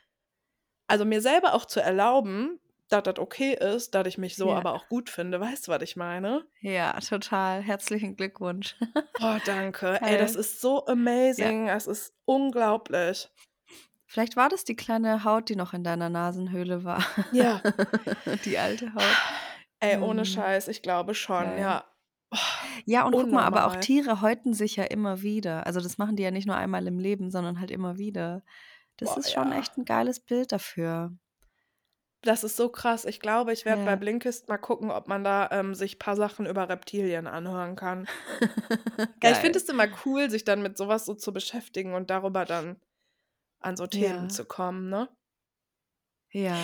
also 0.86 1.04
mir 1.04 1.20
selber 1.20 1.54
auch 1.54 1.64
zu 1.64 1.80
erlauben, 1.80 2.60
dass 2.88 3.02
das 3.04 3.18
okay 3.18 3.54
ist, 3.54 3.94
dass 3.94 4.06
ich 4.06 4.18
mich 4.18 4.36
so 4.36 4.48
Ja. 4.50 4.56
aber 4.56 4.74
auch 4.74 4.88
gut 4.88 5.08
finde. 5.10 5.40
Weißt 5.40 5.66
du, 5.66 5.72
was 5.72 5.82
ich 5.82 5.96
meine? 5.96 6.44
Ja, 6.60 6.92
total. 7.00 7.62
Herzlichen 7.62 8.16
Glückwunsch. 8.16 8.76
Oh, 9.20 9.36
danke. 9.46 9.98
Ey, 10.02 10.18
das 10.18 10.36
ist 10.36 10.60
so 10.60 10.84
Ja. 10.86 10.92
amazing. 10.92 11.68
Es 11.68 11.86
ist 11.86 12.14
unglaublich. 12.24 13.30
Vielleicht 14.06 14.36
war 14.36 14.50
das 14.50 14.64
die 14.64 14.76
kleine 14.76 15.24
Haut, 15.24 15.48
die 15.48 15.56
noch 15.56 15.72
in 15.72 15.84
deiner 15.84 16.10
Nasenhöhle 16.10 16.84
war. 16.84 17.02
Ja. 17.32 17.62
Die 18.44 18.58
alte 18.58 18.92
Haut. 18.94 19.02
Ey, 19.80 19.96
ohne 19.98 20.22
Mm. 20.22 20.26
Scheiß, 20.26 20.68
ich 20.68 20.82
glaube 20.82 21.14
schon, 21.14 21.44
Geil. 21.44 21.60
ja. 21.60 21.84
Oh, 22.30 22.36
Ja, 22.84 23.04
und 23.06 23.12
guck 23.12 23.30
mal, 23.32 23.44
aber 23.44 23.60
auch 23.62 23.68
unnormal. 23.68 23.80
Tiere 23.80 24.20
häuten 24.20 24.52
sich 24.52 24.76
ja 24.76 24.84
immer 24.84 25.22
wieder. 25.22 25.66
Also 25.66 25.80
das 25.80 25.96
machen 25.96 26.16
die 26.16 26.22
ja 26.24 26.30
nicht 26.30 26.46
nur 26.46 26.56
einmal 26.56 26.86
im 26.86 26.98
Leben, 26.98 27.30
sondern 27.30 27.58
halt 27.58 27.70
immer 27.70 27.96
wieder. 27.96 28.42
Das 28.98 29.08
Boah, 29.14 29.18
ist 29.20 29.32
schon 29.32 29.50
ja. 29.50 29.58
echt 29.58 29.78
ein 29.78 29.86
geiles 29.86 30.20
Bild 30.20 30.52
dafür. 30.52 31.12
Das 32.24 32.44
ist 32.44 32.56
so 32.56 32.68
krass. 32.68 33.04
Ich 33.04 33.18
glaube, 33.18 33.52
ich 33.52 33.64
werde 33.64 33.84
bei 33.84 33.90
Ja. 33.92 33.96
Blinkist 33.96 34.48
mal 34.48 34.56
gucken, 34.58 34.90
ob 34.92 35.08
man 35.08 35.24
da 35.24 35.48
ähm, 35.50 35.74
sich 35.74 35.96
ein 35.96 35.98
paar 35.98 36.14
Sachen 36.16 36.46
über 36.46 36.68
Reptilien 36.68 37.26
anhören 37.26 37.76
kann. 37.76 38.06
Ja, 39.22 39.30
ich 39.30 39.36
finde 39.38 39.58
Geil. 39.58 39.62
es 39.62 39.68
immer 39.68 39.86
cool, 40.04 40.30
sich 40.30 40.44
dann 40.44 40.62
mit 40.62 40.76
sowas 40.76 41.04
so 41.04 41.14
zu 41.14 41.32
beschäftigen 41.32 41.94
und 41.94 42.10
darüber 42.10 42.44
dann 42.44 42.76
an 43.60 43.76
so 43.76 43.86
Themen 43.86 44.24
Ja. 44.24 44.28
zu 44.28 44.44
kommen, 44.44 44.88
ne? 44.90 45.08
Ja. 46.30 46.56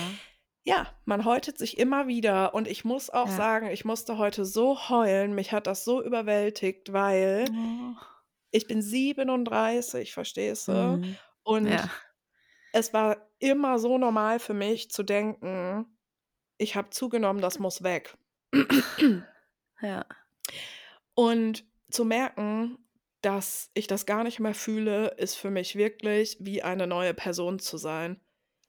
Ja, 0.64 0.86
man 1.04 1.24
häutet 1.24 1.56
sich 1.58 1.78
immer 1.78 2.06
wieder 2.08 2.52
und 2.54 2.68
ich 2.68 2.84
muss 2.84 3.10
auch 3.10 3.28
Ja. 3.28 3.36
sagen, 3.36 3.68
ich 3.68 3.84
musste 3.84 4.18
heute 4.18 4.44
so 4.44 4.88
heulen. 4.88 5.34
Mich 5.34 5.52
hat 5.52 5.66
das 5.66 5.84
so 5.84 6.02
überwältigt, 6.02 6.92
weil 6.92 7.46
Oh. 7.50 7.94
ich 8.50 8.66
bin 8.66 8.82
37, 8.82 10.12
verstehst 10.12 10.68
du? 10.68 10.72
Mhm. 10.72 11.16
Und 11.42 11.66
Ja. 11.68 11.88
Es 12.72 12.92
war 12.92 13.28
immer 13.38 13.78
so 13.78 13.98
normal 13.98 14.38
für 14.38 14.54
mich 14.54 14.90
zu 14.90 15.02
denken, 15.02 15.86
ich 16.58 16.76
habe 16.76 16.90
zugenommen, 16.90 17.40
das 17.40 17.58
muss 17.58 17.82
weg. 17.82 18.16
Ja. 19.80 20.06
Und 21.14 21.64
zu 21.90 22.04
merken, 22.04 22.78
dass 23.22 23.70
ich 23.74 23.86
das 23.86 24.06
gar 24.06 24.24
nicht 24.24 24.40
mehr 24.40 24.54
fühle, 24.54 25.08
ist 25.16 25.34
für 25.36 25.50
mich 25.50 25.76
wirklich 25.76 26.36
wie 26.40 26.62
eine 26.62 26.86
neue 26.86 27.14
Person 27.14 27.58
zu 27.58 27.76
sein. 27.76 28.20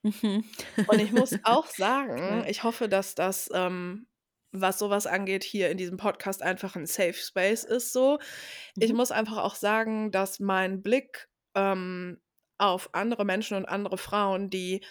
Mhm. 0.02 0.46
Und 0.88 1.00
ich 1.00 1.12
muss 1.12 1.32
auch 1.44 1.68
sagen, 1.68 2.46
ich 2.48 2.64
hoffe, 2.64 2.88
dass 2.90 3.16
das, 3.16 3.50
ähm, 3.54 4.08
was 4.52 4.80
sowas 4.80 5.06
angeht, 5.06 5.44
hier 5.44 5.70
in 5.70 5.78
diesem 5.78 5.98
Podcast 5.98 6.42
einfach 6.42 6.76
ein 6.76 6.88
Safe 6.88 7.14
Space 7.14 7.64
ist 7.64 7.94
so. 7.94 8.18
Ich 8.80 8.92
Mhm. 8.92 8.98
muss 8.98 9.12
einfach 9.12 9.38
auch 9.38 9.56
sagen, 9.56 10.12
dass 10.12 10.40
mein 10.40 10.82
Blick 10.82 11.30
ähm, 11.56 12.20
auf 12.60 12.90
andere 12.94 13.26
Menschen 13.26 13.58
und 13.58 13.66
andere 13.66 13.98
Frauen, 13.98 14.50
die 14.50 14.84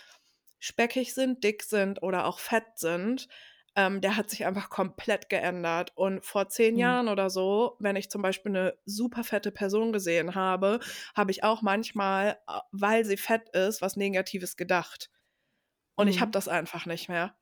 speckig 0.58 1.14
sind, 1.14 1.44
dick 1.44 1.62
sind 1.62 2.02
oder 2.02 2.26
auch 2.26 2.38
fett 2.38 2.64
sind, 2.76 3.28
ähm, 3.76 4.00
der 4.00 4.16
hat 4.16 4.30
sich 4.30 4.44
einfach 4.46 4.70
komplett 4.70 5.28
geändert. 5.28 5.92
Und 5.96 6.24
vor 6.24 6.48
zehn 6.48 6.76
Mhm. 6.76 6.78
Jahren 6.78 7.08
oder 7.08 7.30
so, 7.30 7.76
wenn 7.80 7.96
ich 7.96 8.10
zum 8.10 8.22
Beispiel 8.22 8.50
eine 8.56 8.78
super 8.86 9.22
fette 9.24 9.52
Person 9.52 9.92
gesehen 9.92 10.34
habe, 10.34 10.80
habe 11.16 11.30
ich 11.30 11.44
auch 11.44 11.62
manchmal, 11.62 12.38
äh, 12.48 12.60
weil 12.72 13.04
sie 13.04 13.16
fett 13.16 13.48
ist, 13.50 13.82
was 13.82 13.96
Negatives 13.96 14.56
gedacht. 14.56 15.10
Und 15.96 16.08
ich 16.08 16.20
habe 16.20 16.30
Mhm. 16.30 16.32
das 16.32 16.48
einfach 16.48 16.86
nicht 16.86 17.08
mehr. 17.08 17.36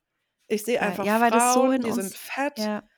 Ich 0.47 0.63
sehe 0.65 0.81
einfach 0.81 1.07
Ja, 1.07 1.39
so 1.39 1.71
Frauen, 1.71 1.71
in 1.71 1.83
die 1.83 1.91
sind 1.91 2.13
uns 2.13 2.15
fett. 2.15 2.57
ja. 2.57 2.89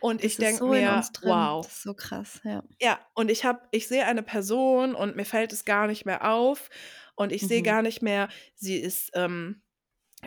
Und 0.00 0.22
ich 0.22 0.38
denke 0.38 0.68
so 0.68 0.68
mir. 0.68 1.08
„Wow.“ 1.20 1.68
Das 1.68 1.72
ist 1.76 1.82
so 1.82 1.94
krass, 1.94 2.40
ja. 2.44 2.62
Ja, 2.80 2.98
und 3.14 3.30
ich 3.30 3.44
habe 3.44 3.68
ich 3.72 3.88
sehe 3.88 4.06
eine 4.06 4.22
Person 4.22 4.94
und 4.94 5.14
mir 5.16 5.26
fällt 5.26 5.52
es 5.52 5.64
gar 5.66 5.86
nicht 5.86 6.06
mehr 6.06 6.30
auf 6.32 6.70
und 7.14 7.30
ich 7.32 7.46
sehe 7.46 7.62
Mhm. 7.62 7.62
gar 7.62 7.82
nicht 7.82 8.00
mehr, 8.00 8.28
sie 8.54 8.76
ist, 8.78 9.10
ähm, 9.14 9.62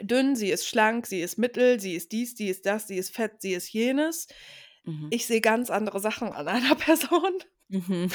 dünn, 0.01 0.35
sie 0.35 0.51
ist 0.51 0.67
schlank, 0.67 1.07
sie 1.07 1.21
ist 1.21 1.37
mittel, 1.39 1.79
sie 1.79 1.95
ist 1.95 2.11
dies, 2.13 2.35
sie 2.37 2.49
ist 2.49 2.65
das, 2.67 2.87
sie 2.87 2.97
ist 2.97 3.15
fett, 3.15 3.41
sie 3.41 3.53
ist 3.53 3.71
jenes. 3.73 4.27
Mhm. 4.85 5.11
Ich 5.11 5.27
sehe 5.27 5.41
ganz 5.41 5.69
andere 5.71 5.99
Sachen 6.01 6.33
an 6.33 6.47
einer 6.49 6.75
Person. 6.75 7.39
Mhm. 7.69 8.07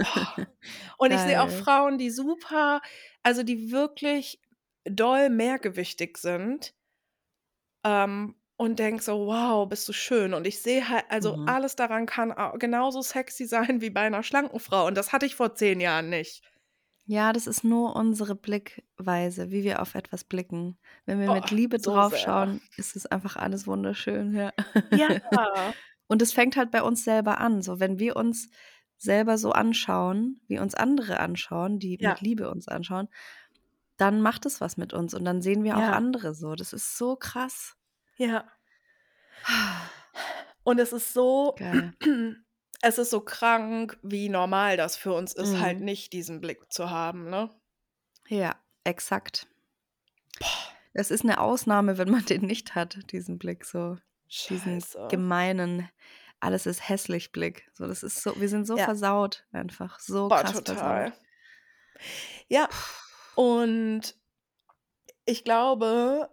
Und 0.98 1.12
ich 1.12 1.22
sehe 1.24 1.40
auch. 1.42 1.50
Frauen, 1.50 1.98
die 1.98 2.10
super 2.10 2.80
also, 3.22 3.42
die 3.42 3.70
wirklich 3.72 4.40
doll 4.84 5.28
mehrgewichtig 5.30 6.18
sind 6.18 6.74
ähm, 7.84 8.34
und 8.58 8.78
denke 8.78 9.02
so: 9.02 9.26
„Wow, 9.26 9.68
bist 9.68 9.88
du 9.88 9.94
schön.“ 9.94 10.34
Und 10.34 10.46
ich 10.46 10.60
sehe 10.62 10.88
halt 10.90 11.06
also, 11.10 11.38
Mhm. 11.38 11.46
alles 11.46 11.76
daran 11.76 12.06
kann 12.06 12.34
genauso 12.58 13.02
sexy 13.02 13.46
sein 13.46 13.80
wie 13.80 13.90
bei 13.90 14.08
'ner 14.10 14.22
schlanken 14.24 14.60
Frau 14.60 14.86
und 14.86 14.96
das 14.96 15.12
hatte 15.12 15.26
ich 15.26 15.34
vor 15.36 15.54
10 15.54 15.80
Jahren 15.80 16.10
nicht. 16.10 16.42
Ja, 17.10 17.32
das 17.32 17.46
ist 17.46 17.64
nur 17.64 17.96
unsere 17.96 18.34
Blickweise, 18.34 19.50
wie 19.50 19.62
wir 19.64 19.80
auf 19.80 19.94
etwas 19.94 20.24
blicken. 20.24 20.78
Wenn 21.06 21.18
wir 21.20 21.30
mit 21.30 21.50
Boah, 21.50 21.50
Liebe 21.50 21.78
so 21.80 21.90
draufschauen, 21.90 22.60
ist 22.76 22.96
es 22.96 23.06
einfach 23.06 23.36
alles 23.36 23.66
wunderschön, 23.66 24.34
ja. 24.34 24.52
Ja. 24.90 25.10
Und 26.08 26.22
es 26.22 26.32
fängt 26.32 26.56
halt 26.56 26.70
bei 26.70 26.82
uns 26.82 27.04
selber 27.04 27.38
an, 27.40 27.62
so 27.62 27.80
wenn 27.80 27.98
wir 27.98 28.16
uns 28.16 28.48
selber 28.98 29.38
so 29.38 29.52
anschauen, 29.52 30.40
wie 30.48 30.58
uns 30.58 30.74
andere 30.74 31.20
anschauen, 31.20 31.78
die 31.78 31.98
mit 32.02 32.20
Ja. 32.20 32.22
Liebe 32.22 32.50
uns 32.50 32.68
anschauen, 32.68 33.08
dann 33.98 34.22
macht 34.22 34.46
es 34.46 34.60
was 34.60 34.76
mit 34.78 34.94
uns 34.94 35.14
und 35.14 35.24
dann 35.26 35.42
sehen 35.42 35.64
wir 35.64 35.78
auch 35.78 35.88
Ja. 35.88 35.90
andere 35.90 36.34
so. 36.34 36.56
Das 36.56 36.72
ist 36.74 36.98
so 36.98 37.16
krass. 37.16 37.77
Ja. 38.18 38.48
Und 40.64 40.78
es 40.80 40.92
ist 40.92 41.12
so 41.14 41.56
Geil. 41.56 41.92
es 42.82 42.98
ist 42.98 43.10
so 43.10 43.20
krank, 43.20 43.98
wie 44.02 44.28
normal 44.28 44.76
das 44.76 44.96
für 44.96 45.12
uns 45.14 45.34
ist, 45.34 45.60
halt 45.60 45.80
Mhm. 45.80 45.84
nicht 45.84 46.12
diesen 46.12 46.40
Blick 46.40 46.72
zu 46.72 46.90
haben, 46.90 47.30
ne? 47.30 47.50
Ja, 48.28 48.56
exakt. 48.84 49.46
Boah. 50.40 50.68
Es 50.94 51.10
ist 51.10 51.24
'ne 51.24 51.38
Ausnahme, 51.40 51.98
wenn 51.98 52.10
man 52.10 52.24
den 52.26 52.42
nicht 52.46 52.74
hat, 52.74 53.12
diesen 53.12 53.38
Blick 53.38 53.64
so, 53.64 53.96
diesen 54.48 54.84
Scheiße. 54.84 54.98
gemeinen 55.08 55.88
alles 56.40 56.66
ist 56.66 56.88
hässlich 56.88 57.32
Blick. 57.32 57.68
So, 57.74 57.86
das 57.88 58.02
ist 58.04 58.22
so 58.22 58.40
wir 58.40 58.48
sind 58.48 58.66
so 58.66 58.78
Ja. 58.78 58.84
versaut 58.84 59.46
einfach, 59.52 59.98
so 60.00 60.30
Boah, 60.30 60.32
krass 60.32 60.60
total. 60.64 61.12
versaut. 61.12 61.12
Ja, 62.50 62.68
und 63.34 64.16
ich 65.26 65.44
glaube 65.44 66.30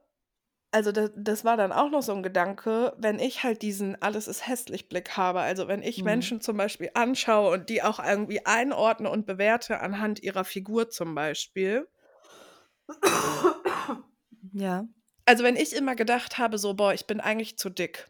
also, 0.76 0.92
da 0.92 1.08
das 1.16 1.46
war 1.46 1.58
dann 1.58 1.72
auch 1.72 1.90
noch 1.90 2.02
so 2.04 2.14
'n 2.14 2.22
Gedanke, 2.24 2.94
wenn 2.98 3.20
ich 3.20 3.44
halt 3.44 3.62
diesen 3.62 4.02
„Alles 4.02 4.28
ist 4.28 4.48
hässlich“ 4.48 4.90
Blick 4.90 5.18
habe, 5.18 5.40
also, 5.42 5.68
wenn 5.70 5.82
ich 5.82 6.04
Mhm. 6.04 6.06
Menschen 6.06 6.42
zum 6.42 6.58
Beispiel 6.58 6.92
anschaue 6.96 7.52
und 7.54 7.70
die 7.70 7.82
auch 7.84 8.00
irgendwie 8.04 8.46
einordne 8.46 9.10
und 9.10 9.26
bewerte 9.26 9.80
anhand 9.80 10.22
ihrer 10.24 10.44
Figur 10.46 10.90
zum 10.90 11.16
Beispiel 11.16 11.88
Ja. 14.54 14.88
Also, 15.26 15.44
wenn 15.44 15.56
ich 15.56 15.76
immer 15.76 15.96
gedacht 15.96 16.38
habe 16.38 16.58
so: 16.58 16.74
„Boah, 16.74 16.94
ich 16.94 17.08
bin 17.08 17.20
eigentlich 17.20 17.58
zu 17.58 17.70
dick.“ 17.70 18.08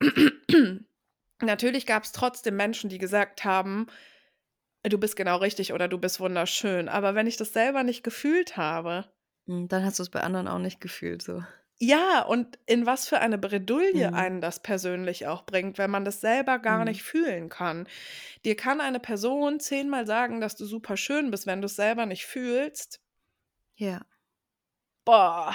Natürlich 1.42 1.86
gab's 1.86 2.12
trotzdem 2.12 2.56
Menschen, 2.56 2.90
die 2.90 2.98
gesagt 2.98 3.44
haben: 3.44 3.86
„Du 4.84 4.98
bist 4.98 5.16
genau 5.16 5.38
richtig“ 5.38 5.72
oder 5.74 5.88
„Du 5.88 5.98
bist 5.98 6.20
wunderschön.“ 6.20 6.88
Aber 6.88 7.14
wenn 7.16 7.26
ich 7.28 7.36
das 7.38 7.52
selber 7.54 7.84
nicht 7.84 8.04
gefühlt 8.04 8.56
habe 8.58 9.06
Hm, 9.48 9.66
dann 9.68 9.84
hast 9.84 9.98
du's 9.98 10.10
bei 10.10 10.20
anderen 10.20 10.46
auch 10.48 10.58
nicht 10.58 10.80
gefühlt 10.80 11.22
so. 11.22 11.42
Ja, 11.84 12.22
und 12.22 12.60
in 12.66 12.86
was 12.86 13.08
für 13.08 13.18
eine 13.18 13.38
Bredouille 13.38 13.92
Mhm. 13.94 14.12
einen 14.14 14.40
das 14.40 14.62
persönlich 14.62 15.26
auch 15.26 15.44
bringt, 15.44 15.78
wenn 15.78 15.90
man 15.90 16.04
das 16.04 16.20
selber 16.20 16.60
gar 16.60 16.84
Mhm. 16.84 16.84
nicht 16.84 17.02
fühlen 17.02 17.48
kann. 17.48 17.88
Dir 18.44 18.56
kann 18.56 18.82
eine 18.82 19.00
Person 19.00 19.60
zehnmal 19.60 20.08
sagen, 20.08 20.42
dass 20.42 20.56
du 20.56 20.66
superschön 20.66 21.30
bist, 21.30 21.46
wenn 21.46 21.62
du's 21.62 21.76
selber 21.76 22.08
nicht 22.08 22.26
fühlst 22.26 22.98
Ja. 23.78 24.02
Boah. 25.06 25.52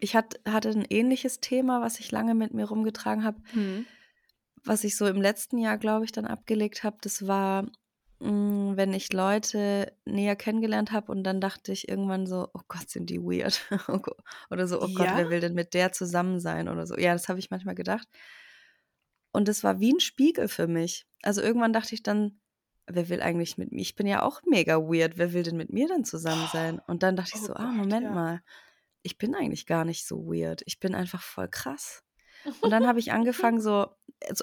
Ich 0.00 0.14
hatt 0.14 0.40
hatte 0.46 0.68
'n 0.70 0.84
ähnliches 0.88 1.40
Thema, 1.40 1.80
was 1.80 1.98
ich 1.98 2.12
lange 2.12 2.34
mit 2.34 2.54
mir 2.54 2.66
rumgetragen 2.66 3.24
habe 3.24 3.40
Mhm. 3.52 3.88
was 4.64 4.84
ich 4.84 4.96
so 4.96 5.06
im 5.06 5.20
letzten 5.20 5.58
Jahr, 5.58 5.78
glaube 5.78 6.04
ich, 6.04 6.12
dann 6.12 6.26
abgelegt 6.26 6.82
habe. 6.84 6.96
Das 7.02 7.26
war, 7.26 7.66
hm, 8.20 8.76
wenn 8.76 8.92
ich 8.92 9.12
Leute 9.12 9.92
näher 10.04 10.36
kennengelernt 10.36 10.92
habe 10.92 11.12
und 11.12 11.24
dann 11.24 11.40
dachte 11.40 11.72
ich 11.72 11.88
irgendwann 11.88 12.26
so: 12.26 12.48
„Oh 12.54 12.60
Gott, 12.68 12.90
sind 12.90 13.10
die 13.10 13.20
weird.“ 13.22 13.62
Oh 13.88 14.00
oder 14.50 14.66
so: 14.68 14.82
„Oh 14.82 14.88
Gott, 14.94 15.10
Ja? 15.10 15.14
wer 15.14 15.30
will 15.30 15.40
denn 15.40 15.54
mit 15.54 15.74
der 15.74 15.92
zusammen 15.92 16.40
sein?“ 16.40 16.68
oder 16.68 16.86
so. 16.86 16.96
Ja, 16.98 17.12
das 17.12 17.28
habe 17.28 17.38
ich 17.38 17.50
manchmal 17.50 17.74
gedacht. 17.76 18.08
Und 19.34 19.48
das 19.48 19.62
war 19.64 19.80
wie 19.80 19.90
'n 19.92 20.00
Spiegel 20.00 20.48
für 20.48 20.66
mich. 20.66 21.06
Also, 21.22 21.42
irgendwann 21.42 21.72
dachte 21.72 21.94
ich 21.94 22.02
dann: 22.02 22.40
„Wer 22.86 23.08
will 23.08 23.20
eigentlich 23.22 23.58
mit 23.58 23.72
mi 23.72 23.82
ich 23.82 23.94
bin 23.94 24.06
ja 24.06 24.22
auch 24.22 24.40
mega 24.46 24.78
weird. 24.78 25.18
Wer 25.18 25.32
will 25.32 25.42
denn 25.42 25.56
mit 25.56 25.72
mir 25.72 25.88
dann 25.88 26.04
zusammen 26.04 26.46
sein?“ 26.46 26.78
Und 26.86 27.02
dann 27.02 27.16
dachte 27.16 27.32
ich 27.34 27.42
Oh 27.42 27.44
so: 27.44 27.54
„Ah, 27.54 27.72
Gott, 27.72 27.72
Moment 27.72 28.08
ja. 28.08 28.10
mal, 28.10 28.40
ich 29.02 29.18
bin 29.18 29.34
eigentlich 29.34 29.66
gar 29.66 29.84
nicht 29.84 30.06
so 30.06 30.26
weird. 30.26 30.62
Ich 30.66 30.80
bin 30.80 30.94
einfach 30.94 31.22
voll 31.22 31.48
krass.“ 31.48 32.02
Und 32.60 32.70
dann 32.72 32.86
habe 32.88 33.00
ich 33.00 33.12
angefangen, 33.12 33.60
so, 33.60 33.88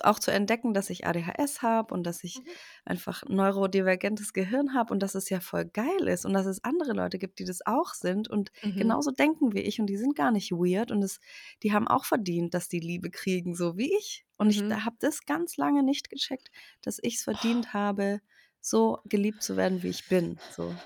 auch 0.03 0.19
zu 0.19 0.31
entdecken, 0.31 0.73
dass 0.73 0.89
ich 0.89 1.05
ADHS 1.07 1.61
habe 1.61 1.93
und 1.93 2.03
dass 2.05 2.23
ich 2.23 2.41
Mhm. 2.41 2.55
einfach 2.85 3.23
neurodivergentes 3.27 4.33
Gehirn 4.33 4.73
habe 4.73 4.93
und 4.93 5.01
dass 5.03 5.15
es 5.15 5.29
ja 5.29 5.39
voll 5.39 5.65
geil 5.65 6.07
ist 6.07 6.25
und 6.25 6.33
dass 6.33 6.45
es 6.45 6.63
andere 6.63 6.93
Leute 6.93 7.17
gibt, 7.19 7.39
die 7.39 7.45
das 7.45 7.65
auch 7.65 7.93
sind 7.93 8.29
und 8.29 8.51
Mhm. 8.63 8.95
genauso 8.95 9.11
denken 9.11 9.53
wie 9.53 9.61
ich 9.61 9.79
und 9.79 9.87
die 9.87 9.97
sind 9.97 10.15
gar 10.15 10.31
nicht 10.31 10.51
weird 10.51 10.91
und 10.91 11.03
es 11.03 11.19
die 11.63 11.73
haben 11.73 11.87
auch 11.87 12.05
verdient, 12.05 12.53
dass 12.53 12.67
die 12.69 12.79
Liebe 12.79 13.09
kriegen, 13.11 13.55
so 13.55 13.77
wie 13.77 13.93
ich. 13.97 14.25
Und 14.37 14.49
ich 14.49 14.65
Mhm. 14.65 14.65
da 14.67 14.85
habe 14.85 14.95
das 14.99 15.25
ganz 15.25 15.57
lange 15.57 15.83
nicht 15.83 16.09
gecheckt, 16.09 16.49
dass 16.81 16.99
ich's 17.01 17.23
verdient 17.23 17.73
habe, 17.73 18.21
so 18.61 18.99
geliebt 19.05 19.43
zu 19.43 19.55
werden, 19.57 19.83
wie 19.83 19.89
ich 19.89 20.07
bin, 20.07 20.41
so, 20.47 20.79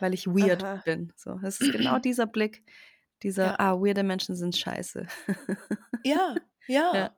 weil 0.00 0.14
ich 0.14 0.26
weird 0.26 0.64
Aha. 0.64 0.82
bin, 0.84 1.12
so. 1.16 1.34
Das 1.42 1.60
ist 1.60 1.70
genau 1.70 1.98
dieser 2.00 2.26
Blick, 2.26 2.64
dieser: 3.22 3.54
Ja. 3.54 3.58
„Ah, 3.60 3.74
weirde 3.80 4.02
Menschen 4.04 4.36
sind 4.36 4.56
scheiße.“ 4.56 5.06
Ja, 6.04 6.40
Ja. 6.92 7.08
ja. 7.08 7.16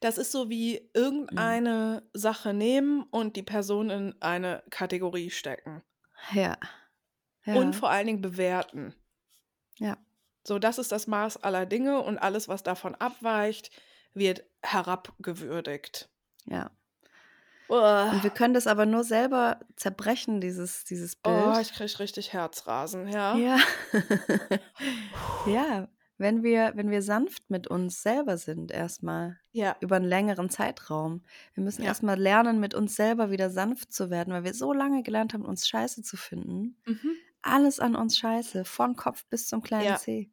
Das 0.00 0.18
ist 0.18 0.32
so 0.32 0.48
wie 0.50 0.80
Mhm. 0.80 0.88
irgendeine 0.94 2.02
Sache 2.12 2.52
nehmen 2.54 3.02
und 3.04 3.36
die 3.36 3.42
Person 3.42 3.90
in 3.90 4.14
eine 4.20 4.62
Kategorie 4.70 5.30
stecken. 5.30 5.82
Ja. 6.32 6.56
Und 7.46 7.72
Ja. 7.72 7.72
vor 7.72 7.90
allen 7.90 8.06
Dingen 8.06 8.22
bewerten. 8.22 8.94
Ja. 9.78 9.96
So, 10.46 10.58
das 10.58 10.78
ist 10.78 10.92
das 10.92 11.06
Maß 11.06 11.42
aller 11.42 11.66
Dinge 11.66 12.00
und 12.00 12.18
alles, 12.18 12.48
was 12.48 12.62
davon 12.62 12.94
abweicht, 12.94 13.70
wird 14.14 14.44
herabgewürdigt. 14.62 16.08
Ja. 16.46 16.70
Und 17.66 17.78
wir 18.22 18.30
Uah. 18.30 18.34
können 18.34 18.52
das 18.52 18.66
aber 18.66 18.84
nur 18.84 19.04
selber 19.04 19.58
zerbrechen, 19.76 20.40
dieses 20.42 20.84
dieses 20.84 21.16
Oh, 21.24 21.30
Bild. 21.52 21.62
ich 21.62 21.72
kriege 21.72 21.98
richtig 21.98 22.32
Herzrasen, 22.34 23.08
ja. 23.08 23.36
Ja. 23.36 23.58
Ja, 25.46 25.88
wenn 26.18 26.42
wir 26.42 26.72
wenn 26.76 26.90
wir 26.90 27.02
sanft 27.02 27.50
mit 27.50 27.66
uns 27.68 28.02
selber 28.02 28.38
sind 28.38 28.70
erst 28.72 29.02
mal 29.02 29.38
Ja. 29.54 29.76
über 29.80 29.96
'n 29.96 30.04
längeren 30.04 30.50
Zeitraum. 30.50 31.24
Wir 31.54 31.62
müssen 31.64 31.82
Ja. 31.82 31.94
erst 31.94 32.02
mal 32.02 32.18
lernen, 32.20 32.60
mit 32.60 32.74
uns 32.74 32.96
selber 32.96 33.30
wieder 33.30 33.50
sanft 33.50 33.92
zu 33.92 34.10
werden, 34.10 34.32
weil 34.32 34.44
wir 34.44 34.54
so 34.54 34.72
lange 34.72 35.02
gelernt 35.02 35.34
haben, 35.34 35.44
uns 35.44 35.68
scheiße 35.68 36.02
zu 36.02 36.16
finden. 36.16 36.78
Mhm. 36.86 37.24
Alles 37.42 37.80
an 37.80 37.96
uns 37.96 38.18
scheiße, 38.18 38.64
von 38.66 38.96
Kopf 38.96 39.26
bis 39.30 39.48
zum 39.48 39.62
kleinen 39.62 39.94
Ja. 39.94 39.98
Zeh. 39.98 40.30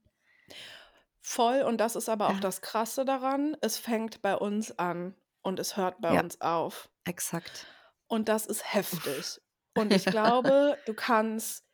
Voll 1.24 1.62
und 1.62 1.78
das 1.78 1.96
ist 1.96 2.10
aber 2.10 2.30
auch 2.32 2.40
Ja. 2.40 2.40
das 2.40 2.62
Krasse 2.62 3.06
daran, 3.06 3.56
es 3.62 3.78
fängt 3.78 4.22
bei 4.24 4.36
uns 4.36 4.78
an 4.80 5.16
und 5.44 5.60
es 5.60 5.78
hört 5.78 6.02
bei 6.02 6.14
uns 6.16 6.42
auf. 6.42 6.90
Exakt. 7.08 7.68
Und 8.12 8.28
das 8.28 8.46
ist 8.46 8.74
Uff. 8.92 9.10
heftig. 9.14 9.42
Und 9.74 9.94
ich 9.94 10.10
glaube, 10.10 10.82
du 10.86 10.94
kannst 10.94 11.66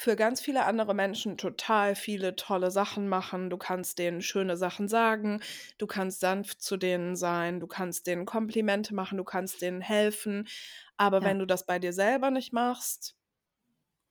für 0.00 0.16
ganz 0.16 0.40
viele 0.40 0.64
andere 0.64 0.94
Menschen 0.94 1.36
total 1.36 1.94
viele 1.94 2.34
tolle 2.36 2.70
Sachen 2.70 3.08
machen. 3.08 3.50
Du 3.50 3.58
kannst 3.58 3.98
denen 3.98 4.22
schöne 4.22 4.56
Sachen 4.56 4.88
sagen, 4.88 5.42
du 5.78 5.86
kannst 5.86 6.20
sanft 6.20 6.62
zu 6.62 6.76
denen 6.78 7.16
sein, 7.16 7.60
du 7.60 7.66
kannst 7.66 8.06
denen 8.06 8.24
Komplimente 8.26 8.94
machen, 8.94 9.18
du 9.18 9.24
kannst 9.24 9.60
denen 9.62 9.80
helfen. 9.82 10.48
Aber 10.96 11.22
Ja. 11.22 11.24
wenn 11.24 11.38
du 11.38 11.46
das 11.46 11.66
bei 11.66 11.78
dir 11.78 11.92
selber 11.92 12.30
nicht 12.30 12.52
machst 12.52 13.16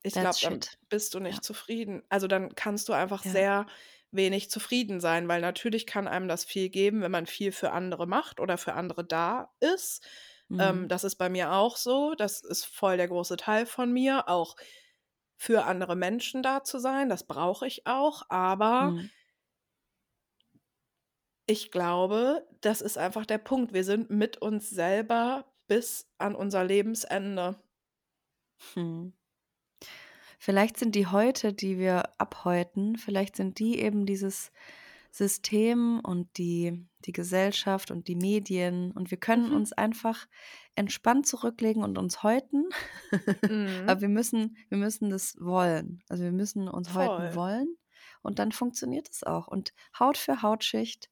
ich 0.04 0.20
glaube, 0.20 0.40
dann 0.42 0.66
bist 0.90 1.14
du 1.14 1.20
Ja. 1.30 1.40
nicht 1.40 1.44
zufrieden. 1.44 2.04
Also, 2.10 2.28
dann 2.28 2.56
kannst 2.56 2.90
du 2.90 2.94
einfach 2.94 3.24
Ja. 3.24 3.24
sehr 3.24 3.68
wenig 4.12 4.50
zufrieden 4.50 5.00
sein, 5.00 5.28
weil 5.28 5.42
natürlich 5.42 5.86
kann 5.86 6.08
einem 6.08 6.28
das 6.28 6.46
viel 6.46 6.70
geben, 6.70 7.02
wenn 7.02 7.12
man 7.12 7.28
viel 7.28 7.52
für 7.52 7.72
andere 7.72 8.08
macht 8.08 8.40
oder 8.40 8.58
für 8.58 8.74
andere 8.74 9.06
da 9.06 9.54
ist. 9.60 10.08
Ähm, 10.58 10.88
Mhm. 10.88 10.90
das 10.90 11.04
ist 11.04 11.16
bei 11.18 11.30
mir 11.30 11.52
auch 11.54 11.78
so. 11.78 12.16
Das 12.16 12.42
ist 12.42 12.66
voll 12.66 12.98
der 12.98 13.08
große 13.08 13.38
Teil 13.38 13.66
von 13.66 13.92
mir, 13.94 14.28
auch 14.30 14.56
für 15.40 15.66
andere 15.66 15.96
Menschen 15.96 16.44
da 16.44 16.64
zu 16.64 16.80
sein. 16.80 17.10
Das 17.10 17.24
brauche 17.26 17.66
ich 17.66 17.88
auch, 17.88 18.24
aber 18.30 18.96
Mhm. 18.96 19.10
ich 21.48 21.72
glaube, 21.72 22.48
das 22.62 22.80
ist 22.82 22.98
einfach 22.98 23.26
der 23.26 23.40
Punkt. 23.40 23.74
Wir 23.74 23.84
sind 23.84 24.10
mit 24.10 24.38
uns 24.38 24.70
selber 24.70 25.46
bis 25.68 26.08
an 26.18 26.36
unser 26.36 26.64
Lebensende. 26.64 27.62
Mhm. 28.76 29.12
Vielleicht 30.40 30.78
sind 30.78 30.96
die 30.96 31.08
Häute, 31.08 31.54
die 31.54 31.78
wir 31.78 32.04
abhäuten 32.20 32.98
vielleicht 32.98 33.36
sind 33.36 33.60
die 33.60 33.80
eben 33.80 34.06
dieses 34.06 34.52
System 35.12 36.00
und 36.04 36.38
die 36.38 36.86
die 37.06 37.14
Gesellschaft 37.14 37.92
und 37.92 38.08
die 38.10 38.16
Medien 38.16 38.92
und 38.92 39.10
wir 39.12 39.18
können 39.20 39.50
Mhm. 39.50 39.56
uns 39.56 39.72
einfach 39.74 40.28
entspannt 40.76 41.28
zurücklegen 41.28 41.84
und 41.84 41.98
uns 41.98 42.24
häuten. 42.24 42.66
Mhm. 43.50 43.84
Aber 43.88 44.02
wir 44.02 44.10
müssen 44.10 44.58
wir 44.70 44.78
müssen 44.78 45.10
das 45.10 45.36
wollen. 45.40 46.04
Also, 46.10 46.24
wir 46.24 46.32
müssen 46.34 46.68
uns 46.68 46.94
häuten 46.94 47.30
Voll. 47.30 47.36
wollen 47.36 47.78
und 48.22 48.40
dann 48.40 48.52
funktioniert 48.52 49.10
es 49.10 49.24
auch. 49.24 49.48
Und 49.48 49.74
Haut 50.00 50.18
für 50.18 50.42
Hautschicht 50.42 51.10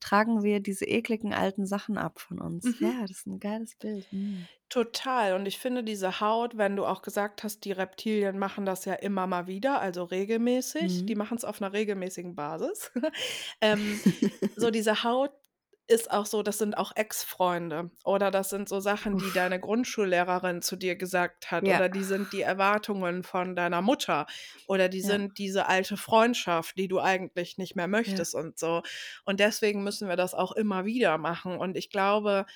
tragen 0.00 0.42
wir 0.42 0.60
diese 0.60 0.84
ekligen 0.86 1.32
alten 1.34 1.66
Sachen 1.66 1.98
ab 1.98 2.20
von 2.20 2.40
uns. 2.40 2.76
Mhm. 2.76 2.76
Ja, 2.80 3.02
das 3.02 3.18
ist 3.18 3.26
'n 3.26 3.38
geiles 3.40 3.76
Bild. 3.76 4.06
Mhm. 4.12 4.48
Total. 4.70 5.32
Und 5.34 5.46
ich 5.46 5.58
finde 5.58 5.82
diese 5.82 6.20
Haut, 6.20 6.58
wenn 6.58 6.76
du 6.76 6.84
auch 6.84 7.00
gesagt 7.00 7.42
hast, 7.42 7.64
die 7.64 7.72
Reptilien 7.72 8.38
machen 8.38 8.66
das 8.66 8.84
ja 8.84 8.92
immer 8.94 9.26
mal 9.26 9.46
wieder, 9.46 9.80
also 9.80 10.04
regelmäßig. 10.04 11.06
Die 11.06 11.14
Mhm. 11.14 11.16
machen's 11.16 11.44
auf 11.44 11.60
'ner 11.60 11.72
regelmäßigen 11.72 12.34
Basis. 12.34 12.90
Ähm, 13.62 14.02
so 14.54 14.70
diese 14.70 15.02
Haut 15.04 15.32
ist 15.88 16.10
auch 16.10 16.26
so 16.26 16.42
das 16.42 16.58
sind 16.58 16.76
auch 16.76 16.92
Ex-Freunde 16.94 17.90
oder 18.04 18.30
das 18.30 18.50
sind 18.50 18.68
so 18.68 18.78
Sachen, 18.80 19.18
die 19.18 19.32
deine 19.32 19.58
Uff. 19.60 19.60
Grundschullehrerin 19.60 20.62
zu 20.62 20.76
dir 20.76 20.96
gesagt 20.96 21.50
hat 21.50 21.66
Ja. 21.66 21.68
oder 21.68 21.88
die 21.88 22.04
sind 22.04 22.32
die 22.32 22.42
Erwartungen 22.42 23.22
von 23.24 23.56
deiner 23.56 23.82
Mutter 23.82 24.26
oder 24.66 24.88
die 24.88 25.00
Ja. 25.02 25.08
sind 25.08 25.38
diese 25.38 25.66
alte 25.66 25.96
Freundschaft, 25.96 26.76
die 26.78 26.88
du 26.88 27.00
eigentlich 27.00 27.58
nicht 27.58 27.74
mehr 27.76 27.88
Ja. 28.04 28.18
möchtest 28.18 28.34
und 28.34 28.58
so. 28.58 28.82
Und 29.24 29.40
deswegen 29.40 29.82
müssen 29.82 30.08
wir 30.08 30.16
das 30.16 30.34
auch 30.34 30.52
immer 30.52 30.84
wieder 30.84 31.18
machen. 31.18 31.56
Und 31.58 31.76
ich 31.76 31.90
glaube 31.90 32.46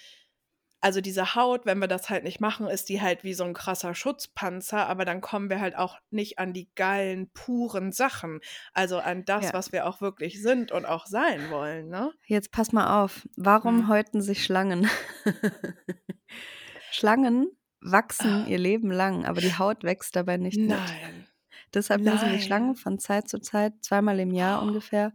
also, 0.82 1.00
diese 1.00 1.34
Haut, 1.36 1.64
wenn 1.66 1.78
wir 1.78 1.88
das 1.88 2.10
halt 2.10 2.24
nicht 2.24 2.40
machen, 2.40 2.66
ist 2.68 2.88
die 2.90 3.00
halt 3.00 3.24
wie 3.24 3.34
so 3.34 3.44
'n 3.44 3.54
krasser 3.54 3.94
Schutzpanzer, 3.94 4.88
aber 4.88 5.04
dann 5.06 5.20
kommen 5.22 5.48
wir 5.50 5.60
halt 5.60 5.76
auch 5.76 5.98
nicht 6.10 6.38
an 6.38 6.52
die 6.52 6.70
geilen, 6.74 7.30
puren 7.32 7.92
Sachen, 7.92 8.40
also 8.74 8.98
an 8.98 9.24
das, 9.24 9.46
Ja. 9.46 9.52
was 9.54 9.72
wir 9.72 9.86
auch 9.86 10.00
wirklich 10.00 10.42
sind 10.42 10.72
und 10.72 10.84
auch 10.86 11.06
sein 11.06 11.50
wollen, 11.50 11.88
ne? 11.88 12.12
Jetzt 12.26 12.52
pass 12.52 12.72
mal 12.72 13.02
auf. 13.04 13.26
Warum 13.36 13.78
Mhm. 13.78 13.88
häuten 13.88 14.22
sich 14.22 14.44
Schlangen? 14.44 14.88
Schlangen 16.92 17.48
wachsen 17.80 18.44
Ah. 18.44 18.46
ihr 18.46 18.58
Leben 18.58 18.90
lang, 18.92 19.24
aber 19.26 19.40
die 19.40 19.56
Haut 19.58 19.84
wächst 19.84 20.16
dabei 20.16 20.36
nicht 20.36 20.66
mit. 20.66 20.68
Nein. 20.68 21.26
Deshalb 21.74 22.02
müssen 22.02 22.30
sich 22.30 22.44
Schlangen 22.44 22.74
von 22.76 22.98
Zeit 22.98 23.28
zu 23.28 23.40
Zeit, 23.40 23.74
zweimal 23.82 24.20
im 24.20 24.32
Jahr 24.32 24.62
ungefähr, 24.62 25.12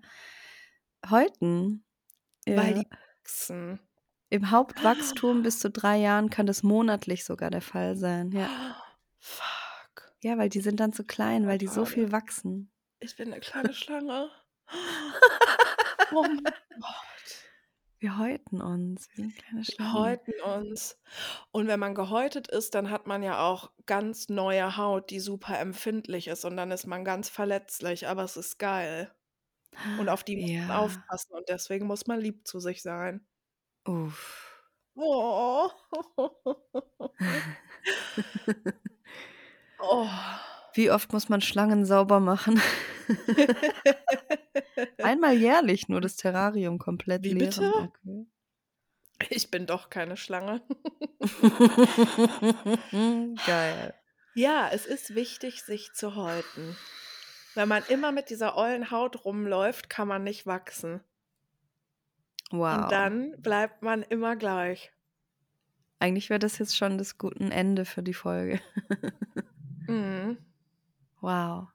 häuten. 1.10 1.86
Weil 2.46 2.76
Ja. 2.76 2.84
die 2.84 2.88
wachsen. 2.92 3.87
Im 4.32 4.52
Hauptwachstum 4.52 5.42
bis 5.42 5.60
zu 5.60 5.70
3 5.72 5.98
Jahren 6.00 6.30
kann 6.30 6.48
das 6.48 6.62
monatlich 6.62 7.24
sogar 7.24 7.50
der 7.50 7.62
Fall 7.62 7.96
sein, 7.96 8.32
ja. 8.34 8.50
Fuck. 9.22 10.14
Ja, 10.24 10.38
weil 10.40 10.50
die 10.50 10.62
sind 10.62 10.80
dann 10.80 10.94
zu 10.94 11.04
klein, 11.04 11.46
weil 11.46 11.60
die 11.60 11.68
so 11.68 11.86
viel 11.86 12.12
wachsen. 12.12 12.72
Ich 13.02 13.16
bin 13.16 13.30
'ne 13.30 13.40
kleine 13.40 13.74
Schlange. 13.74 14.32
Oh 16.12 16.24
mein 16.28 16.54
Gott. 16.80 17.48
Wir 18.02 18.18
häuten 18.20 18.62
uns. 18.62 19.08
Wir 19.10 19.16
sind 19.24 19.36
kleine 19.38 19.64
Wir 19.66 19.92
Schlangen. 19.94 19.94
häuten 19.94 20.40
uns. 20.42 20.98
Und 21.52 21.68
wenn 21.68 21.80
man 21.80 21.94
gehäutet 21.96 22.48
ist, 22.48 22.74
dann 22.76 22.90
hat 22.90 23.06
man 23.08 23.22
ja 23.24 23.40
auch 23.46 23.72
ganz 23.86 24.30
neue 24.30 24.78
Haut, 24.78 25.10
die 25.10 25.20
super 25.20 25.60
empfindlich 25.60 26.28
ist 26.28 26.46
und 26.46 26.58
dann 26.58 26.72
ist 26.72 26.88
man 26.88 27.04
ganz 27.06 27.30
verletzlich, 27.30 28.08
aber 28.08 28.24
es 28.24 28.38
ist 28.38 28.60
geil. 28.60 29.14
Und 29.96 30.10
auf 30.10 30.24
die 30.26 30.38
muss 30.38 30.52
man 30.68 30.78
Ja. 30.78 30.78
aufpassen 30.78 31.34
und 31.34 31.50
deswegen 31.50 31.88
muss 31.88 32.08
man 32.08 32.22
lieb 32.22 32.48
zu 32.48 32.60
sich 32.62 32.84
sein. 32.84 33.27
Uff. 33.88 34.44
Oh. 34.96 35.70
Oh. 39.80 40.10
Wie 40.74 40.92
oft 40.92 41.14
muss 41.14 41.30
man 41.30 41.42
Schlangen 41.42 41.86
sauber 41.86 42.20
machen? 42.20 42.60
Einmal 44.98 45.36
jährlich 45.36 45.88
nur 45.88 46.02
das 46.02 46.16
Terrarium 46.16 46.80
komplett 46.80 47.24
Wie 47.24 47.34
leeren. 47.34 47.50
bitte? 47.50 47.74
Okay. 47.74 48.26
Ich 49.30 49.50
bin 49.50 49.66
doch 49.66 49.90
keine 49.90 50.18
Schlange. 50.18 50.62
Geil. 53.46 53.94
Ja, 54.36 54.70
es 54.72 54.86
ist 54.86 55.16
wichtig, 55.16 55.64
sich 55.64 55.94
zu 55.94 56.16
häuten. 56.16 56.78
Wenn 57.56 57.68
man 57.68 57.84
immer 57.90 58.12
mit 58.12 58.30
dieser 58.30 58.56
ollen 58.58 58.92
Haut 58.92 59.26
rumläuft, 59.26 59.90
kann 59.90 60.08
man 60.08 60.24
nicht 60.24 60.46
wachsen. 60.46 61.02
Und 62.70 62.88
Wow. 62.88 62.92
dann 62.92 63.42
bleibt 63.42 63.82
man 63.82 64.04
immer 64.04 64.36
gleich. 64.38 64.92
Eigentlich 66.02 66.30
wäre 66.30 66.40
das 66.40 66.60
jetzt 66.60 66.78
schon 66.78 66.98
das 66.98 67.18
guten 67.18 67.52
Ende 67.52 67.86
für 67.86 68.04
die 68.04 68.14
Folge. 68.14 68.60
Mhm. 69.88 70.38
Wow. 71.22 71.70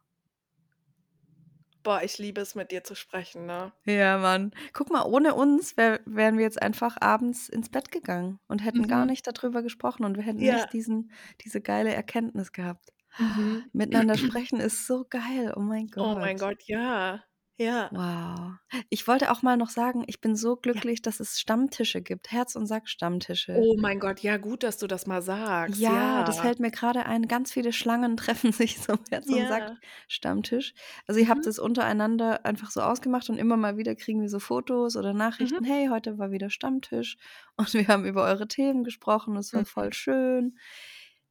Boah, 1.84 2.02
ich 2.02 2.18
liebe 2.18 2.40
es, 2.40 2.54
mit 2.54 2.70
dir 2.70 2.84
zu 2.84 2.94
sprechen, 2.94 3.46
ne? 3.46 3.72
Ja, 3.86 4.16
Mann. 4.18 4.52
Guck 4.74 4.90
mal, 4.90 5.02
ohne 5.04 5.34
uns 5.34 5.76
wär 5.76 6.00
wären 6.06 6.36
wir 6.38 6.44
jetzt 6.44 6.62
einfach 6.62 6.96
abends 7.00 7.48
ins 7.48 7.68
Bett 7.68 7.90
gegangen 7.90 8.38
und 8.46 8.60
hätten 8.64 8.86
gar 8.86 9.06
Mhm. 9.06 9.06
nicht 9.06 9.26
da 9.26 9.32
drüber 9.32 9.62
gesprochen 9.62 10.04
und 10.04 10.16
wir 10.16 10.22
hätten 10.22 10.46
Ja. 10.46 10.52
nicht 10.52 10.72
diesen 10.72 11.10
diese 11.44 11.60
geile 11.60 11.92
Erkenntnis 11.92 12.52
gehabt. 12.52 12.90
Mhm. 13.18 13.64
Miteinander 13.72 14.16
sprechen 14.18 14.60
ist 14.60 14.86
so 14.86 15.04
geil. 15.08 15.52
Oh 15.56 15.60
mein 15.60 15.88
Oh 15.96 16.14
mein 16.16 16.38
Gott. 16.38 16.38
Gott, 16.38 16.62
ja. 16.66 17.22
Ja. 17.62 17.90
Wow. 17.90 18.58
Ich 18.90 19.06
wollte 19.06 19.30
auch 19.30 19.42
mal 19.42 19.56
noch 19.56 19.68
sagen, 19.70 20.04
ich 20.06 20.20
bin 20.20 20.34
so 20.36 20.56
Ja. 20.72 20.82
glücklich, 20.82 21.02
dass 21.02 21.20
es 21.20 21.38
Stammtische 21.40 22.00
gibt, 22.02 22.32
Herz 22.32 22.56
und 22.56 22.66
Sack-Stammtische. 22.66 23.64
Oh 23.64 23.76
mein 23.78 23.98
Gott, 23.98 24.20
ja 24.20 24.36
gut, 24.36 24.62
dass 24.62 24.76
du 24.78 24.86
das 24.86 25.06
mal 25.06 25.22
sagst. 25.22 25.86
Ja, 25.88 26.24
das 26.24 26.40
Ja. 26.40 26.40
fällt 26.40 26.58
mir 26.58 26.72
grade 26.72 27.06
ein. 27.06 27.28
Ganz 27.28 27.52
viele 27.52 27.72
Schlangen 27.72 28.16
treffen 28.16 28.52
sich 28.52 28.80
zum 28.80 28.98
Herz 29.10 29.30
und 29.32 29.46
Ja. 29.46 29.78
Sack-Stammtisch. 30.08 30.74
Also, 31.06 31.20
ihr 31.20 31.28
habt 31.28 31.46
Mhm. 31.46 31.46
das 31.46 31.58
untereinander 31.60 32.44
einfach 32.44 32.70
so 32.72 32.80
ausgemacht 32.80 33.30
und 33.30 33.38
immer 33.38 33.56
mal 33.56 33.76
wieder 33.76 33.94
kriegen 33.94 34.20
wir 34.20 34.28
so 34.28 34.40
Fotos 34.40 34.96
oder 34.96 35.12
Mhm. 35.40 35.58
Nachrichten: 35.58 35.64
„Hey, 35.64 35.86
heute 35.88 36.18
war 36.18 36.32
wieder 36.32 36.50
Stammtisch 36.50 37.16
und 37.56 37.72
wir 37.74 37.86
haben 37.88 38.04
über 38.04 38.24
eure 38.24 38.48
Themen 38.48 38.82
gesprochen. 38.82 39.36
Es 39.36 39.54
war 39.54 39.64
Mhm. 39.64 39.64
voll 39.64 39.92
schön.“ 39.92 40.58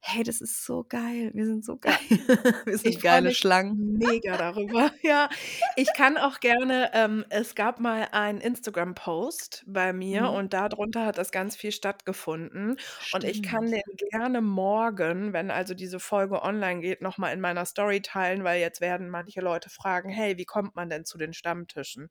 Hey, 0.03 0.23
das 0.23 0.41
ist 0.41 0.65
so 0.65 0.83
geil. 0.83 1.31
Wir 1.33 1.45
sind 1.45 1.63
so 1.63 1.77
geil. 1.77 1.95
Wir 2.65 2.77
sind 2.77 3.01
Ich 3.01 3.01
geile 3.01 3.31
Schlangen. 3.31 3.77
mega 3.77 4.37
darüber. 4.37 4.91
Ja, 5.03 5.29
ich 5.75 5.93
kann 5.93 6.17
auch 6.17 6.39
gerne 6.39 6.91
ähm, 6.93 7.25
es 7.29 7.55
gab 7.55 7.79
mal 7.79 8.07
einen 8.11 8.39
Instagram-Post 8.41 9.63
bei 9.67 9.93
mir 9.93 10.29
Mhm. 10.29 10.31
und 10.31 10.53
dadrunter 10.53 11.05
hat 11.05 11.17
das 11.17 11.31
ganz 11.31 11.55
viel 11.55 11.71
stattgefunden. 11.71 12.77
Und 13.11 13.23
ich 13.23 13.41
kann 13.41 13.61
Stimmt. 13.61 13.71
den 13.71 13.81
gerne 14.11 14.41
morgen, 14.41 15.33
wenn 15.33 15.51
also 15.51 15.73
diese 15.73 15.99
Folge 15.99 16.41
online 16.43 16.81
geht, 16.81 17.01
noch 17.01 17.17
mal 17.17 17.31
in 17.33 17.41
meiner 17.41 17.65
Story 17.65 18.01
teilen, 18.01 18.43
weil 18.43 18.59
jetzt 18.61 18.81
werden 18.81 19.09
manche 19.09 19.41
Leute 19.41 19.69
fragen: 19.69 20.09
„Hey, 20.09 20.37
wie 20.37 20.45
kommt 20.45 20.75
man 20.75 20.89
denn 20.89 21.05
zu 21.05 21.17
den 21.17 21.33
Stammtischen?“ 21.33 22.09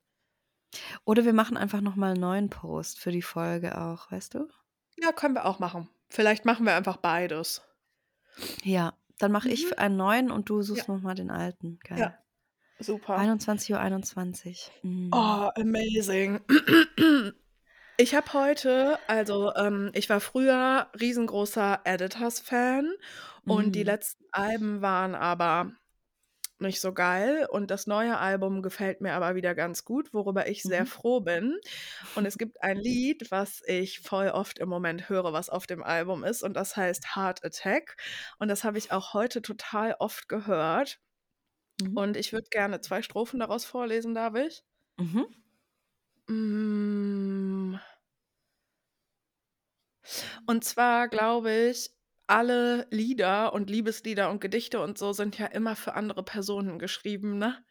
Oder 1.04 1.24
wir 1.26 1.32
machen 1.34 1.56
einfach 1.58 1.80
noch 1.82 1.94
mal 1.96 2.14
'n 2.14 2.20
neuen 2.20 2.48
Post 2.50 3.00
für 3.00 3.10
die 3.12 3.20
Folge 3.22 3.78
auch, 3.78 4.10
weißt 4.10 4.32
du? 4.34 4.48
Ja, 4.96 5.10
können 5.12 5.34
wir 5.34 5.46
auch 5.46 5.58
machen. 5.58 5.88
Vielleicht 6.10 6.44
machen 6.44 6.64
wir 6.64 6.74
einfach 6.76 6.96
beides. 6.98 7.62
Ja, 8.64 8.94
dann 9.18 9.32
mache 9.32 9.48
ich 9.50 9.64
Mhm. 9.64 9.72
f 9.72 9.78
einen 9.78 9.96
neuen 9.96 10.30
und 10.30 10.48
du 10.50 10.62
Ja. 10.72 10.84
suchst 10.84 10.88
noch 10.88 11.00
mal 11.00 11.14
den 11.14 11.30
alten. 11.30 11.78
Geil. 11.84 12.10
Ja, 12.10 12.18
super. 12.80 13.30
21:21. 13.78 14.72
Mhm. 14.82 15.10
Oh, 15.12 15.50
amazing. 15.56 16.40
Ich 17.98 18.14
habe 18.14 18.32
heute 18.32 18.98
also, 19.08 19.54
ähm, 19.56 19.90
ich 19.94 20.08
war 20.10 20.20
früher 20.20 20.88
riesengroßer 20.98 21.80
Editors-Fan 21.84 22.94
und 23.46 23.74
die 23.74 23.82
Mhm. 23.82 23.84
letzten 23.84 24.24
Alben 24.32 24.80
waren 24.82 25.14
aber 25.14 25.72
nicht 26.60 26.80
so 26.80 26.92
geil 26.94 27.46
und 27.50 27.70
das 27.70 27.86
neue 27.86 28.18
Album 28.18 28.62
gefällt 28.62 29.00
mir 29.00 29.14
aber 29.14 29.34
wieder 29.34 29.54
ganz 29.54 29.84
gut, 29.84 30.12
worüber 30.14 30.48
ich 30.48 30.64
sehr 30.64 30.84
Mhm. 30.84 30.86
froh 30.86 31.20
bin. 31.20 31.58
Und 32.14 32.26
es 32.26 32.38
gibt 32.38 32.62
ein 32.62 32.78
Lied, 32.78 33.30
was 33.30 33.62
ich 33.66 34.00
voll 34.00 34.28
oft 34.30 34.58
im 34.58 34.68
Moment 34.68 35.08
höre, 35.08 35.32
was 35.32 35.48
auf 35.50 35.66
dem 35.66 35.82
Album 35.82 36.24
ist 36.24 36.42
und 36.42 36.54
das 36.54 36.76
heißt 36.76 37.16
„Heart 37.16 37.44
Attack“ 37.44 37.96
und 38.38 38.48
das 38.48 38.64
habe 38.64 38.78
ich 38.78 38.92
auch 38.92 39.14
heute 39.14 39.42
total 39.42 39.96
oft 39.98 40.28
gehört. 40.28 41.00
Mhm. 41.78 41.96
Und 41.96 42.16
ich 42.16 42.32
würde 42.32 42.48
gerne 42.50 42.80
2 42.80 43.02
Strophen 43.02 43.40
daraus 43.40 43.64
vorlesen, 43.64 44.14
darf 44.14 44.34
ich? 44.36 44.62
Mhm. 44.98 45.40
Hm. 46.28 47.76
Und 50.46 50.64
zwar 50.64 51.08
glaube 51.08 51.50
ich, 51.52 51.90
alle 52.30 52.86
Lieder 52.90 53.52
und 53.54 53.70
Liebeslieder 53.70 54.30
und 54.30 54.40
Gedichte 54.40 54.80
und 54.82 54.98
so 54.98 55.12
sind 55.12 55.38
ja 55.38 55.46
immer 55.46 55.76
für 55.76 55.94
andere 55.94 56.24
Personen 56.24 56.78
geschrieben, 56.78 57.38
ne? 57.38 57.64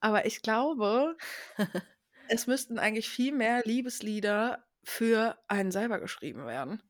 Aber 0.00 0.26
ich 0.26 0.42
glaube 0.42 1.16
es 2.28 2.46
müssten 2.46 2.78
eigentlich 2.78 3.08
viel 3.08 3.32
mehr 3.32 3.62
Liebeslieder 3.64 4.64
für 4.84 5.38
einen 5.48 5.70
selber 5.72 5.98
geschrieben 6.00 6.46
werden. 6.46 6.82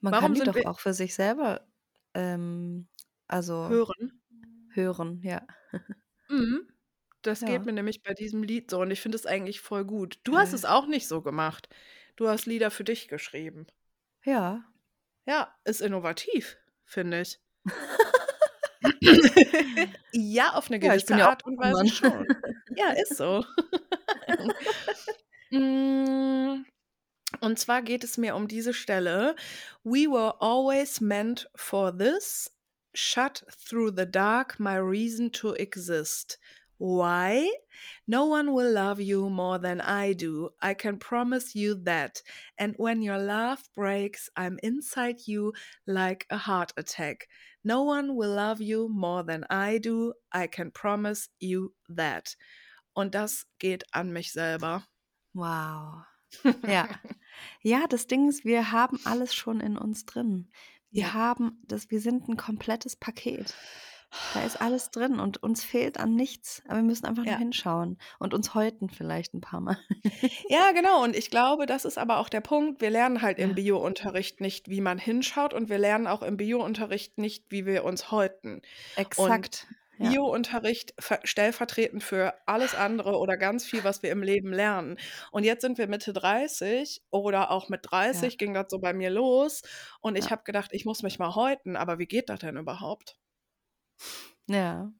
Man 0.00 0.14
kann 0.16 0.32
Warum 0.32 0.34
die 0.34 0.42
sind 0.42 0.56
doch 0.56 0.64
auch 0.64 0.80
für 0.80 0.92
sich 0.94 1.14
selber, 1.14 1.68
ähm, 2.14 2.88
also 3.26 3.78
hören? 3.86 4.20
hören, 4.70 5.22
ja. 5.22 5.46
Mhm. 6.30 6.68
Das 7.22 7.44
geht 7.44 7.64
Ja. 7.64 7.66
mir 7.66 7.72
nämlich 7.72 8.02
bei 8.02 8.14
diesem 8.14 8.42
Lied 8.42 8.70
so 8.70 8.80
und 8.80 8.90
ich 8.90 9.00
finde 9.00 9.16
es 9.16 9.26
eigentlich 9.26 9.60
voll 9.60 9.84
gut. 9.84 10.20
Du 10.24 10.36
hast 10.38 10.52
es 10.54 10.64
auch 10.64 10.86
nicht 10.86 11.08
so 11.08 11.20
gemacht. 11.22 11.68
Du 12.16 12.28
hast 12.28 12.46
Lieder 12.46 12.70
für 12.70 12.84
dich 12.84 13.08
geschrieben. 13.08 13.66
Ja. 14.24 14.70
Ja, 15.28 15.54
ist 15.64 15.82
innovativ, 15.82 16.56
finde 16.86 17.20
ich. 17.20 17.38
Ja, 20.12 20.52
auf 20.54 20.70
'ne 20.70 20.76
Ja, 20.80 20.94
bin 20.94 20.94
gewisse 20.94 21.18
ja 21.18 21.26
auch 21.28 21.30
Art 21.32 21.44
und. 21.44 21.58
Weise 21.58 21.86
schon. 21.86 22.26
Ja, 22.76 22.90
ist 22.92 23.16
so. 23.16 23.44
Hm, 25.52 26.64
und 27.40 27.58
zwar 27.58 27.82
geht 27.82 28.04
es 28.04 28.16
mir 28.18 28.36
um 28.36 28.48
diese 28.48 28.72
Stelle. 28.74 29.34
We 29.84 30.06
were 30.10 30.34
always 30.40 31.00
meant 31.00 31.48
for 31.56 31.96
this. 31.96 32.50
Shut 32.94 33.44
through 33.50 33.92
the 33.96 34.06
dark 34.10 34.58
my 34.60 34.76
reason 34.78 35.30
to 35.32 35.54
exist. 35.54 36.38
Why? 36.78 37.50
No 38.06 38.26
one 38.26 38.52
will 38.52 38.72
love 38.72 39.00
you 39.00 39.28
more 39.28 39.58
than 39.58 39.80
I 39.80 40.12
do. 40.14 40.50
I 40.62 40.74
can 40.74 40.98
promise 40.98 41.54
you 41.54 41.74
that. 41.84 42.22
And 42.56 42.74
when 42.78 43.02
your 43.02 43.18
love 43.18 43.60
breaks, 43.74 44.30
I'm 44.36 44.58
inside 44.62 45.26
you 45.26 45.52
like 45.86 46.26
a 46.30 46.36
heart 46.38 46.72
attack. 46.76 47.28
No 47.64 47.82
one 47.82 48.14
will 48.16 48.32
love 48.34 48.60
you 48.60 48.88
more 48.88 49.24
than 49.24 49.44
I 49.50 49.78
do. 49.78 50.14
I 50.32 50.46
can 50.46 50.70
promise 50.70 51.28
you 51.40 51.74
that. 51.88 52.36
Und 52.96 53.14
das 53.14 53.44
geht 53.58 53.82
an 53.92 54.12
mich 54.12 54.32
selber. 54.32 54.84
Wow. 55.34 56.04
Ja. 56.66 56.88
Ja, 57.62 57.86
das 57.86 58.06
Ding 58.06 58.28
ist, 58.28 58.44
wir 58.44 58.70
haben 58.70 58.98
alles 59.04 59.34
schon 59.34 59.60
in 59.60 59.78
uns 59.78 60.04
drin. 60.04 60.50
Wir 60.90 61.02
Ja. 61.04 61.12
haben 61.14 61.62
das 61.66 61.90
wir 61.90 62.00
sind 62.00 62.28
ein 62.28 62.36
komplettes 62.36 62.96
Paket. 62.96 63.54
Da 64.30 64.42
ist 64.44 64.56
alles 64.60 64.90
drin 64.90 65.20
und 65.20 65.42
uns 65.42 65.64
fehlt 65.64 65.98
an 65.98 66.14
nichts, 66.14 66.62
aber 66.66 66.76
wir 66.76 66.82
müssen 66.82 67.06
einfach 67.06 67.24
nur 67.24 67.34
Ja. 67.34 67.38
hinschauen 67.38 67.98
und 68.18 68.34
uns 68.34 68.54
häuten 68.54 68.88
vielleicht 68.90 69.34
ein 69.34 69.40
paar 69.40 69.60
Mal. 69.60 69.78
Ja, 70.48 70.72
genau. 70.72 71.02
Und 71.04 71.14
ich 71.16 71.30
glaube, 71.30 71.66
das 71.66 71.84
ist 71.84 71.98
aber 71.98 72.18
auch 72.18 72.28
der 72.28 72.40
Punkt. 72.40 72.80
Wir 72.80 72.90
lernen 72.90 73.22
halt 73.22 73.38
im 73.38 73.54
Ja. 73.54 73.54
Biounterricht 73.54 74.40
nicht, 74.40 74.68
wie 74.68 74.80
man 74.80 74.98
hinschaut 74.98 75.52
und 75.54 75.68
wir 75.68 75.78
lernen 75.78 76.06
auch 76.06 76.22
im 76.22 76.36
Biounterricht 76.36 77.18
nicht, 77.18 77.46
wie 77.50 77.66
wir 77.66 77.84
uns 77.84 78.10
häuten. 78.10 78.62
Und 79.14 79.48
Exakt. 79.48 79.66
Ja. 79.98 80.18
Biounterricht 80.22 80.94
ver 81.00 81.20
stellvertretend 81.24 82.04
für 82.04 82.34
alles 82.46 82.74
andere 82.74 83.18
oder 83.18 83.36
ganz 83.36 83.66
viel, 83.66 83.84
was 83.84 84.02
wir 84.02 84.10
im 84.12 84.22
Leben 84.22 84.52
lernen. 84.52 84.96
Und 85.32 85.44
jetzt 85.44 85.62
sind 85.62 85.76
wir 85.78 85.88
Mitte 85.88 86.12
30 86.12 87.02
oder 87.10 87.50
auch 87.50 87.68
mit 87.68 87.80
Ja. 88.12 88.28
30 88.30 88.38
ging 88.38 88.54
das 88.54 88.66
so 88.70 88.78
bei 88.78 88.92
mir 88.94 89.10
los 89.10 89.62
und 90.00 90.16
ich 90.16 90.30
Ja. 90.30 90.32
habe 90.32 90.44
gedacht, 90.44 90.70
ich 90.72 90.84
muss 90.84 91.02
mich 91.02 91.18
mal 91.18 91.34
häuten, 91.34 91.76
aber 91.76 91.98
wie 91.98 92.06
geht 92.06 92.28
das 92.30 92.40
denn 92.40 92.56
überhaupt? 92.56 93.16
Ja. 94.48 94.92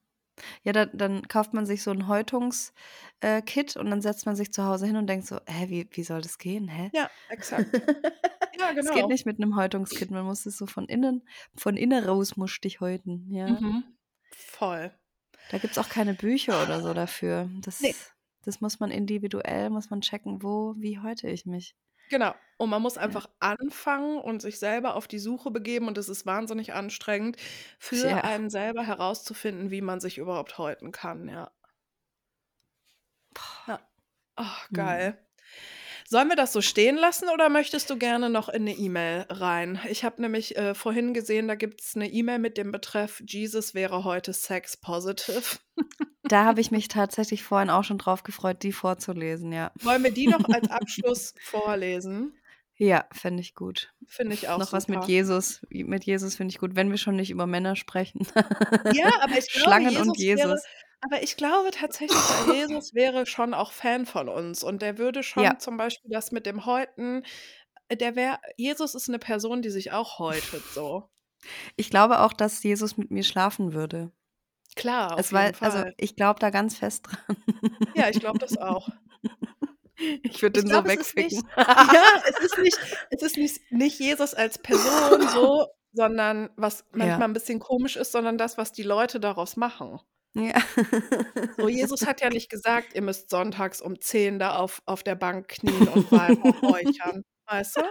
Ja, 0.64 0.72
da 0.72 0.86
dann 0.86 1.28
kauft 1.28 1.54
man 1.54 1.66
sich 1.66 1.82
so 1.82 1.90
'n 1.92 2.08
Häutungs 2.08 2.72
äh, 3.20 3.42
Kit 3.42 3.76
und 3.76 3.90
dann 3.90 4.02
setzt 4.02 4.26
man 4.26 4.36
sich 4.36 4.52
zu 4.52 4.64
Hause 4.64 4.86
hin 4.86 4.96
und 4.96 5.06
denkt 5.08 5.26
so: 5.26 5.38
„Hä, 5.48 5.68
wie 5.70 5.88
wie 5.92 6.04
soll 6.04 6.22
das 6.22 6.38
gehen? 6.38 6.68
Hä?“ 6.68 6.92
Ja, 6.92 7.10
exakt. 7.28 7.70
Ja, 8.52 8.72
Es 8.80 8.90
geht 8.90 9.06
genau. 9.06 9.08
nicht 9.08 9.26
mit 9.26 9.38
'nem 9.40 9.56
Häutungskit, 9.56 10.10
man 10.10 10.24
muss 10.26 10.46
es 10.46 10.58
so 10.58 10.66
von 10.66 10.86
innen 10.86 11.28
von 11.56 11.76
innen 11.76 12.04
raus 12.04 12.36
musst 12.36 12.64
dich 12.64 12.80
häuten, 12.80 13.30
ja. 13.32 13.60
Mhm. 13.60 13.96
Voll. 14.30 14.98
Da 15.50 15.58
gibt's 15.58 15.78
auch 15.78 15.88
keine 15.88 16.14
Bücher 16.14 16.62
oder 16.62 16.80
so 16.82 16.92
dafür. 16.94 17.50
Ne. 17.80 17.92
Das 17.92 18.12
das 18.44 18.60
muss 18.60 18.80
man 18.80 18.90
individuell 18.90 19.68
muss 19.70 19.90
man 19.90 20.00
checken, 20.02 20.42
wo 20.42 20.74
wie 20.78 20.98
häute 21.00 21.28
ich 21.28 21.44
mich? 21.46 21.74
Genau. 22.10 22.34
Und 22.56 22.70
man 22.70 22.82
muss 22.82 22.98
Ja. 23.00 23.14
einfach 23.14 23.28
anfangen 23.38 24.18
und 24.20 24.42
sich 24.42 24.58
selber 24.58 24.94
auf 24.96 25.06
die 25.06 25.18
Suche 25.20 25.50
begeben 25.50 25.86
und 25.86 25.96
es 25.98 26.08
ist 26.08 26.26
wahnsinnig 26.26 26.72
anstrengend, 26.74 27.36
für 27.78 28.08
Ja. 28.08 28.22
einen 28.22 28.50
selber 28.50 28.82
herauszufinden, 28.82 29.70
wie 29.70 29.80
man 29.82 30.00
sich 30.00 30.18
überhaupt 30.18 30.58
häuten 30.58 30.90
kann, 30.90 31.28
ja. 31.28 31.52
Ja. 33.66 33.80
Ach, 34.36 34.70
Mhm. 34.70 34.72
geil. 34.72 35.27
Sollen 36.10 36.30
wir 36.30 36.36
das 36.36 36.54
so 36.54 36.62
stehen 36.62 36.96
lassen 36.96 37.28
oder 37.28 37.50
möchtest 37.50 37.90
du 37.90 37.98
gerne 37.98 38.30
noch 38.30 38.48
in 38.48 38.64
'ne 38.64 38.74
E-Mail 38.74 39.26
rein? 39.28 39.78
Ich 39.90 40.04
habe 40.04 40.22
nämlich, 40.22 40.56
äh, 40.56 40.74
vorhin 40.74 41.12
gesehen, 41.12 41.48
da 41.48 41.54
gibt's 41.54 41.96
'ne 41.96 42.10
E-Mail 42.10 42.38
mit 42.38 42.56
dem 42.56 42.72
Betreff 42.72 43.22
„Jesus 43.26 43.74
wäre 43.74 44.04
heute 44.04 44.32
sex 44.32 44.78
positive“. 44.78 45.58
Da 46.30 46.44
habe 46.44 46.60
ich 46.60 46.70
mich 46.70 46.88
tatsächlich 46.88 47.42
vorhin 47.42 47.70
auch 47.70 47.84
schon 47.84 47.96
drauf 47.98 48.22
gefreut, 48.22 48.62
die 48.62 48.72
vorzulesen, 48.72 49.52
ja. 49.52 49.72
Wollen 49.82 50.02
wir 50.02 50.10
die 50.12 50.26
noch 50.28 50.44
als 50.50 50.68
Abschluss 50.70 51.34
vorlesen? 51.40 52.40
Ja, 52.76 53.06
fände 53.12 53.40
ich 53.40 53.54
gut. 53.54 53.92
Finde 54.06 54.34
ich 54.34 54.48
auch 54.48 54.60
Noch 54.60 54.72
was 54.72 54.88
mit 54.88 55.04
super. 55.04 55.08
Jesus 55.08 55.62
mit 55.70 56.04
Jesus 56.04 56.36
finde 56.36 56.52
ich 56.52 56.58
gut, 56.58 56.76
wenn 56.76 56.90
wir 56.90 56.98
schon 56.98 57.16
nicht 57.16 57.30
über 57.30 57.46
Männer 57.46 57.76
sprechen. 57.76 58.26
Ja, 58.90 59.04
aber 59.22 59.36
ich 59.38 59.50
glaube, 59.52 59.82
Schlangen 59.82 59.96
und 59.96 60.16
Jesus 60.16 60.24
wäre 60.32 60.56
Jesus. 60.56 60.68
Aber 61.02 61.22
ich 61.22 61.36
glaube 61.36 61.70
tatsächlich, 61.70 62.26
der 62.26 62.40
Jesus 62.42 62.94
wäre 62.94 63.26
schon 63.26 63.54
auch 63.54 63.72
Fan 63.72 64.06
von 64.06 64.28
uns 64.28 64.64
und 64.64 64.82
der 64.82 64.98
würde 64.98 65.22
schon 65.22 65.58
Ja. 65.58 65.60
zum 65.60 65.76
Beispiel 65.76 66.10
das 66.10 66.32
mit 66.32 66.46
dem 66.46 66.66
Häuten 66.66 67.24
äh, 67.88 67.96
der 67.96 68.16
wäre 68.16 68.38
Jesus 68.56 68.94
ist 68.96 69.08
'ne 69.08 69.18
Person, 69.20 69.62
die 69.62 69.70
sich 69.70 69.92
auch 69.92 70.18
häutet 70.20 70.70
so. 70.72 71.08
Ich 71.80 71.90
glaube 71.90 72.18
auch, 72.22 72.32
dass 72.32 72.64
Jesus 72.64 72.96
mit 72.96 73.12
mir 73.12 73.22
schlafen 73.22 73.72
würde. 73.72 74.10
Klar, 74.76 75.16
auf 75.16 75.26
Es 75.26 75.32
war 75.32 75.52
jeden 75.52 75.54
also, 75.60 75.82
Fall. 75.82 75.94
ich 75.96 76.16
glaube 76.16 76.38
da 76.40 76.50
ganz 76.50 76.76
fest 76.78 77.06
dran. 77.08 77.36
Ja, 77.94 78.08
ich 78.08 78.20
glaube 78.20 78.38
das 78.38 78.56
auch. 78.56 78.90
Ich 80.24 80.42
würde 80.42 80.54
Ich 80.54 80.64
den 80.64 80.70
so 80.70 80.84
glaube, 80.84 80.88
es 80.88 80.96
ist 80.96 81.16
nicht 81.16 81.36
wegficken. 81.36 81.48
ja, 81.80 82.02
es 82.28 82.38
ist 82.40 82.58
nicht 82.58 82.80
es 83.10 83.22
ist 83.22 83.36
nicht 83.36 83.60
nicht 83.70 83.98
Jesus 84.00 84.34
als 84.34 84.58
Person 84.58 85.28
so, 85.28 85.66
sondern 85.92 86.50
was 86.56 86.84
manchmal 86.92 87.28
Ja. 87.28 87.28
'n 87.28 87.32
bisschen 87.34 87.58
komisch 87.60 87.96
ist, 87.96 88.12
sondern 88.12 88.38
das, 88.38 88.58
was 88.58 88.72
die 88.72 88.82
Leute 88.82 89.20
daraus 89.20 89.56
machen. 89.56 90.00
Ja. 90.34 90.60
So, 91.56 91.68
Jesus 91.68 92.06
hat 92.06 92.20
ja 92.20 92.28
nicht 92.30 92.50
gesagt, 92.50 92.94
ihr 92.94 93.02
müsst 93.02 93.30
sonntags 93.30 93.80
um 93.80 94.00
10 94.00 94.38
da 94.38 94.56
auf 94.56 94.82
auf 94.86 95.02
der 95.02 95.14
Bank 95.14 95.48
knien 95.48 95.88
und 95.88 96.10
räuchern, 96.62 97.24
weißt 97.46 97.76
du? 97.78 97.82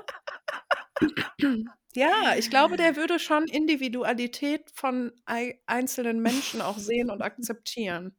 Ja, 1.95 2.35
ich 2.37 2.51
glaube, 2.51 2.77
der 2.77 2.95
würde 2.95 3.17
schon 3.17 3.45
Individualität 3.47 4.69
von 4.75 5.11
ei 5.25 5.59
einzelnen 5.65 6.19
Menschen 6.21 6.61
auch 6.61 6.77
sehen 6.77 7.09
und 7.09 7.23
akzeptieren. 7.23 8.15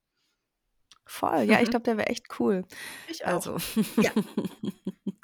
Voll, 1.07 1.43
ja, 1.43 1.61
ich 1.61 1.67
Mhm. 1.69 1.71
glaube, 1.71 1.85
der 1.85 1.97
wäre 1.99 2.09
echt 2.09 2.27
cool. 2.41 2.65
Ich 3.09 3.25
auch. 3.25 3.35
Also 3.35 3.57
Ja. 4.01 4.11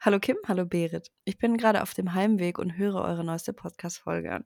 Hallo 0.00 0.20
Kim, 0.20 0.36
hallo 0.46 0.64
Berit. 0.64 1.10
Ich 1.24 1.38
bin 1.38 1.56
grade 1.56 1.82
auf 1.82 1.92
dem 1.92 2.14
Heimweg 2.14 2.58
und 2.58 2.76
höre 2.76 3.02
eure 3.02 3.24
neueste 3.24 3.52
Podcast-Folge 3.52 4.30
an. 4.32 4.44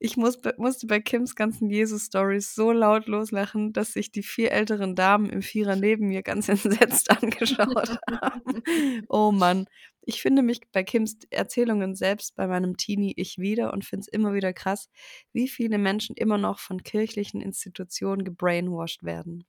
Ich 0.00 0.16
muss 0.16 0.38
musste 0.58 0.86
bei 0.86 1.00
Kims 1.00 1.34
ganzen 1.34 1.70
Jesus-Stories 1.70 2.54
so 2.54 2.70
laut 2.70 3.06
loslachen, 3.08 3.72
dass 3.72 3.92
sich 3.92 4.12
die 4.12 4.22
4 4.22 4.52
älteren 4.52 4.94
Damen 4.94 5.28
im 5.28 5.42
Vierer 5.42 5.74
neben 5.74 6.06
mir 6.08 6.22
ganz 6.22 6.48
entsetzt 6.48 7.10
angeschaut 7.10 7.98
haben. 8.08 8.62
Oh 9.08 9.32
Mann. 9.32 9.66
Ich 10.02 10.22
finde 10.22 10.42
mich 10.42 10.60
bei 10.72 10.84
Kims 10.84 11.18
Erzählungen 11.30 11.94
selbst 11.94 12.34
bei 12.36 12.46
meinem 12.46 12.76
Teenie-Ich 12.76 13.38
wieder 13.38 13.72
und 13.74 13.84
finde 13.84 14.02
es 14.02 14.08
immer 14.08 14.32
wieder 14.34 14.52
krass, 14.54 14.88
wie 15.32 15.48
viele 15.48 15.78
Menschen 15.78 16.16
immer 16.16 16.38
noch 16.38 16.60
von 16.60 16.82
kirchlichen 16.82 17.40
Institutionen 17.42 18.24
gebrainwashed 18.24 19.02
werden. 19.02 19.44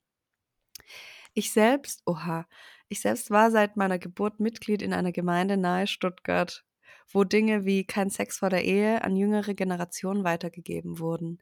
Ich 1.34 1.52
selbst 1.52 2.02
oha, 2.06 2.46
ich 2.88 3.00
selbst 3.00 3.30
war 3.30 3.50
seit 3.50 3.76
meiner 3.76 3.98
Geburt 3.98 4.40
Mitglied 4.40 4.82
in 4.82 4.92
einer 4.92 5.12
Gemeinde 5.12 5.56
nahe 5.56 5.86
Stuttgart, 5.86 6.64
wo 7.08 7.24
Dinge 7.24 7.64
wie 7.64 7.84
kein 7.84 8.10
Sex 8.10 8.38
vor 8.38 8.50
der 8.50 8.64
Ehe 8.64 9.02
an 9.02 9.16
jüngere 9.16 9.54
Generationen 9.54 10.24
weitergegeben 10.24 10.98
wurden. 10.98 11.38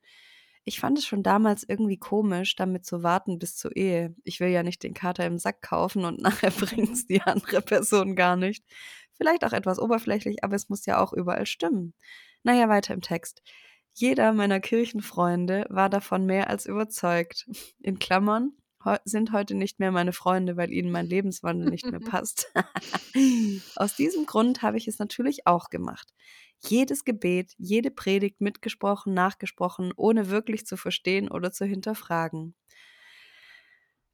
Ich 0.65 0.81
fand 0.81 0.99
es 0.99 1.07
schon 1.07 1.23
damals 1.23 1.65
irgendwie 1.67 1.97
komisch, 1.97 2.55
damit 2.55 2.85
zu 2.85 3.03
warten 3.03 3.39
bis 3.39 3.57
zur 3.57 3.75
Ehe. 3.75 4.15
Ich 4.25 4.39
will 4.39 4.49
ja 4.49 4.63
nicht 4.63 4.83
den 4.83 4.93
Kater 4.93 5.25
im 5.25 5.39
Sack 5.39 5.63
kaufen 5.63 6.05
und 6.05 6.21
nachher 6.23 6.51
bringt's 6.51 7.07
die 7.07 7.23
andere 7.23 7.63
Person 7.63 8.17
gar 8.17 8.37
nicht. 8.37 8.65
Vielleicht 9.17 9.45
auch 9.45 9.53
etwas 9.53 9.79
oberflächlich, 9.79 10.45
aber 10.45 10.57
es 10.57 10.69
muss 10.69 10.87
ja 10.87 11.03
auch 11.03 11.13
überall 11.13 11.47
stimmen. 11.47 11.95
Na 12.43 12.55
ja, 12.55 12.69
weiter 12.69 12.95
im 12.95 13.01
Text. 13.01 13.43
Jeder 13.95 14.33
meiner 14.33 14.61
Kirchenfreunde 14.61 15.67
war 15.71 15.89
davon 15.89 16.25
mehr 16.25 16.51
als 16.51 16.67
überzeugt. 16.67 17.49
In 17.81 17.99
Klammern 17.99 18.53
sind 19.05 19.33
heute 19.33 19.55
nicht 19.55 19.79
mehr 19.79 19.93
meine 19.93 20.13
Freunde, 20.13 20.57
weil 20.57 20.73
ihnen 20.73 20.91
mein 20.91 21.07
Lebenswandel 21.07 21.69
nicht 21.69 21.91
mehr 21.91 22.01
passt. 22.05 22.53
Aus 23.77 23.95
diesem 23.97 24.27
Grund 24.27 24.63
habe 24.63 24.77
ich 24.79 24.89
es 24.89 24.99
natürlich 24.99 25.47
auch 25.47 25.71
gemacht. 25.71 26.13
Jedes 26.61 27.05
Gebet, 27.05 27.53
jede 27.59 27.91
Predigt 27.91 28.41
mitgesprochen, 28.41 29.15
nachgesprochen, 29.15 29.93
ohne 29.97 30.29
wirklich 30.31 30.67
zu 30.67 30.77
verstehen 30.77 31.29
oder 31.31 31.53
zu 31.53 31.65
hinterfragen. 31.65 32.55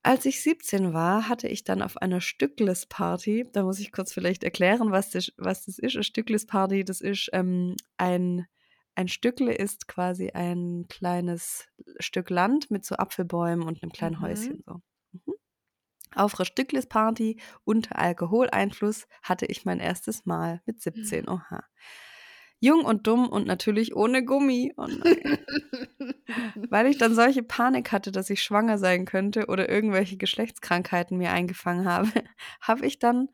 Als 0.07 0.27
ich 0.27 0.43
17 0.43 0.93
war, 0.93 1.29
hatte 1.31 1.49
ich 1.49 1.65
dann 1.65 1.81
auf 1.81 1.97
einer 1.97 2.21
Stückles-Party 2.21 3.47
da 3.53 3.63
muss 3.63 3.81
ich 3.81 3.91
kurz 3.91 4.13
vielleicht 4.13 4.45
erklären, 4.45 4.91
was 4.93 5.09
das 5.11 5.33
was 5.39 5.65
das 5.65 5.79
ist. 5.79 5.95
'Ne 5.95 6.05
Stückles-Party, 6.05 6.85
das 6.85 7.01
ist, 7.01 7.31
ähm, 7.33 7.75
ein 7.97 8.47
ein 8.97 9.09
Stückle 9.09 9.53
ist 9.55 9.89
quasi 9.89 10.31
ein 10.31 10.87
kleines 10.89 11.67
Stück 12.01 12.31
Land 12.31 12.71
mit 12.71 12.85
so 12.85 12.97
Apfelbäumen 12.97 13.67
und 13.67 13.83
'nem 13.83 13.93
kleinen 13.93 14.21
Mhm. 14.21 14.21
Häuschen 14.21 14.63
so. 14.67 14.75
Mhm. 15.13 15.35
Auf 16.15 16.39
'rer 16.39 16.45
Stückles-Party 16.47 17.41
unter 17.65 17.99
Alkoholeinfluss 17.99 19.07
hatte 19.23 19.47
ich 19.47 19.65
mein 19.65 19.81
1. 19.81 20.25
Mal 20.27 20.63
mit 20.67 20.81
17, 20.83 21.29
oha. 21.29 21.65
Jung 22.61 22.85
und 22.85 23.07
dumm 23.07 23.29
und 23.29 23.47
natürlich 23.47 23.97
ohne 23.97 24.25
Gummi. 24.25 24.75
Oh 24.79 24.87
nein. 24.89 25.39
Weil 26.71 26.87
ich 26.87 26.99
dann 26.99 27.15
solche 27.15 27.43
Panik 27.43 27.93
hatte, 27.93 28.13
dass 28.13 28.31
ich 28.31 28.43
schwanger 28.43 28.79
sein 28.79 29.05
könnte 29.07 29.47
oder 29.49 29.69
irgendwelche 29.69 30.17
Geschlechtskrankheiten 30.17 31.19
mir 31.19 31.33
eingefangen 31.33 31.87
habe, 31.87 32.11
habe 32.61 32.87
ich 32.87 32.99
dann 32.99 33.29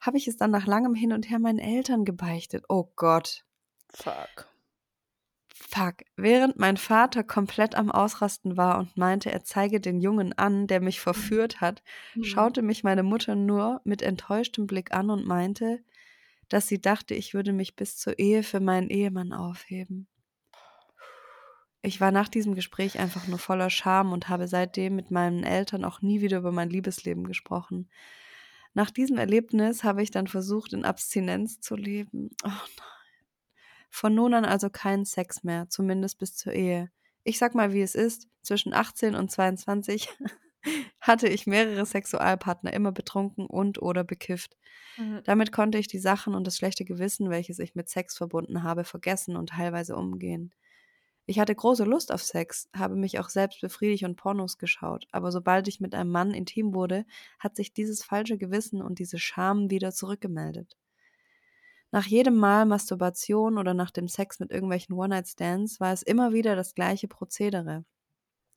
habe 0.00 0.18
ich 0.18 0.28
es 0.28 0.36
dann 0.36 0.50
nach 0.50 0.66
langem 0.66 0.94
Hin 0.94 1.12
und 1.12 1.30
Her 1.30 1.38
meinen 1.38 1.60
Eltern 1.60 2.04
gebeichtet. 2.04 2.64
Oh 2.68 2.92
Gott. 2.96 3.44
Fuck. 3.90 4.51
Fuck. 5.54 5.96
Während 6.16 6.58
mein 6.58 6.76
Vater 6.76 7.24
komplett 7.24 7.74
am 7.74 7.90
Ausrasten 7.90 8.56
war 8.56 8.78
und 8.78 8.96
meinte, 8.96 9.30
er 9.30 9.44
zeige 9.44 9.80
den 9.80 10.00
Jungen 10.00 10.32
an, 10.38 10.66
der 10.66 10.80
mich 10.80 11.00
verführt 11.00 11.60
hat, 11.60 11.82
Mhm. 12.14 12.24
schaute 12.24 12.62
mich 12.62 12.84
meine 12.84 13.02
Mutter 13.02 13.34
nur 13.34 13.80
mit 13.84 14.02
enttäuschtem 14.02 14.66
Blick 14.66 14.92
an 14.92 15.10
und 15.10 15.26
meinte, 15.26 15.82
dass 16.48 16.68
sie 16.68 16.80
dachte, 16.80 17.14
ich 17.14 17.32
würde 17.34 17.52
mich 17.52 17.76
bis 17.76 17.96
zur 17.96 18.18
Ehe 18.18 18.42
für 18.42 18.60
meinen 18.60 18.90
Ehemann 18.90 19.32
aufheben. 19.32 20.06
Ich 21.84 22.00
war 22.00 22.12
nach 22.12 22.28
diesem 22.28 22.54
Gespräch 22.54 22.98
einfach 22.98 23.26
nur 23.26 23.38
voller 23.38 23.68
Scham 23.70 24.12
und 24.12 24.28
habe 24.28 24.46
seitdem 24.46 24.94
mit 24.94 25.10
meinen 25.10 25.42
Eltern 25.42 25.84
auch 25.84 26.00
nie 26.00 26.20
wieder 26.20 26.38
über 26.38 26.52
mein 26.52 26.70
Liebesleben 26.70 27.24
gesprochen. 27.24 27.90
Nach 28.74 28.90
diesem 28.90 29.18
Erlebnis 29.18 29.82
habe 29.84 30.02
ich 30.02 30.10
dann 30.10 30.28
versucht, 30.28 30.72
in 30.72 30.84
Abstinenz 30.84 31.60
zu 31.60 31.74
leben. 31.76 32.30
Oh 32.44 32.48
nein. 32.48 33.01
Von 33.94 34.14
nun 34.14 34.32
an 34.32 34.46
also 34.46 34.70
keinen 34.70 35.04
Sex 35.04 35.44
mehr, 35.44 35.68
zumindest 35.68 36.18
bis 36.18 36.34
zur 36.34 36.54
Ehe. 36.54 36.90
Ich 37.24 37.38
sag 37.38 37.54
mal, 37.54 37.74
wie 37.74 37.82
es 37.82 37.94
ist. 37.94 38.26
Zwischen 38.40 38.72
18 38.72 39.14
und 39.14 39.30
22 39.30 40.08
hatte 41.00 41.28
ich 41.28 41.46
mehrere 41.46 41.84
Sexualpartner, 41.84 42.72
immer 42.72 42.90
betrunken 42.90 43.44
und 43.44 43.82
oder 43.82 44.02
bekifft. 44.02 44.56
Mhm. 44.96 45.20
Damit 45.24 45.52
konnte 45.52 45.76
ich 45.76 45.88
die 45.88 45.98
Sachen 45.98 46.34
und 46.34 46.46
das 46.46 46.56
schlechte 46.56 46.86
Gewissen, 46.86 47.28
welches 47.28 47.58
ich 47.58 47.74
mit 47.74 47.90
Sex 47.90 48.16
verbunden 48.16 48.62
habe, 48.62 48.84
vergessen 48.84 49.36
und 49.36 49.50
teilweise 49.50 49.94
umgehen. 49.94 50.54
Ich 51.26 51.38
hatte 51.38 51.54
große 51.54 51.84
Lust 51.84 52.12
auf 52.12 52.22
Sex, 52.22 52.70
habe 52.74 52.96
mich 52.96 53.20
auch 53.20 53.28
selbst 53.28 53.60
befriedigt 53.60 54.04
und 54.04 54.16
Pornos 54.16 54.56
geschaut, 54.56 55.06
aber 55.12 55.30
sobald 55.30 55.68
ich 55.68 55.80
mit 55.80 55.94
einem 55.94 56.10
Mann 56.10 56.32
intim 56.32 56.74
wurde, 56.74 57.04
hat 57.38 57.56
sich 57.56 57.74
dieses 57.74 58.02
falsche 58.02 58.38
Gewissen 58.38 58.80
und 58.80 58.98
diese 58.98 59.18
Scham 59.18 59.70
wieder 59.70 59.92
zurückgemeldet. 59.92 60.78
Nach 61.92 62.06
jedem 62.06 62.36
Mal 62.36 62.64
Masturbation 62.64 63.58
oder 63.58 63.74
nach 63.74 63.90
dem 63.90 64.08
Sex 64.08 64.40
mit 64.40 64.50
irgendwelchen 64.50 64.94
One-Night-Stands 64.94 65.78
war 65.78 65.92
es 65.92 66.02
immer 66.02 66.32
wieder 66.32 66.56
das 66.56 66.74
gleiche 66.74 67.06
Prozedere. 67.06 67.84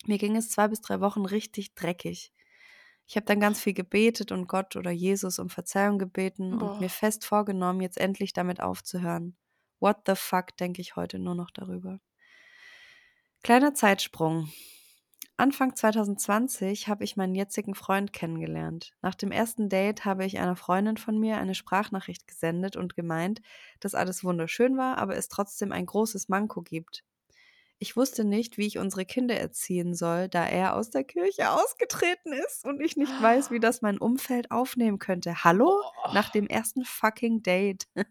Mir 0.06 0.18
ging 0.18 0.38
es 0.38 0.50
zwei 0.50 0.70
bis 0.70 0.80
drei 0.80 1.02
Wochen 1.02 1.26
richtig 1.26 1.76
dreckig. 1.76 2.32
Ich 3.08 3.18
habe 3.18 3.26
dann 3.26 3.42
ganz 3.42 3.60
viel 3.60 3.74
gebetet 3.74 4.32
und 4.32 4.48
Gott 4.48 4.78
oder 4.78 4.90
Jesus 4.90 5.38
um 5.38 5.50
Verzeihung 5.50 6.00
gebeten 6.00 6.54
und 6.54 6.60
Boah. 6.60 6.80
mir 6.80 6.90
fest 6.90 7.26
vorgenommen, 7.26 7.82
jetzt 7.82 8.00
endlich 8.00 8.32
damit 8.32 8.62
aufzuhören. 8.62 9.36
What 9.82 9.98
the 10.08 10.16
fuck, 10.16 10.56
denke 10.58 10.82
ich 10.82 10.96
heute 10.96 11.20
nur 11.20 11.36
noch 11.36 11.52
darüber. 11.52 12.00
Kleiner 13.44 13.74
Zeitsprung. 13.74 14.50
Anfang 15.38 15.76
2020 15.76 16.88
habe 16.88 17.04
ich 17.04 17.18
meinen 17.18 17.36
jetzigen 17.36 17.76
Freund 17.76 18.14
kennengelernt. 18.14 18.94
Nach 19.02 19.16
dem 19.16 19.32
ersten 19.32 19.68
Date 19.68 20.06
habe 20.06 20.24
ich 20.24 20.40
einer 20.40 20.56
Freundin 20.56 20.96
von 20.96 21.20
mir 21.20 21.38
eine 21.38 21.56
Sprachnachricht 21.56 22.26
gesendet 22.26 22.78
und 22.78 22.96
gemeint, 22.96 23.42
dass 23.82 23.96
alles 23.96 24.24
wunderschön 24.24 24.78
war, 24.78 24.98
aber 24.98 25.18
es 25.18 25.28
trotzdem 25.28 25.74
ein 25.74 25.86
großes 25.86 26.30
Manko 26.30 26.62
gibt. 26.62 27.04
Ich 27.80 27.98
wusste 27.98 28.24
nicht, 28.24 28.58
wie 28.58 28.68
ich 28.68 28.78
unsere 28.78 29.06
Kinder 29.06 29.38
erziehen 29.38 29.94
soll, 29.94 30.30
da 30.30 30.46
er 30.46 30.78
aus 30.78 30.90
der 30.90 31.04
Kirche 31.04 31.52
ausgetreten 31.52 32.32
ist 32.32 32.64
und 32.64 32.80
ich 32.80 32.96
nicht 32.96 33.22
weiß, 33.22 33.52
wie 33.52 33.60
das 33.60 33.82
mein 33.82 33.98
Umfeld 33.98 34.52
aufnehmen 34.52 35.00
könnte. 35.00 35.44
Hallo? 35.44 35.82
Nach 36.14 36.30
dem 36.30 36.48
ersten 36.48 36.86
fucking 36.86 37.44
Date. 37.44 37.88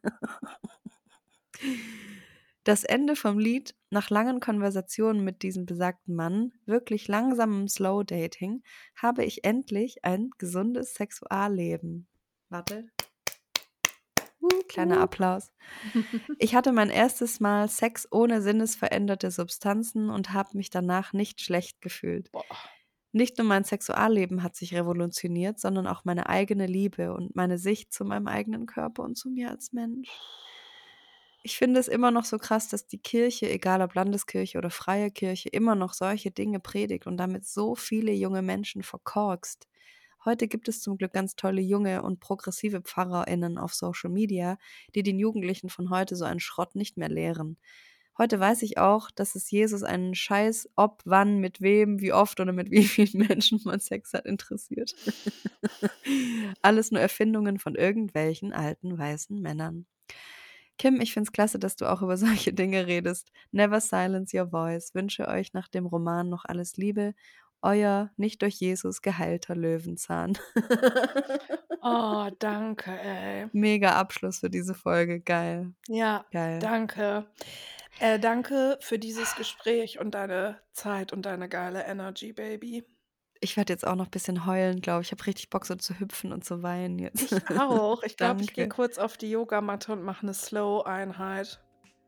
Das 2.64 2.82
Ende 2.82 3.14
vom 3.14 3.38
Lied, 3.38 3.74
nach 3.90 4.08
langen 4.08 4.40
Konversationen 4.40 5.22
mit 5.22 5.42
diesem 5.42 5.66
besagten 5.66 6.14
Mann, 6.14 6.52
wirklich 6.64 7.08
langsamem 7.08 7.68
Slow 7.68 8.04
Dating, 8.04 8.62
habe 8.96 9.22
ich 9.22 9.44
endlich 9.44 10.02
ein 10.02 10.30
gesundes 10.38 10.94
Sexualleben. 10.94 12.08
Warte. 12.48 12.88
Kleiner 14.68 15.00
Applaus. 15.00 15.52
Ich 16.38 16.54
hatte 16.54 16.72
mein 16.72 16.88
erstes 16.88 17.38
Mal 17.38 17.68
Sex 17.68 18.08
ohne 18.10 18.40
sinnesveränderte 18.40 19.30
Substanzen 19.30 20.08
und 20.08 20.32
habe 20.32 20.56
mich 20.56 20.70
danach 20.70 21.12
nicht 21.12 21.42
schlecht 21.42 21.82
gefühlt. 21.82 22.32
Boah. 22.32 22.44
Nicht 23.12 23.38
nur 23.38 23.46
mein 23.46 23.64
Sexualleben 23.64 24.42
hat 24.42 24.56
sich 24.56 24.74
revolutioniert, 24.74 25.60
sondern 25.60 25.86
auch 25.86 26.04
meine 26.04 26.28
eigene 26.30 26.66
Liebe 26.66 27.12
und 27.12 27.36
meine 27.36 27.58
Sicht 27.58 27.92
zu 27.92 28.04
meinem 28.04 28.26
eigenen 28.26 28.66
Körper 28.66 29.02
und 29.02 29.16
zu 29.16 29.30
mir 29.30 29.50
als 29.50 29.72
Mensch. 29.72 30.08
Ich 31.46 31.58
finde 31.58 31.78
es 31.78 31.88
immer 31.88 32.10
noch 32.10 32.24
so 32.24 32.38
krass, 32.38 32.68
dass 32.68 32.86
die 32.86 32.96
Kirche, 32.96 33.50
egal 33.50 33.82
ob 33.82 33.94
Landeskirche 33.94 34.56
oder 34.56 34.70
freie 34.70 35.10
Kirche, 35.10 35.50
immer 35.50 35.74
noch 35.74 35.92
solche 35.92 36.30
Dinge 36.30 36.58
predigt 36.58 37.06
und 37.06 37.18
damit 37.18 37.44
so 37.44 37.74
viele 37.74 38.12
junge 38.12 38.40
Menschen 38.40 38.82
verkorkst. 38.82 39.68
Heute 40.24 40.48
gibt 40.48 40.68
es 40.68 40.80
zum 40.80 40.96
Glück 40.96 41.12
ganz 41.12 41.36
tolle 41.36 41.60
junge 41.60 42.02
und 42.02 42.18
progressive 42.18 42.80
PfarrerInnen 42.80 43.58
auf 43.58 43.74
Social 43.74 44.08
Media, 44.08 44.56
die 44.94 45.02
den 45.02 45.18
Jugendlichen 45.18 45.68
von 45.68 45.90
heute 45.90 46.16
so 46.16 46.24
einen 46.24 46.40
Schrott 46.40 46.76
nicht 46.76 46.96
mehr 46.96 47.10
lehren. 47.10 47.58
Heute 48.16 48.40
weiß 48.40 48.62
ich 48.62 48.78
auch, 48.78 49.10
dass 49.10 49.34
es 49.34 49.50
Jesus 49.50 49.82
einen 49.82 50.14
Scheiß, 50.14 50.70
ob, 50.76 51.02
wann, 51.04 51.40
mit 51.40 51.60
wem, 51.60 52.00
wie 52.00 52.14
oft 52.14 52.40
oder 52.40 52.54
mit 52.54 52.70
wie 52.70 52.84
vielen 52.84 53.26
Menschen 53.28 53.60
man 53.64 53.80
Sex 53.80 54.14
hat, 54.14 54.24
interessiert. 54.24 54.94
Alles 56.62 56.90
nur 56.90 57.02
Erfindungen 57.02 57.58
von 57.58 57.74
irgendwelchen 57.74 58.54
alten 58.54 58.96
weißen 58.96 59.38
Männern. 59.38 59.84
Kim, 60.78 61.00
ich 61.00 61.12
find's 61.12 61.32
klasse, 61.32 61.58
dass 61.58 61.76
du 61.76 61.86
auch 61.90 62.02
über 62.02 62.16
solche 62.16 62.52
Dinge 62.52 62.86
redest. 62.86 63.30
Never 63.52 63.80
silence 63.80 64.36
your 64.36 64.48
voice. 64.50 64.94
Wünsche 64.94 65.28
euch 65.28 65.52
nach 65.52 65.68
dem 65.68 65.86
Roman 65.86 66.28
noch 66.28 66.44
alles 66.44 66.76
Liebe. 66.76 67.14
Euer 67.62 68.10
nicht 68.16 68.42
durch 68.42 68.56
Jesus 68.56 69.00
geheilter 69.02 69.54
Löwenzahn. 69.56 70.38
Oh, 71.86 72.30
danke, 72.38 72.90
ey. 72.98 73.46
Mega 73.52 73.96
Abschluss 74.00 74.38
für 74.38 74.48
diese 74.48 74.74
Folge. 74.74 75.20
Geil. 75.20 75.74
Ja, 75.88 76.24
Geil. 76.32 76.58
danke. 76.58 77.26
Äh, 78.00 78.18
danke 78.18 78.78
für 78.80 78.98
dieses 78.98 79.34
Gespräch 79.36 79.98
und 80.00 80.12
deine 80.14 80.60
Zeit 80.72 81.12
und 81.12 81.26
deine 81.26 81.48
geile 81.50 81.84
Energy, 81.84 82.32
Baby. 82.32 82.84
Ich 83.44 83.58
werde 83.58 83.74
jetzt 83.74 83.86
auch 83.86 83.94
noch 83.94 84.06
ein 84.06 84.10
bisschen 84.10 84.46
heulen, 84.46 84.80
glaube 84.80 85.02
ich. 85.02 85.08
Ich 85.08 85.12
habe 85.12 85.26
richtig 85.26 85.50
Bock, 85.50 85.66
so 85.66 85.74
zu 85.74 86.00
hüpfen 86.00 86.32
und 86.32 86.46
zu 86.46 86.62
weinen 86.62 86.98
jetzt. 86.98 87.30
Ich 87.30 87.50
auch. 87.60 88.02
Ich 88.02 88.16
glaube, 88.16 88.40
ich 88.40 88.54
gehe 88.54 88.68
kurz 88.68 88.96
auf 88.96 89.18
die 89.18 89.30
Yogamatte 89.30 89.92
und 89.92 90.02
mache 90.02 90.22
eine 90.22 90.32
Slow-Einheit. 90.32 91.60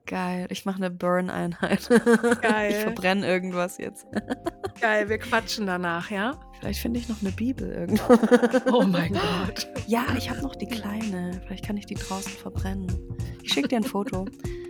Geil. 0.07 0.47
Ich 0.49 0.65
mache 0.65 0.79
eine 0.79 0.91
Burn-Einheit. 0.91 1.89
Geil. 2.41 2.71
Ich 2.71 2.77
verbrenne 2.79 3.27
irgendwas 3.27 3.77
jetzt. 3.77 4.07
Geil, 4.81 5.11
wir 5.11 5.19
quatschen 5.19 5.67
danach, 5.67 6.11
ja? 6.11 6.41
Vielleicht 6.59 6.81
finde 6.81 7.01
ich 7.01 7.09
noch 7.11 7.21
eine 7.21 7.33
Bibel 7.33 7.71
irgendwo. 7.71 8.15
Oh 8.73 8.85
mein 8.85 9.13
Gott. 9.13 9.69
Ja, 9.87 10.07
ich 10.17 10.31
habe 10.31 10.41
noch 10.41 10.57
die 10.57 10.69
kleine. 10.69 11.43
Vielleicht 11.45 11.67
kann 11.67 11.77
ich 11.77 11.85
die 11.85 11.97
draußen 11.97 12.33
verbrennen. 12.33 12.87
Ich 13.43 13.53
schicke 13.53 13.69
dir 13.69 13.77
ein 13.77 13.85
Foto. 13.85 14.25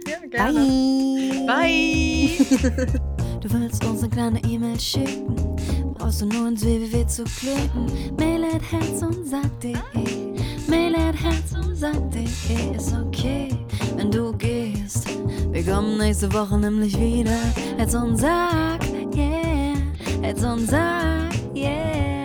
Ja, 0.08 0.16
Bye. 0.32 1.46
Bye. 1.46 3.06
Du 3.40 3.52
willst 3.52 3.84
uns 3.84 4.02
eine 4.02 4.10
kleine 4.10 4.42
E-Mail 4.44 4.80
schicken, 4.80 5.55
Brauchst 5.98 6.20
du 6.20 6.26
nur 6.26 6.48
ins 6.48 6.62
www 6.62 7.06
zu 7.06 7.24
klicken. 7.24 7.86
Mail 8.18 8.44
at 8.44 8.62
herz 8.70 9.02
und 9.02 9.26
sag.de. 9.26 9.72
Eh. 9.72 10.68
Mail 10.68 10.94
at 10.94 11.14
herz 11.14 11.52
und 11.54 11.74
sag.de 11.74 12.24
eh, 12.50 12.76
ist 12.76 12.94
okay, 12.94 13.48
wenn 13.96 14.10
du 14.10 14.32
gehst. 14.36 15.06
Wir 15.50 15.64
kommen 15.64 15.96
nächste 15.96 16.32
Woche 16.32 16.58
nämlich 16.58 16.98
wieder. 16.98 17.38
Herz 17.78 17.94
und 17.94 18.16
sag, 18.16 18.80
yeah. 19.14 19.74
Herz 20.20 20.42
und 20.42 20.68
sag, 20.68 21.32
yeah. 21.54 22.24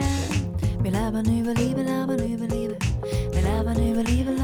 Wir 0.82 0.92
labern 0.92 1.26
über 1.26 1.54
Liebe, 1.54 1.84
labern 1.84 2.20
über 2.20 2.48
Liebe. 2.48 2.78
Wir 3.32 3.42
labern 3.42 3.90
über 3.90 4.04
Liebe, 4.04 4.32
labern. 4.32 4.41